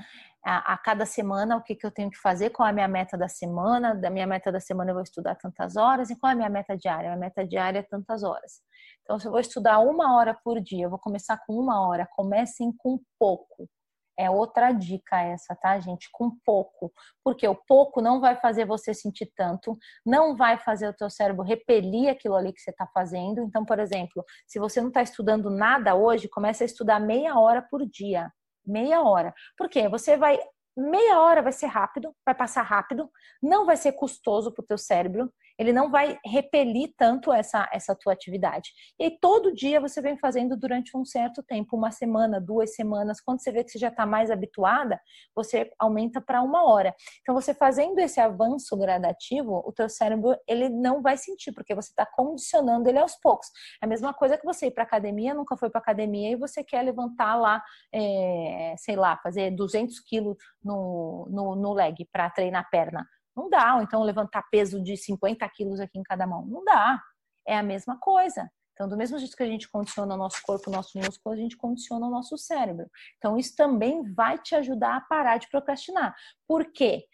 a, 0.43 0.73
a, 0.73 0.77
cada 0.77 1.06
semana 1.06 1.56
o 1.56 1.63
que, 1.63 1.75
que 1.75 1.86
eu 1.86 1.91
tenho 1.91 2.10
que 2.10 2.17
fazer, 2.17 2.49
qual 2.49 2.67
é 2.67 2.71
a 2.71 2.73
minha 2.73 2.88
meta 2.88 3.17
da 3.17 3.27
semana. 3.27 3.95
Da 3.95 4.10
minha 4.10 4.27
meta 4.27 4.51
da 4.51 4.60
semana 4.60 4.91
eu 4.91 4.95
vou 4.95 5.03
estudar 5.03 5.36
tantas 5.36 5.77
horas. 5.77 6.10
E 6.10 6.19
qual 6.19 6.32
é 6.32 6.34
a 6.34 6.36
minha 6.38 6.49
meta 6.49 6.77
diária? 6.77 7.13
A 7.13 7.17
meta 7.17 7.45
diária 7.45 7.79
é 7.79 7.84
tantas 7.84 8.23
horas. 8.23 8.62
Então, 9.03 9.19
se 9.19 9.27
eu 9.27 9.32
vou 9.32 9.39
estudar 9.39 9.79
uma 9.79 10.15
hora 10.17 10.38
por 10.43 10.60
dia, 10.62 10.86
eu 10.86 10.89
vou 10.89 10.99
começar 10.99 11.38
com 11.45 11.53
uma 11.53 11.88
hora. 11.88 12.08
Comecem 12.15 12.73
com 12.77 12.99
pouco. 13.17 13.69
É 14.17 14.29
outra 14.29 14.71
dica 14.71 15.21
essa, 15.21 15.56
tá, 15.56 15.79
gente? 15.79 16.08
Com 16.12 16.32
pouco. 16.45 16.91
Porque 17.23 17.47
o 17.47 17.56
pouco 17.56 18.01
não 18.01 18.19
vai 18.19 18.36
fazer 18.36 18.65
você 18.65 18.93
sentir 18.93 19.32
tanto, 19.36 19.77
não 20.06 20.36
vai 20.36 20.60
fazer 20.60 20.88
o 20.88 20.93
teu 20.93 21.10
cérebro 21.10 21.43
repelir 21.43 22.10
aquilo 22.10 22.36
ali 22.36 22.53
que 22.53 22.62
você 22.62 22.69
está 22.69 22.86
fazendo. 22.93 23.41
Então, 23.41 23.65
por 23.65 23.79
exemplo, 23.79 24.23
se 24.45 24.60
você 24.60 24.82
não 24.82 24.89
está 24.89 25.01
estudando 25.01 25.49
nada 25.49 25.95
hoje, 25.95 26.27
comece 26.29 26.63
a 26.63 26.65
estudar 26.65 26.99
meia 26.99 27.39
hora 27.39 27.62
por 27.62 27.86
dia. 27.88 28.32
Meia 28.65 29.02
hora. 29.02 29.34
Por 29.58 29.69
quê? 29.69 29.88
Você 29.89 30.17
vai 30.17 30.39
meia 30.76 31.19
hora 31.19 31.41
vai 31.41 31.52
ser 31.52 31.67
rápido, 31.67 32.15
vai 32.26 32.34
passar 32.34 32.63
rápido, 32.63 33.10
não 33.41 33.65
vai 33.65 33.78
ser 33.78 33.91
custoso 33.91 34.52
para 34.52 34.63
o 34.63 34.65
teu 34.65 34.78
cérebro 34.78 35.32
ele 35.58 35.72
não 35.72 35.89
vai 35.89 36.20
repelir 36.26 36.94
tanto 36.98 37.32
essa, 37.32 37.70
essa 37.72 37.96
tua 37.96 38.13
atividade. 38.13 38.72
E 39.00 39.06
aí, 39.06 39.18
todo 39.20 39.54
dia 39.54 39.80
você 39.80 40.02
vem 40.02 40.18
fazendo 40.18 40.58
durante 40.58 40.96
um 40.98 41.06
certo 41.06 41.44
tempo, 41.44 41.78
uma 41.78 41.92
semana, 41.92 42.39
duas 42.39 42.76
semanas. 42.76 43.22
Quando 43.22 43.42
você 43.42 43.52
vê 43.52 43.63
que 43.63 43.72
você 43.72 43.80
já 43.80 43.89
está 43.89 44.06
mais 44.06 44.32
habituada, 44.32 45.00
você 45.36 45.72
aumenta 45.80 46.22
para 46.22 46.42
uma 46.42 46.63
hora. 46.63 46.94
Então, 47.22 47.36
você 47.36 47.54
fazendo 47.54 48.00
esse 48.00 48.20
avanço 48.20 48.78
gradativo, 48.78 49.63
o 49.66 49.72
teu 49.72 49.89
cérebro 49.89 50.36
ele 50.48 50.70
não 50.70 51.02
vai 51.02 51.18
sentir, 51.18 51.52
porque 51.52 51.76
você 51.76 51.89
está 51.89 52.06
condicionando 52.06 52.89
ele 52.89 53.00
aos 53.00 53.16
poucos. 53.16 53.48
É 53.82 53.86
a 53.86 53.89
mesma 53.89 54.13
coisa 54.13 54.38
que 54.38 54.46
você 54.46 54.68
ir 54.68 54.72
para 54.72 54.84
academia, 54.84 55.34
nunca 55.34 55.58
foi 55.58 55.70
para 55.70 55.80
academia 55.80 56.32
e 56.32 56.36
você 56.36 56.63
quer 56.63 56.82
levantar 56.82 57.36
lá, 57.36 57.63
é, 57.94 58.76
sei 58.78 58.96
lá, 58.96 59.18
fazer 59.18 59.52
200 59.52 60.00
quilos 60.00 60.38
no, 60.63 61.28
no, 61.30 61.56
no 61.56 61.74
leg 61.74 62.08
para 62.12 62.30
treinar 62.30 62.62
a 62.62 62.70
perna. 62.70 63.08
Não 63.36 63.50
dá. 63.50 63.76
Ou 63.76 63.82
então 63.82 64.04
levantar 64.04 64.43
peso 64.52 64.82
de 64.82 64.96
50 64.98 65.48
quilos 65.50 65.80
aqui 65.80 66.00
em 66.00 66.04
cada 66.04 66.26
mão. 66.28 66.46
Não 66.46 66.63
dá. 66.63 67.02
É 67.48 67.58
a 67.58 67.63
mesma 67.63 68.00
coisa. 68.00 68.50
Então, 68.74 68.89
do 68.89 68.98
mesmo 68.98 69.19
jeito 69.19 69.36
que 69.36 69.43
a 69.43 69.48
gente 69.48 69.69
condiciona 69.69 70.15
o 70.15 70.17
nosso 70.17 70.41
corpo, 70.43 70.69
o 70.69 70.74
nosso 70.74 70.98
músculo, 70.98 71.36
a 71.36 71.38
gente 71.38 71.56
condiciona 71.56 72.08
o 72.08 72.10
nosso 72.10 72.38
cérebro. 72.38 72.89
Então, 73.17 73.38
isso 73.38 73.56
também 73.56 74.04
vai 74.13 74.39
te 74.39 74.56
ajudar 74.56 74.98
a 74.98 75.02
parar 75.02 75.38
de 75.38 75.48
procrastinar. 75.50 76.15
Por 76.48 76.72
quê? 76.72 77.06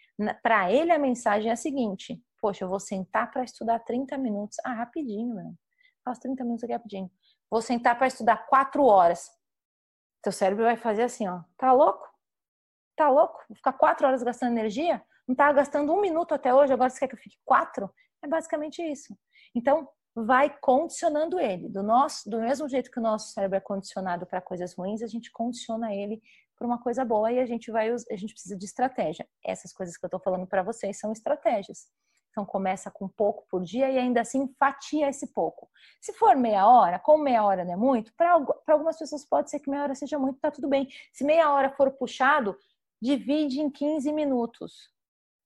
Para 0.42 0.72
ele, 0.72 0.90
a 0.90 0.98
mensagem 0.98 1.50
é 1.50 1.52
a 1.52 1.56
seguinte: 1.56 2.22
Poxa, 2.40 2.64
eu 2.64 2.68
vou 2.68 2.80
sentar 2.80 3.30
para 3.30 3.44
estudar 3.44 3.78
30 3.80 4.16
minutos. 4.16 4.56
Ah, 4.64 4.72
rapidinho, 4.72 5.34
meu. 5.34 5.54
Faço 6.02 6.20
30 6.22 6.42
minutos 6.44 6.64
aqui 6.64 6.72
rapidinho. 6.72 7.10
Vou 7.50 7.60
sentar 7.60 7.96
para 7.96 8.06
estudar 8.06 8.46
4 8.46 8.82
horas. 8.84 9.28
Teu 10.22 10.32
cérebro 10.32 10.64
vai 10.64 10.76
fazer 10.76 11.02
assim, 11.02 11.28
ó. 11.28 11.42
Tá 11.58 11.72
louco? 11.72 12.06
Tá 12.96 13.10
louco? 13.10 13.38
Vou 13.48 13.56
ficar 13.56 13.74
4 13.74 14.06
horas 14.06 14.22
gastando 14.22 14.52
energia? 14.52 15.02
Não 15.30 15.34
estava 15.34 15.52
gastando 15.52 15.92
um 15.92 16.00
minuto 16.00 16.34
até 16.34 16.52
hoje, 16.52 16.72
agora 16.72 16.90
você 16.90 16.98
quer 16.98 17.06
que 17.06 17.14
eu 17.14 17.18
fique 17.20 17.36
quatro? 17.44 17.88
É 18.20 18.26
basicamente 18.26 18.82
isso. 18.82 19.16
Então, 19.54 19.88
vai 20.12 20.52
condicionando 20.60 21.38
ele. 21.38 21.68
Do, 21.68 21.84
nosso, 21.84 22.28
do 22.28 22.40
mesmo 22.40 22.68
jeito 22.68 22.90
que 22.90 22.98
o 22.98 23.02
nosso 23.02 23.32
cérebro 23.32 23.56
é 23.56 23.60
condicionado 23.60 24.26
para 24.26 24.40
coisas 24.40 24.74
ruins, 24.74 25.02
a 25.02 25.06
gente 25.06 25.30
condiciona 25.30 25.94
ele 25.94 26.20
para 26.56 26.66
uma 26.66 26.82
coisa 26.82 27.04
boa 27.04 27.30
e 27.30 27.38
a 27.38 27.46
gente 27.46 27.70
vai 27.70 27.90
a 27.90 28.16
gente 28.16 28.32
precisa 28.32 28.56
de 28.56 28.64
estratégia. 28.64 29.24
Essas 29.46 29.72
coisas 29.72 29.96
que 29.96 30.04
eu 30.04 30.08
estou 30.08 30.18
falando 30.18 30.48
para 30.48 30.64
vocês 30.64 30.98
são 30.98 31.12
estratégias. 31.12 31.86
Então 32.30 32.44
começa 32.44 32.90
com 32.90 33.06
pouco 33.08 33.46
por 33.48 33.62
dia 33.62 33.88
e 33.88 33.98
ainda 33.98 34.22
assim 34.22 34.52
fatia 34.58 35.08
esse 35.08 35.32
pouco. 35.32 35.70
Se 36.00 36.12
for 36.12 36.34
meia 36.34 36.66
hora, 36.66 36.98
como 36.98 37.22
meia 37.22 37.44
hora 37.44 37.64
não 37.64 37.74
é 37.74 37.76
muito, 37.76 38.12
para 38.16 38.32
algumas 38.66 38.98
pessoas 38.98 39.24
pode 39.24 39.48
ser 39.48 39.60
que 39.60 39.70
meia 39.70 39.84
hora 39.84 39.94
seja 39.94 40.18
muito, 40.18 40.40
tá 40.40 40.50
tudo 40.50 40.68
bem. 40.68 40.88
Se 41.12 41.22
meia 41.22 41.52
hora 41.52 41.70
for 41.70 41.88
puxado, 41.92 42.58
divide 43.00 43.60
em 43.60 43.70
15 43.70 44.12
minutos 44.12 44.90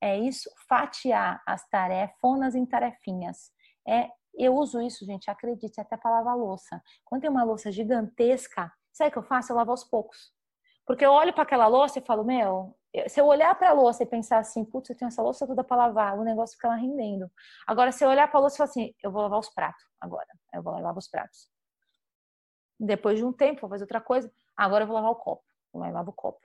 é 0.01 0.19
isso, 0.19 0.51
fatiar 0.69 1.43
as 1.47 1.67
tarefonas 1.69 2.55
em 2.55 2.67
tarefinhas. 2.67 3.51
É, 3.87 4.09
eu 4.35 4.55
uso 4.55 4.81
isso, 4.81 5.05
gente, 5.05 5.31
acredite, 5.31 5.81
até 5.81 5.97
para 5.97 6.11
lavar 6.11 6.37
louça. 6.37 6.83
Quando 7.05 7.23
tem 7.23 7.31
uma 7.31 7.45
louça 7.45 7.71
gigantesca, 7.71 8.73
sabe 8.93 9.09
o 9.09 9.13
que 9.13 9.19
eu 9.19 9.23
faço? 9.23 9.53
Eu 9.53 9.57
lavo 9.57 9.71
aos 9.71 9.85
poucos. 9.85 10.33
Porque 10.87 11.05
eu 11.05 11.13
olho 11.13 11.33
para 11.33 11.45
aquela 11.45 11.67
louça 11.67 11.99
e 11.99 12.03
falo, 12.05 12.25
meu, 12.25 12.77
se 13.09 13.21
eu 13.21 13.27
olhar 13.27 13.55
para 13.55 13.71
a 13.71 13.73
louça 13.73 14.03
e 14.03 14.07
pensar 14.07 14.39
assim, 14.39 14.65
putz, 14.65 14.91
eu 14.91 14.97
tenho 14.97 15.09
essa 15.09 15.23
louça 15.23 15.47
toda 15.47 15.65
para 15.65 15.77
lavar, 15.77 16.19
o 16.19 16.25
negócio 16.25 16.57
fica 16.57 16.69
lá 16.69 16.77
rendendo. 16.77 17.31
Agora, 17.67 17.91
se 17.91 18.05
eu 18.05 18.09
olhar 18.09 18.29
para 18.29 18.39
a 18.39 18.41
louça 18.41 18.57
e 18.57 18.59
falar 18.59 18.71
assim, 18.71 18.95
eu 19.03 19.11
vou 19.11 19.23
lavar 19.23 19.39
os 19.39 19.49
pratos 19.51 19.85
agora, 20.01 20.29
eu 20.53 20.63
vou 20.63 20.75
lavar 20.75 20.99
os 20.99 21.09
pratos. 21.09 21.49
Depois 22.79 23.19
de 23.19 23.25
um 23.25 23.33
tempo, 23.33 23.63
vou 23.63 23.71
fazer 23.71 23.85
outra 23.85 24.01
coisa, 24.01 24.31
agora 24.57 24.85
eu 24.85 24.89
vou 24.89 24.97
lavar 24.97 25.13
o 25.13 25.17
copo, 25.17 25.45
vou 25.73 25.83
lavo 25.91 26.11
o 26.11 26.13
copo 26.13 26.45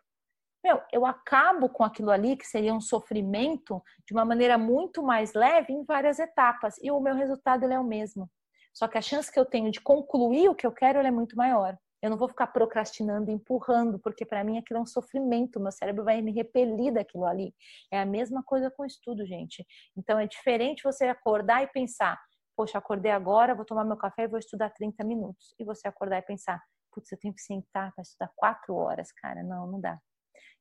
meu, 0.63 0.81
eu 0.91 1.05
acabo 1.05 1.69
com 1.69 1.83
aquilo 1.83 2.11
ali 2.11 2.35
que 2.35 2.45
seria 2.45 2.73
um 2.73 2.81
sofrimento 2.81 3.81
de 4.05 4.13
uma 4.13 4.25
maneira 4.25 4.57
muito 4.57 5.01
mais 5.01 5.33
leve 5.33 5.71
em 5.71 5.83
várias 5.83 6.19
etapas 6.19 6.75
e 6.81 6.91
o 6.91 6.99
meu 6.99 7.15
resultado 7.15 7.65
é 7.65 7.79
o 7.79 7.83
mesmo. 7.83 8.29
Só 8.73 8.87
que 8.87 8.97
a 8.97 9.01
chance 9.01 9.31
que 9.31 9.39
eu 9.39 9.45
tenho 9.45 9.71
de 9.71 9.81
concluir 9.81 10.49
o 10.49 10.55
que 10.55 10.67
eu 10.67 10.71
quero 10.71 10.99
é 10.99 11.11
muito 11.11 11.35
maior. 11.35 11.77
Eu 12.01 12.09
não 12.09 12.17
vou 12.17 12.29
ficar 12.29 12.47
procrastinando, 12.47 13.29
empurrando, 13.29 13.99
porque 13.99 14.25
para 14.25 14.43
mim 14.43 14.57
aquilo 14.57 14.79
é 14.79 14.83
um 14.83 14.85
sofrimento, 14.85 15.59
meu 15.59 15.71
cérebro 15.71 16.03
vai 16.03 16.21
me 16.21 16.31
repelir 16.31 16.93
daquilo 16.93 17.25
ali. 17.25 17.53
É 17.91 17.99
a 17.99 18.05
mesma 18.05 18.41
coisa 18.43 18.71
com 18.71 18.83
o 18.83 18.85
estudo, 18.85 19.25
gente. 19.25 19.65
Então 19.97 20.17
é 20.17 20.25
diferente 20.25 20.83
você 20.83 21.05
acordar 21.05 21.63
e 21.63 21.67
pensar, 21.67 22.17
poxa, 22.55 22.77
acordei 22.77 23.11
agora, 23.11 23.55
vou 23.55 23.65
tomar 23.65 23.83
meu 23.83 23.97
café 23.97 24.23
e 24.23 24.27
vou 24.27 24.39
estudar 24.39 24.69
30 24.69 25.03
minutos. 25.03 25.53
E 25.59 25.65
você 25.65 25.87
acordar 25.87 26.19
e 26.19 26.21
pensar, 26.21 26.61
putz, 26.93 27.11
eu 27.11 27.17
tenho 27.17 27.33
que 27.33 27.41
sentar 27.41 27.93
para 27.93 28.01
estudar 28.01 28.31
4 28.35 28.73
horas, 28.75 29.11
cara. 29.11 29.43
Não, 29.43 29.67
não 29.67 29.81
dá. 29.81 29.99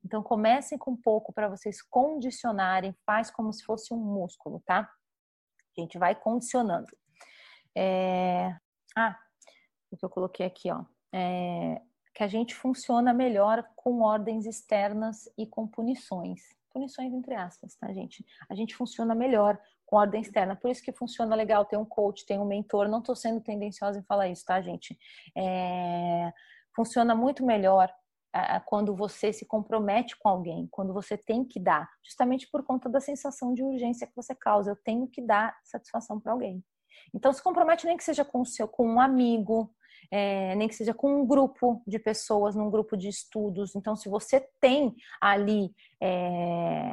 Então 0.05 0.23
comecem 0.23 0.79
com 0.79 0.97
pouco 0.97 1.33
para 1.33 1.49
vocês 1.49 1.83
condicionarem, 1.83 2.97
faz 3.05 3.31
como 3.31 3.53
se 3.53 3.65
fosse 3.65 3.93
um 3.93 3.99
músculo, 3.99 4.63
tá? 4.65 4.89
A 5.77 5.81
gente 5.81 5.99
vai 5.99 6.15
condicionando. 6.15 6.89
É... 7.77 8.57
Ah, 8.97 9.19
o 9.91 9.97
que 9.97 10.05
eu 10.05 10.11
coloquei 10.11 10.47
aqui, 10.47 10.71
ó. 10.71 10.85
É... 11.13 11.81
Que 12.15 12.25
a 12.25 12.29
gente 12.29 12.55
funciona 12.55 13.13
melhor 13.13 13.65
com 13.77 14.01
ordens 14.01 14.45
externas 14.45 15.29
e 15.39 15.47
com 15.47 15.69
punições. 15.69 16.41
Punições 16.71 17.13
entre 17.13 17.35
aspas, 17.35 17.77
tá, 17.77 17.93
gente? 17.93 18.25
A 18.49 18.55
gente 18.55 18.75
funciona 18.75 19.15
melhor 19.15 19.59
com 19.87 19.97
ordem 19.97 20.21
externa. 20.21 20.57
Por 20.57 20.71
isso 20.71 20.83
que 20.83 20.93
funciona 20.93 21.35
legal 21.35 21.65
ter 21.65 21.77
um 21.77 21.85
coach, 21.85 22.27
ter 22.27 22.39
um 22.39 22.45
mentor. 22.45 22.89
Não 22.89 22.99
estou 22.99 23.15
sendo 23.15 23.41
tendenciosa 23.41 23.99
em 23.99 24.05
falar 24.05 24.29
isso, 24.29 24.45
tá, 24.45 24.61
gente? 24.61 24.99
É... 25.37 26.33
Funciona 26.75 27.15
muito 27.15 27.45
melhor 27.45 27.93
quando 28.67 28.95
você 28.95 29.33
se 29.33 29.47
compromete 29.47 30.17
com 30.19 30.29
alguém, 30.29 30.69
quando 30.71 30.93
você 30.93 31.17
tem 31.17 31.45
que 31.45 31.59
dar, 31.61 31.89
justamente 32.05 32.49
por 32.51 32.63
conta 32.65 32.89
da 32.89 33.01
sensação 33.01 33.55
de 33.55 33.63
urgência 33.63 34.07
que 34.07 34.17
você 34.17 34.35
causa. 34.35 34.71
Eu 34.71 34.77
tenho 34.77 35.07
que 35.09 35.23
dar 35.23 35.57
satisfação 35.65 36.21
para 36.21 36.33
alguém. 36.33 36.63
Então, 37.15 37.33
se 37.33 37.43
compromete 37.43 37.87
nem 37.87 37.97
que 37.97 38.05
seja 38.05 38.25
com 38.25 38.41
o 38.41 38.47
seu, 38.47 38.69
com 38.69 38.87
um 38.87 39.01
amigo, 39.01 39.73
é, 40.11 40.55
nem 40.55 40.69
que 40.69 40.75
seja 40.75 40.95
com 40.95 41.23
um 41.23 41.27
grupo 41.27 41.83
de 41.87 41.99
pessoas, 41.99 42.55
num 42.55 42.71
grupo 42.71 42.97
de 42.97 43.09
estudos. 43.09 43.75
Então, 43.75 43.97
se 43.97 44.09
você 44.09 44.47
tem 44.61 44.95
ali 45.21 45.71
é, 46.03 46.93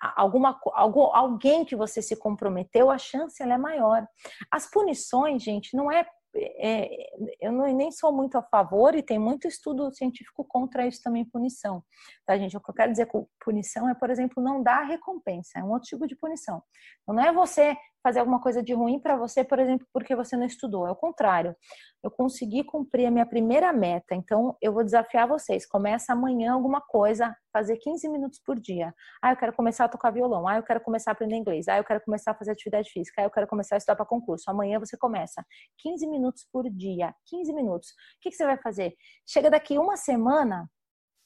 alguma 0.00 0.58
algum, 0.74 1.14
alguém 1.14 1.64
que 1.64 1.76
você 1.76 2.02
se 2.02 2.16
comprometeu, 2.16 2.90
a 2.90 2.98
chance 2.98 3.42
ela 3.42 3.54
é 3.54 3.58
maior. 3.58 4.06
As 4.50 4.70
punições, 4.70 5.42
gente, 5.42 5.76
não 5.76 5.90
é 5.90 6.06
é, 6.34 7.10
eu 7.40 7.52
não, 7.52 7.64
nem 7.74 7.90
sou 7.90 8.12
muito 8.12 8.36
a 8.36 8.42
favor 8.42 8.94
e 8.94 9.02
tem 9.02 9.18
muito 9.18 9.48
estudo 9.48 9.92
científico 9.92 10.44
contra 10.44 10.86
isso 10.86 11.02
também, 11.02 11.24
punição. 11.24 11.82
Tá, 12.26 12.36
gente? 12.36 12.56
O 12.56 12.60
que 12.60 12.70
eu 12.70 12.74
quero 12.74 12.92
dizer 12.92 13.06
com 13.06 13.26
punição 13.40 13.88
é, 13.88 13.94
por 13.94 14.10
exemplo, 14.10 14.42
não 14.42 14.62
dar 14.62 14.82
recompensa, 14.82 15.58
é 15.58 15.64
um 15.64 15.70
outro 15.70 15.88
tipo 15.88 16.06
de 16.06 16.16
punição. 16.16 16.62
Então, 17.02 17.14
não 17.14 17.22
é 17.22 17.32
você 17.32 17.76
fazer 18.08 18.20
alguma 18.20 18.40
coisa 18.40 18.62
de 18.62 18.72
ruim 18.72 18.98
para 18.98 19.16
você, 19.16 19.44
por 19.44 19.58
exemplo, 19.58 19.86
porque 19.92 20.16
você 20.16 20.34
não 20.34 20.46
estudou. 20.46 20.86
É 20.86 20.90
o 20.90 20.96
contrário. 20.96 21.54
Eu 22.02 22.10
consegui 22.10 22.64
cumprir 22.64 23.04
a 23.04 23.10
minha 23.10 23.26
primeira 23.26 23.70
meta, 23.70 24.14
então 24.14 24.56
eu 24.62 24.72
vou 24.72 24.82
desafiar 24.82 25.28
vocês. 25.28 25.66
Começa 25.66 26.14
amanhã 26.14 26.54
alguma 26.54 26.80
coisa, 26.80 27.36
fazer 27.52 27.76
15 27.76 28.08
minutos 28.08 28.40
por 28.42 28.58
dia. 28.58 28.94
Ah, 29.22 29.32
eu 29.32 29.36
quero 29.36 29.52
começar 29.52 29.84
a 29.84 29.88
tocar 29.88 30.10
violão. 30.10 30.48
Ah, 30.48 30.56
eu 30.56 30.62
quero 30.62 30.80
começar 30.80 31.10
a 31.10 31.12
aprender 31.12 31.36
inglês. 31.36 31.68
Ah, 31.68 31.76
eu 31.76 31.84
quero 31.84 32.00
começar 32.00 32.30
a 32.30 32.34
fazer 32.34 32.52
atividade 32.52 32.90
física. 32.90 33.20
Ah, 33.20 33.24
eu 33.24 33.30
quero 33.30 33.46
começar 33.46 33.74
a 33.74 33.78
estudar 33.78 33.96
para 33.96 34.06
concurso. 34.06 34.50
Amanhã 34.50 34.78
você 34.78 34.96
começa. 34.96 35.44
15 35.78 36.06
minutos 36.06 36.46
por 36.50 36.64
dia. 36.70 37.14
15 37.26 37.52
minutos. 37.52 37.90
O 37.90 37.92
que, 38.22 38.30
que 38.30 38.36
você 38.36 38.46
vai 38.46 38.56
fazer? 38.56 38.94
Chega 39.26 39.50
daqui 39.50 39.76
uma 39.76 39.98
semana, 39.98 40.66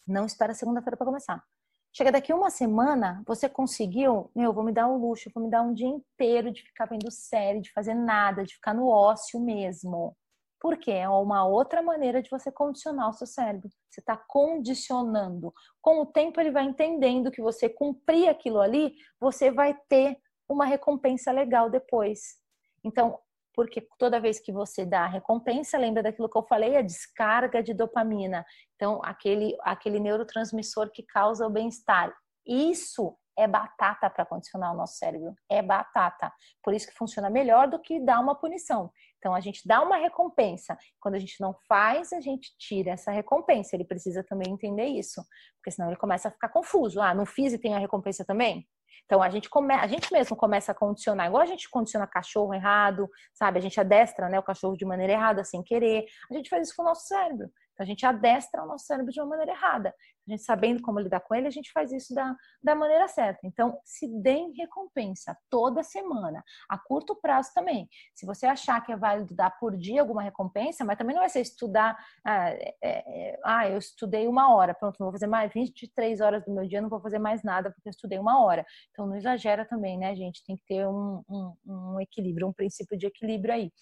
não 0.04 0.26
espera 0.26 0.52
segunda-feira 0.52 0.96
para 0.96 1.06
começar. 1.06 1.51
Chega 1.94 2.10
daqui 2.10 2.32
uma 2.32 2.48
semana, 2.48 3.22
você 3.26 3.50
conseguiu, 3.50 4.30
meu, 4.34 4.50
vou 4.50 4.64
me 4.64 4.72
dar 4.72 4.88
um 4.88 4.96
luxo, 4.96 5.30
vou 5.34 5.44
me 5.44 5.50
dar 5.50 5.60
um 5.60 5.74
dia 5.74 5.86
inteiro 5.86 6.50
de 6.50 6.62
ficar 6.62 6.86
vendo 6.86 7.10
série, 7.10 7.60
de 7.60 7.70
fazer 7.70 7.92
nada, 7.92 8.44
de 8.44 8.54
ficar 8.54 8.72
no 8.72 8.88
ócio 8.88 9.38
mesmo. 9.38 10.16
Porque 10.58 10.90
é 10.90 11.06
uma 11.06 11.44
outra 11.44 11.82
maneira 11.82 12.22
de 12.22 12.30
você 12.30 12.50
condicionar 12.50 13.10
o 13.10 13.12
seu 13.12 13.26
cérebro. 13.26 13.68
Você 13.90 14.00
está 14.00 14.16
condicionando. 14.16 15.52
Com 15.82 16.00
o 16.00 16.06
tempo, 16.06 16.40
ele 16.40 16.50
vai 16.50 16.64
entendendo 16.64 17.30
que 17.30 17.42
você 17.42 17.68
cumprir 17.68 18.28
aquilo 18.28 18.60
ali, 18.60 18.94
você 19.20 19.50
vai 19.50 19.76
ter 19.86 20.16
uma 20.48 20.64
recompensa 20.64 21.30
legal 21.30 21.68
depois. 21.68 22.38
Então, 22.82 23.18
porque 23.54 23.86
toda 23.98 24.20
vez 24.20 24.40
que 24.40 24.52
você 24.52 24.84
dá 24.84 25.04
a 25.04 25.08
recompensa, 25.08 25.78
lembra 25.78 26.02
daquilo 26.02 26.28
que 26.28 26.38
eu 26.38 26.42
falei, 26.42 26.76
a 26.76 26.82
descarga 26.82 27.62
de 27.62 27.74
dopamina. 27.74 28.44
Então, 28.76 29.00
aquele, 29.04 29.56
aquele 29.62 30.00
neurotransmissor 30.00 30.90
que 30.90 31.02
causa 31.02 31.46
o 31.46 31.50
bem-estar. 31.50 32.14
Isso 32.46 33.16
é 33.38 33.46
batata 33.46 34.10
para 34.10 34.26
condicionar 34.26 34.72
o 34.72 34.76
nosso 34.76 34.96
cérebro. 34.96 35.34
É 35.48 35.62
batata. 35.62 36.32
Por 36.62 36.74
isso 36.74 36.86
que 36.86 36.94
funciona 36.94 37.30
melhor 37.30 37.68
do 37.68 37.78
que 37.78 38.00
dar 38.00 38.20
uma 38.20 38.34
punição. 38.34 38.90
Então, 39.18 39.34
a 39.34 39.40
gente 39.40 39.66
dá 39.66 39.82
uma 39.82 39.96
recompensa. 39.96 40.76
Quando 41.00 41.14
a 41.14 41.18
gente 41.18 41.40
não 41.40 41.54
faz, 41.68 42.12
a 42.12 42.20
gente 42.20 42.54
tira 42.58 42.90
essa 42.92 43.10
recompensa. 43.10 43.76
Ele 43.76 43.84
precisa 43.84 44.24
também 44.24 44.52
entender 44.52 44.86
isso. 44.86 45.22
Porque 45.56 45.70
senão 45.70 45.88
ele 45.88 45.98
começa 45.98 46.28
a 46.28 46.30
ficar 46.30 46.48
confuso. 46.48 47.00
Ah, 47.00 47.14
não 47.14 47.24
fiz 47.24 47.52
e 47.52 47.58
tem 47.58 47.74
a 47.74 47.78
recompensa 47.78 48.24
também? 48.24 48.66
Então 49.04 49.22
a 49.22 49.28
gente 49.28 49.48
come, 49.48 49.74
a 49.74 49.86
gente 49.86 50.12
mesmo 50.12 50.36
começa 50.36 50.72
a 50.72 50.74
condicionar, 50.74 51.26
igual 51.26 51.42
a 51.42 51.46
gente 51.46 51.68
condiciona 51.68 52.06
cachorro 52.06 52.54
errado, 52.54 53.08
sabe? 53.34 53.58
A 53.58 53.62
gente 53.62 53.78
adestra, 53.78 54.28
né, 54.28 54.38
o 54.38 54.42
cachorro 54.42 54.76
de 54.76 54.84
maneira 54.84 55.12
errada, 55.12 55.44
sem 55.44 55.62
querer. 55.62 56.04
A 56.30 56.34
gente 56.34 56.48
faz 56.48 56.68
isso 56.68 56.76
com 56.76 56.82
o 56.82 56.86
nosso 56.86 57.06
cérebro. 57.06 57.50
Então, 57.72 57.84
a 57.84 57.86
gente 57.86 58.04
adestra 58.04 58.62
o 58.62 58.66
nosso 58.66 58.86
cérebro 58.86 59.12
de 59.12 59.20
uma 59.20 59.28
maneira 59.28 59.52
errada. 59.52 59.94
A 60.28 60.30
gente 60.30 60.42
sabendo 60.44 60.80
como 60.82 61.00
lidar 61.00 61.20
com 61.20 61.34
ele, 61.34 61.48
a 61.48 61.50
gente 61.50 61.72
faz 61.72 61.92
isso 61.92 62.14
da, 62.14 62.36
da 62.62 62.74
maneira 62.74 63.08
certa. 63.08 63.40
Então, 63.44 63.78
se 63.84 64.06
deem 64.22 64.52
recompensa 64.52 65.36
toda 65.50 65.82
semana, 65.82 66.44
a 66.68 66.78
curto 66.78 67.16
prazo 67.16 67.50
também. 67.54 67.88
Se 68.14 68.24
você 68.24 68.46
achar 68.46 68.80
que 68.84 68.92
é 68.92 68.96
válido 68.96 69.34
dar 69.34 69.50
por 69.58 69.76
dia 69.76 70.00
alguma 70.00 70.22
recompensa, 70.22 70.84
mas 70.84 70.96
também 70.96 71.14
não 71.14 71.22
vai 71.22 71.28
ser 71.28 71.40
estudar, 71.40 71.96
ah, 72.24 72.50
é, 72.50 72.74
é, 72.82 73.40
ah 73.44 73.68
eu 73.68 73.78
estudei 73.78 74.28
uma 74.28 74.54
hora, 74.54 74.74
pronto, 74.74 74.96
não 75.00 75.06
vou 75.06 75.12
fazer 75.12 75.26
mais 75.26 75.52
23 75.52 76.20
horas 76.20 76.44
do 76.44 76.54
meu 76.54 76.66
dia, 76.66 76.80
não 76.80 76.88
vou 76.88 77.00
fazer 77.00 77.18
mais 77.18 77.42
nada 77.42 77.70
porque 77.72 77.88
eu 77.88 77.90
estudei 77.90 78.18
uma 78.18 78.44
hora. 78.44 78.64
Então, 78.90 79.06
não 79.06 79.16
exagera 79.16 79.66
também, 79.66 79.98
né, 79.98 80.14
gente? 80.14 80.44
Tem 80.44 80.56
que 80.56 80.64
ter 80.66 80.86
um, 80.86 81.22
um, 81.28 81.54
um 81.66 82.00
equilíbrio, 82.00 82.46
um 82.46 82.52
princípio 82.52 82.96
de 82.96 83.06
equilíbrio 83.06 83.54
aí. 83.54 83.72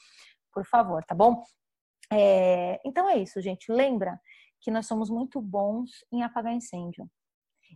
Por 0.52 0.64
favor, 0.64 1.04
tá 1.04 1.14
bom? 1.14 1.42
É, 2.12 2.80
então 2.84 3.08
é 3.08 3.18
isso, 3.18 3.40
gente. 3.40 3.70
Lembra 3.72 4.20
que 4.60 4.70
nós 4.70 4.86
somos 4.86 5.08
muito 5.10 5.40
bons 5.40 5.90
em 6.12 6.22
apagar 6.22 6.52
incêndio. 6.52 7.08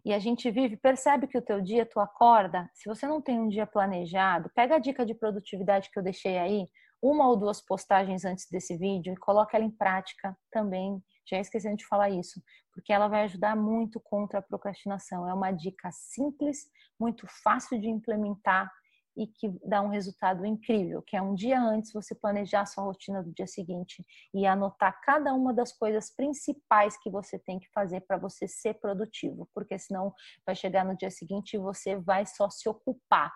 E 0.05 0.13
a 0.13 0.19
gente 0.19 0.51
vive, 0.51 0.77
percebe 0.77 1.27
que 1.27 1.39
o 1.39 1.43
teu 1.43 1.61
dia, 1.61 1.87
tu 1.87 2.01
acorda, 2.01 2.69
se 2.75 2.89
você 2.89 3.07
não 3.07 3.23
tem 3.23 3.39
um 3.39 3.49
dia 3.49 3.67
planejado, 3.67 4.51
pega 4.55 4.77
a 4.77 4.79
dica 4.79 5.07
de 5.07 5.15
produtividade 5.15 5.91
que 5.91 5.99
eu 5.99 6.03
deixei 6.03 6.37
aí, 6.37 6.69
uma 7.01 7.29
ou 7.29 7.37
duas 7.37 7.61
postagens 7.61 8.25
antes 8.25 8.47
desse 8.51 8.77
vídeo 8.77 9.13
e 9.13 9.17
coloca 9.17 9.57
ela 9.57 9.65
em 9.65 9.71
prática 9.71 10.37
também. 10.51 11.03
Já 11.27 11.39
esqueci 11.39 11.75
de 11.75 11.87
falar 11.87 12.11
isso, 12.11 12.43
porque 12.73 12.93
ela 12.93 13.09
vai 13.09 13.25
ajudar 13.25 13.55
muito 13.57 14.01
contra 14.01 14.39
a 14.41 14.43
procrastinação. 14.43 15.29
É 15.29 15.33
uma 15.33 15.53
dica 15.53 15.91
simples, 15.93 16.67
muito 16.99 17.27
fácil 17.43 17.81
de 17.81 17.89
implementar 17.89 18.71
e 19.17 19.27
que 19.27 19.49
dá 19.65 19.81
um 19.81 19.89
resultado 19.89 20.45
incrível, 20.45 21.03
que 21.03 21.17
é 21.17 21.23
um 21.23 21.35
dia 21.35 21.61
antes 21.61 21.93
você 21.93 22.15
planejar 22.15 22.63
a 22.63 22.67
sua 22.67 22.85
rotina 22.85 23.23
do 23.23 23.33
dia 23.33 23.47
seguinte 23.47 24.05
e 24.33 24.47
anotar 24.47 25.01
cada 25.03 25.33
uma 25.33 25.53
das 25.53 25.73
coisas 25.73 26.15
principais 26.15 26.97
que 26.97 27.11
você 27.11 27.39
tem 27.39 27.59
que 27.59 27.71
fazer 27.73 28.01
para 28.03 28.17
você 28.17 28.49
ser 28.49 28.75
produtivo, 28.75 29.49
porque 29.55 29.79
senão 29.79 30.13
vai 30.47 30.55
chegar 30.55 30.85
no 30.85 30.97
dia 30.97 31.11
seguinte 31.11 31.55
e 31.55 31.59
você 31.59 31.97
vai 31.97 32.27
só 32.27 32.51
se 32.51 32.69
ocupar 32.69 33.33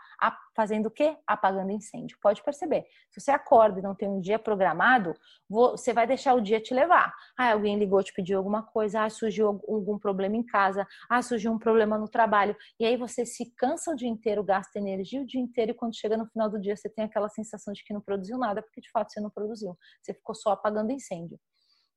fazendo 0.54 0.86
o 0.86 0.90
quê? 0.90 1.16
Apagando 1.24 1.70
incêndio. 1.70 2.18
Pode 2.20 2.42
perceber. 2.42 2.84
Se 3.10 3.20
você 3.20 3.30
acorda 3.30 3.78
e 3.78 3.82
não 3.82 3.94
tem 3.94 4.08
um 4.08 4.20
dia 4.20 4.38
programado, 4.38 5.14
você 5.48 5.92
vai 5.92 6.06
deixar 6.06 6.34
o 6.34 6.40
dia 6.40 6.60
te 6.60 6.74
levar. 6.74 7.14
Ah, 7.38 7.52
alguém 7.52 7.78
ligou 7.78 8.02
te 8.02 8.12
pediu 8.12 8.38
alguma 8.38 8.62
coisa, 8.62 9.04
ah, 9.04 9.10
surgiu 9.10 9.46
algum 9.46 9.98
problema 9.98 10.36
em 10.36 10.42
casa, 10.42 10.86
ah, 11.08 11.22
surgiu 11.22 11.52
um 11.52 11.58
problema 11.58 11.96
no 11.96 12.08
trabalho, 12.08 12.56
e 12.78 12.84
aí 12.84 12.96
você 12.96 13.24
se 13.24 13.54
cansa 13.54 13.92
o 13.92 13.96
dia 13.96 14.08
inteiro, 14.08 14.42
gasta 14.42 14.78
energia 14.78 15.22
o 15.22 15.26
dia 15.26 15.40
inteiro 15.40 15.67
e 15.70 15.74
quando 15.74 15.96
chega 15.96 16.16
no 16.16 16.26
final 16.26 16.48
do 16.50 16.60
dia 16.60 16.76
você 16.76 16.88
tem 16.88 17.04
aquela 17.04 17.28
sensação 17.28 17.72
de 17.72 17.82
que 17.84 17.92
não 17.92 18.00
produziu 18.00 18.38
nada, 18.38 18.62
porque 18.62 18.80
de 18.80 18.90
fato 18.90 19.12
você 19.12 19.20
não 19.20 19.30
produziu. 19.30 19.76
Você 20.02 20.14
ficou 20.14 20.34
só 20.34 20.50
apagando 20.50 20.92
incêndio. 20.92 21.38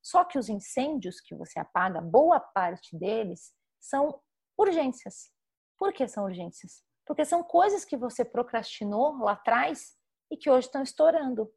Só 0.01 0.24
que 0.24 0.39
os 0.39 0.49
incêndios 0.49 1.22
que 1.22 1.36
você 1.36 1.59
apaga, 1.59 2.01
boa 2.01 2.39
parte 2.39 2.97
deles 2.97 3.53
são 3.80 4.19
urgências. 4.57 5.32
Por 5.78 5.93
que 5.93 6.07
são 6.07 6.26
urgências? 6.26 6.84
Porque 7.05 7.26
são 7.26 7.43
coisas 7.43 7.86
que 7.86 7.97
você 7.97 8.24
procrastinou 8.24 9.17
lá 9.17 9.34
atrás 9.34 9.95
e 10.30 10.38
que 10.38 10.49
hoje 10.49 10.67
estão 10.67 10.82
estourando. 10.82 11.51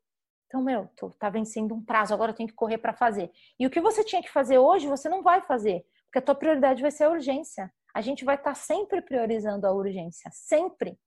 Então, 0.46 0.62
meu, 0.62 0.88
tô, 0.96 1.10
tá 1.10 1.30
vencendo 1.30 1.74
um 1.74 1.84
prazo, 1.84 2.14
agora 2.14 2.32
eu 2.32 2.36
tenho 2.36 2.48
que 2.48 2.54
correr 2.54 2.78
para 2.78 2.94
fazer. 2.94 3.30
E 3.58 3.66
o 3.66 3.70
que 3.70 3.80
você 3.80 4.04
tinha 4.04 4.22
que 4.22 4.30
fazer 4.30 4.58
hoje, 4.58 4.86
você 4.86 5.08
não 5.08 5.22
vai 5.22 5.42
fazer, 5.42 5.84
porque 6.04 6.18
a 6.18 6.22
tua 6.22 6.34
prioridade 6.34 6.82
vai 6.82 6.90
ser 6.90 7.04
a 7.04 7.10
urgência. 7.10 7.72
A 7.94 8.00
gente 8.00 8.24
vai 8.24 8.36
estar 8.36 8.50
tá 8.50 8.54
sempre 8.54 9.00
priorizando 9.00 9.66
a 9.66 9.72
urgência, 9.72 10.30
sempre. 10.32 10.98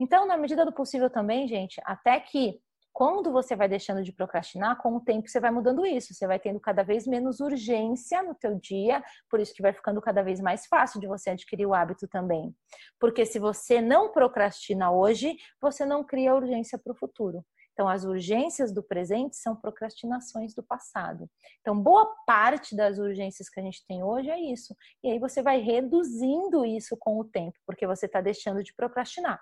Então, 0.00 0.26
na 0.26 0.36
medida 0.36 0.64
do 0.64 0.72
possível 0.72 1.10
também, 1.10 1.46
gente, 1.46 1.80
até 1.84 2.18
que 2.18 2.58
quando 2.92 3.30
você 3.30 3.54
vai 3.54 3.68
deixando 3.68 4.02
de 4.02 4.12
procrastinar, 4.12 4.80
com 4.80 4.96
o 4.96 5.00
tempo 5.00 5.28
você 5.28 5.38
vai 5.38 5.50
mudando 5.50 5.86
isso, 5.86 6.12
você 6.12 6.26
vai 6.26 6.40
tendo 6.40 6.58
cada 6.58 6.82
vez 6.82 7.06
menos 7.06 7.38
urgência 7.38 8.22
no 8.22 8.34
teu 8.34 8.58
dia, 8.58 9.02
por 9.28 9.38
isso 9.38 9.54
que 9.54 9.62
vai 9.62 9.72
ficando 9.72 10.00
cada 10.00 10.22
vez 10.22 10.40
mais 10.40 10.66
fácil 10.66 11.00
de 11.00 11.06
você 11.06 11.30
adquirir 11.30 11.66
o 11.66 11.74
hábito 11.74 12.08
também. 12.08 12.54
Porque 12.98 13.24
se 13.24 13.38
você 13.38 13.80
não 13.80 14.10
procrastina 14.10 14.90
hoje, 14.90 15.36
você 15.60 15.84
não 15.84 16.02
cria 16.02 16.34
urgência 16.34 16.78
para 16.78 16.92
o 16.92 16.96
futuro. 16.96 17.44
Então, 17.72 17.88
as 17.88 18.04
urgências 18.04 18.72
do 18.72 18.82
presente 18.82 19.36
são 19.36 19.56
procrastinações 19.56 20.54
do 20.54 20.62
passado. 20.62 21.30
Então, 21.60 21.80
boa 21.80 22.14
parte 22.26 22.76
das 22.76 22.98
urgências 22.98 23.48
que 23.48 23.58
a 23.58 23.62
gente 23.62 23.86
tem 23.86 24.02
hoje 24.02 24.28
é 24.28 24.38
isso. 24.38 24.76
E 25.02 25.10
aí 25.10 25.18
você 25.18 25.40
vai 25.40 25.60
reduzindo 25.60 26.64
isso 26.66 26.94
com 26.98 27.18
o 27.18 27.24
tempo, 27.24 27.58
porque 27.64 27.86
você 27.86 28.04
está 28.04 28.20
deixando 28.20 28.62
de 28.62 28.74
procrastinar. 28.74 29.40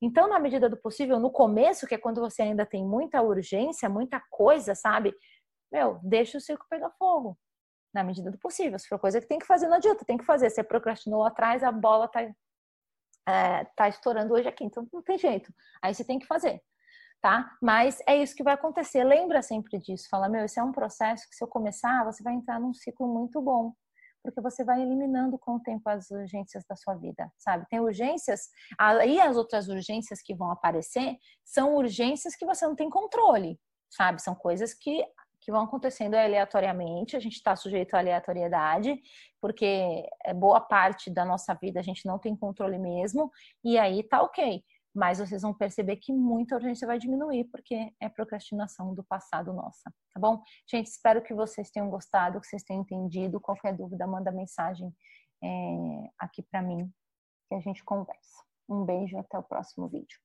Então, 0.00 0.28
na 0.28 0.38
medida 0.38 0.68
do 0.68 0.76
possível, 0.76 1.18
no 1.18 1.30
começo, 1.30 1.86
que 1.86 1.94
é 1.94 1.98
quando 1.98 2.20
você 2.20 2.42
ainda 2.42 2.64
tem 2.64 2.84
muita 2.84 3.20
urgência, 3.20 3.88
muita 3.88 4.22
coisa, 4.30 4.74
sabe? 4.74 5.14
Meu, 5.72 5.98
deixa 6.02 6.38
o 6.38 6.40
circo 6.40 6.66
pegar 6.70 6.90
fogo. 6.92 7.36
Na 7.92 8.04
medida 8.04 8.30
do 8.30 8.38
possível. 8.38 8.78
Se 8.78 8.86
for 8.86 8.98
coisa 8.98 9.20
que 9.20 9.26
tem 9.26 9.38
que 9.38 9.46
fazer, 9.46 9.66
não 9.66 9.76
adianta, 9.76 10.04
tem 10.04 10.18
que 10.18 10.24
fazer. 10.24 10.50
Você 10.50 10.62
procrastinou 10.62 11.24
atrás, 11.24 11.64
a 11.64 11.72
bola 11.72 12.06
tá, 12.06 12.22
é, 13.26 13.64
tá 13.76 13.88
estourando 13.88 14.34
hoje 14.34 14.46
aqui, 14.48 14.64
então 14.64 14.86
não 14.92 15.02
tem 15.02 15.18
jeito. 15.18 15.52
Aí 15.82 15.94
você 15.94 16.04
tem 16.04 16.18
que 16.18 16.26
fazer, 16.26 16.62
tá? 17.20 17.56
Mas 17.60 18.00
é 18.06 18.16
isso 18.16 18.36
que 18.36 18.42
vai 18.42 18.54
acontecer. 18.54 19.02
Lembra 19.04 19.42
sempre 19.42 19.78
disso. 19.78 20.06
Fala, 20.10 20.28
meu, 20.28 20.44
esse 20.44 20.60
é 20.60 20.62
um 20.62 20.72
processo 20.72 21.28
que 21.28 21.34
se 21.34 21.42
eu 21.42 21.48
começar, 21.48 22.04
você 22.04 22.22
vai 22.22 22.34
entrar 22.34 22.60
num 22.60 22.74
ciclo 22.74 23.08
muito 23.08 23.40
bom 23.40 23.72
porque 24.22 24.40
você 24.40 24.64
vai 24.64 24.82
eliminando 24.82 25.38
com 25.38 25.56
o 25.56 25.60
tempo 25.60 25.88
as 25.88 26.10
urgências 26.10 26.64
da 26.68 26.76
sua 26.76 26.94
vida, 26.94 27.30
sabe? 27.38 27.66
Tem 27.68 27.80
urgências, 27.80 28.48
aí 28.78 29.20
as 29.20 29.36
outras 29.36 29.68
urgências 29.68 30.20
que 30.22 30.34
vão 30.34 30.50
aparecer 30.50 31.16
são 31.44 31.74
urgências 31.74 32.36
que 32.36 32.46
você 32.46 32.66
não 32.66 32.74
tem 32.74 32.90
controle, 32.90 33.58
sabe? 33.90 34.22
São 34.22 34.34
coisas 34.34 34.74
que 34.74 35.04
que 35.40 35.52
vão 35.52 35.62
acontecendo 35.62 36.14
aleatoriamente, 36.14 37.16
a 37.16 37.20
gente 37.20 37.36
está 37.36 37.56
sujeito 37.56 37.94
à 37.94 38.00
aleatoriedade, 38.00 39.00
porque 39.40 40.04
é 40.24 40.34
boa 40.34 40.60
parte 40.60 41.10
da 41.10 41.24
nossa 41.24 41.54
vida 41.54 41.80
a 41.80 41.82
gente 41.82 42.04
não 42.04 42.18
tem 42.18 42.36
controle 42.36 42.78
mesmo, 42.78 43.30
e 43.64 43.78
aí 43.78 44.02
tá 44.02 44.20
ok 44.20 44.62
mas 44.94 45.18
vocês 45.18 45.42
vão 45.42 45.54
perceber 45.54 45.96
que 45.96 46.12
muita 46.12 46.56
urgência 46.56 46.86
vai 46.86 46.98
diminuir, 46.98 47.44
porque 47.44 47.92
é 48.00 48.08
procrastinação 48.08 48.94
do 48.94 49.04
passado 49.04 49.52
nossa, 49.52 49.92
tá 50.12 50.20
bom? 50.20 50.42
Gente, 50.68 50.86
espero 50.86 51.22
que 51.22 51.34
vocês 51.34 51.70
tenham 51.70 51.90
gostado, 51.90 52.40
que 52.40 52.46
vocês 52.46 52.62
tenham 52.62 52.82
entendido. 52.82 53.40
Qualquer 53.40 53.76
dúvida, 53.76 54.06
manda 54.06 54.32
mensagem 54.32 54.92
é, 55.42 56.10
aqui 56.18 56.42
para 56.42 56.62
mim, 56.62 56.90
que 57.48 57.54
a 57.54 57.60
gente 57.60 57.84
conversa. 57.84 58.42
Um 58.68 58.84
beijo 58.84 59.16
e 59.16 59.18
até 59.18 59.38
o 59.38 59.42
próximo 59.42 59.88
vídeo. 59.88 60.18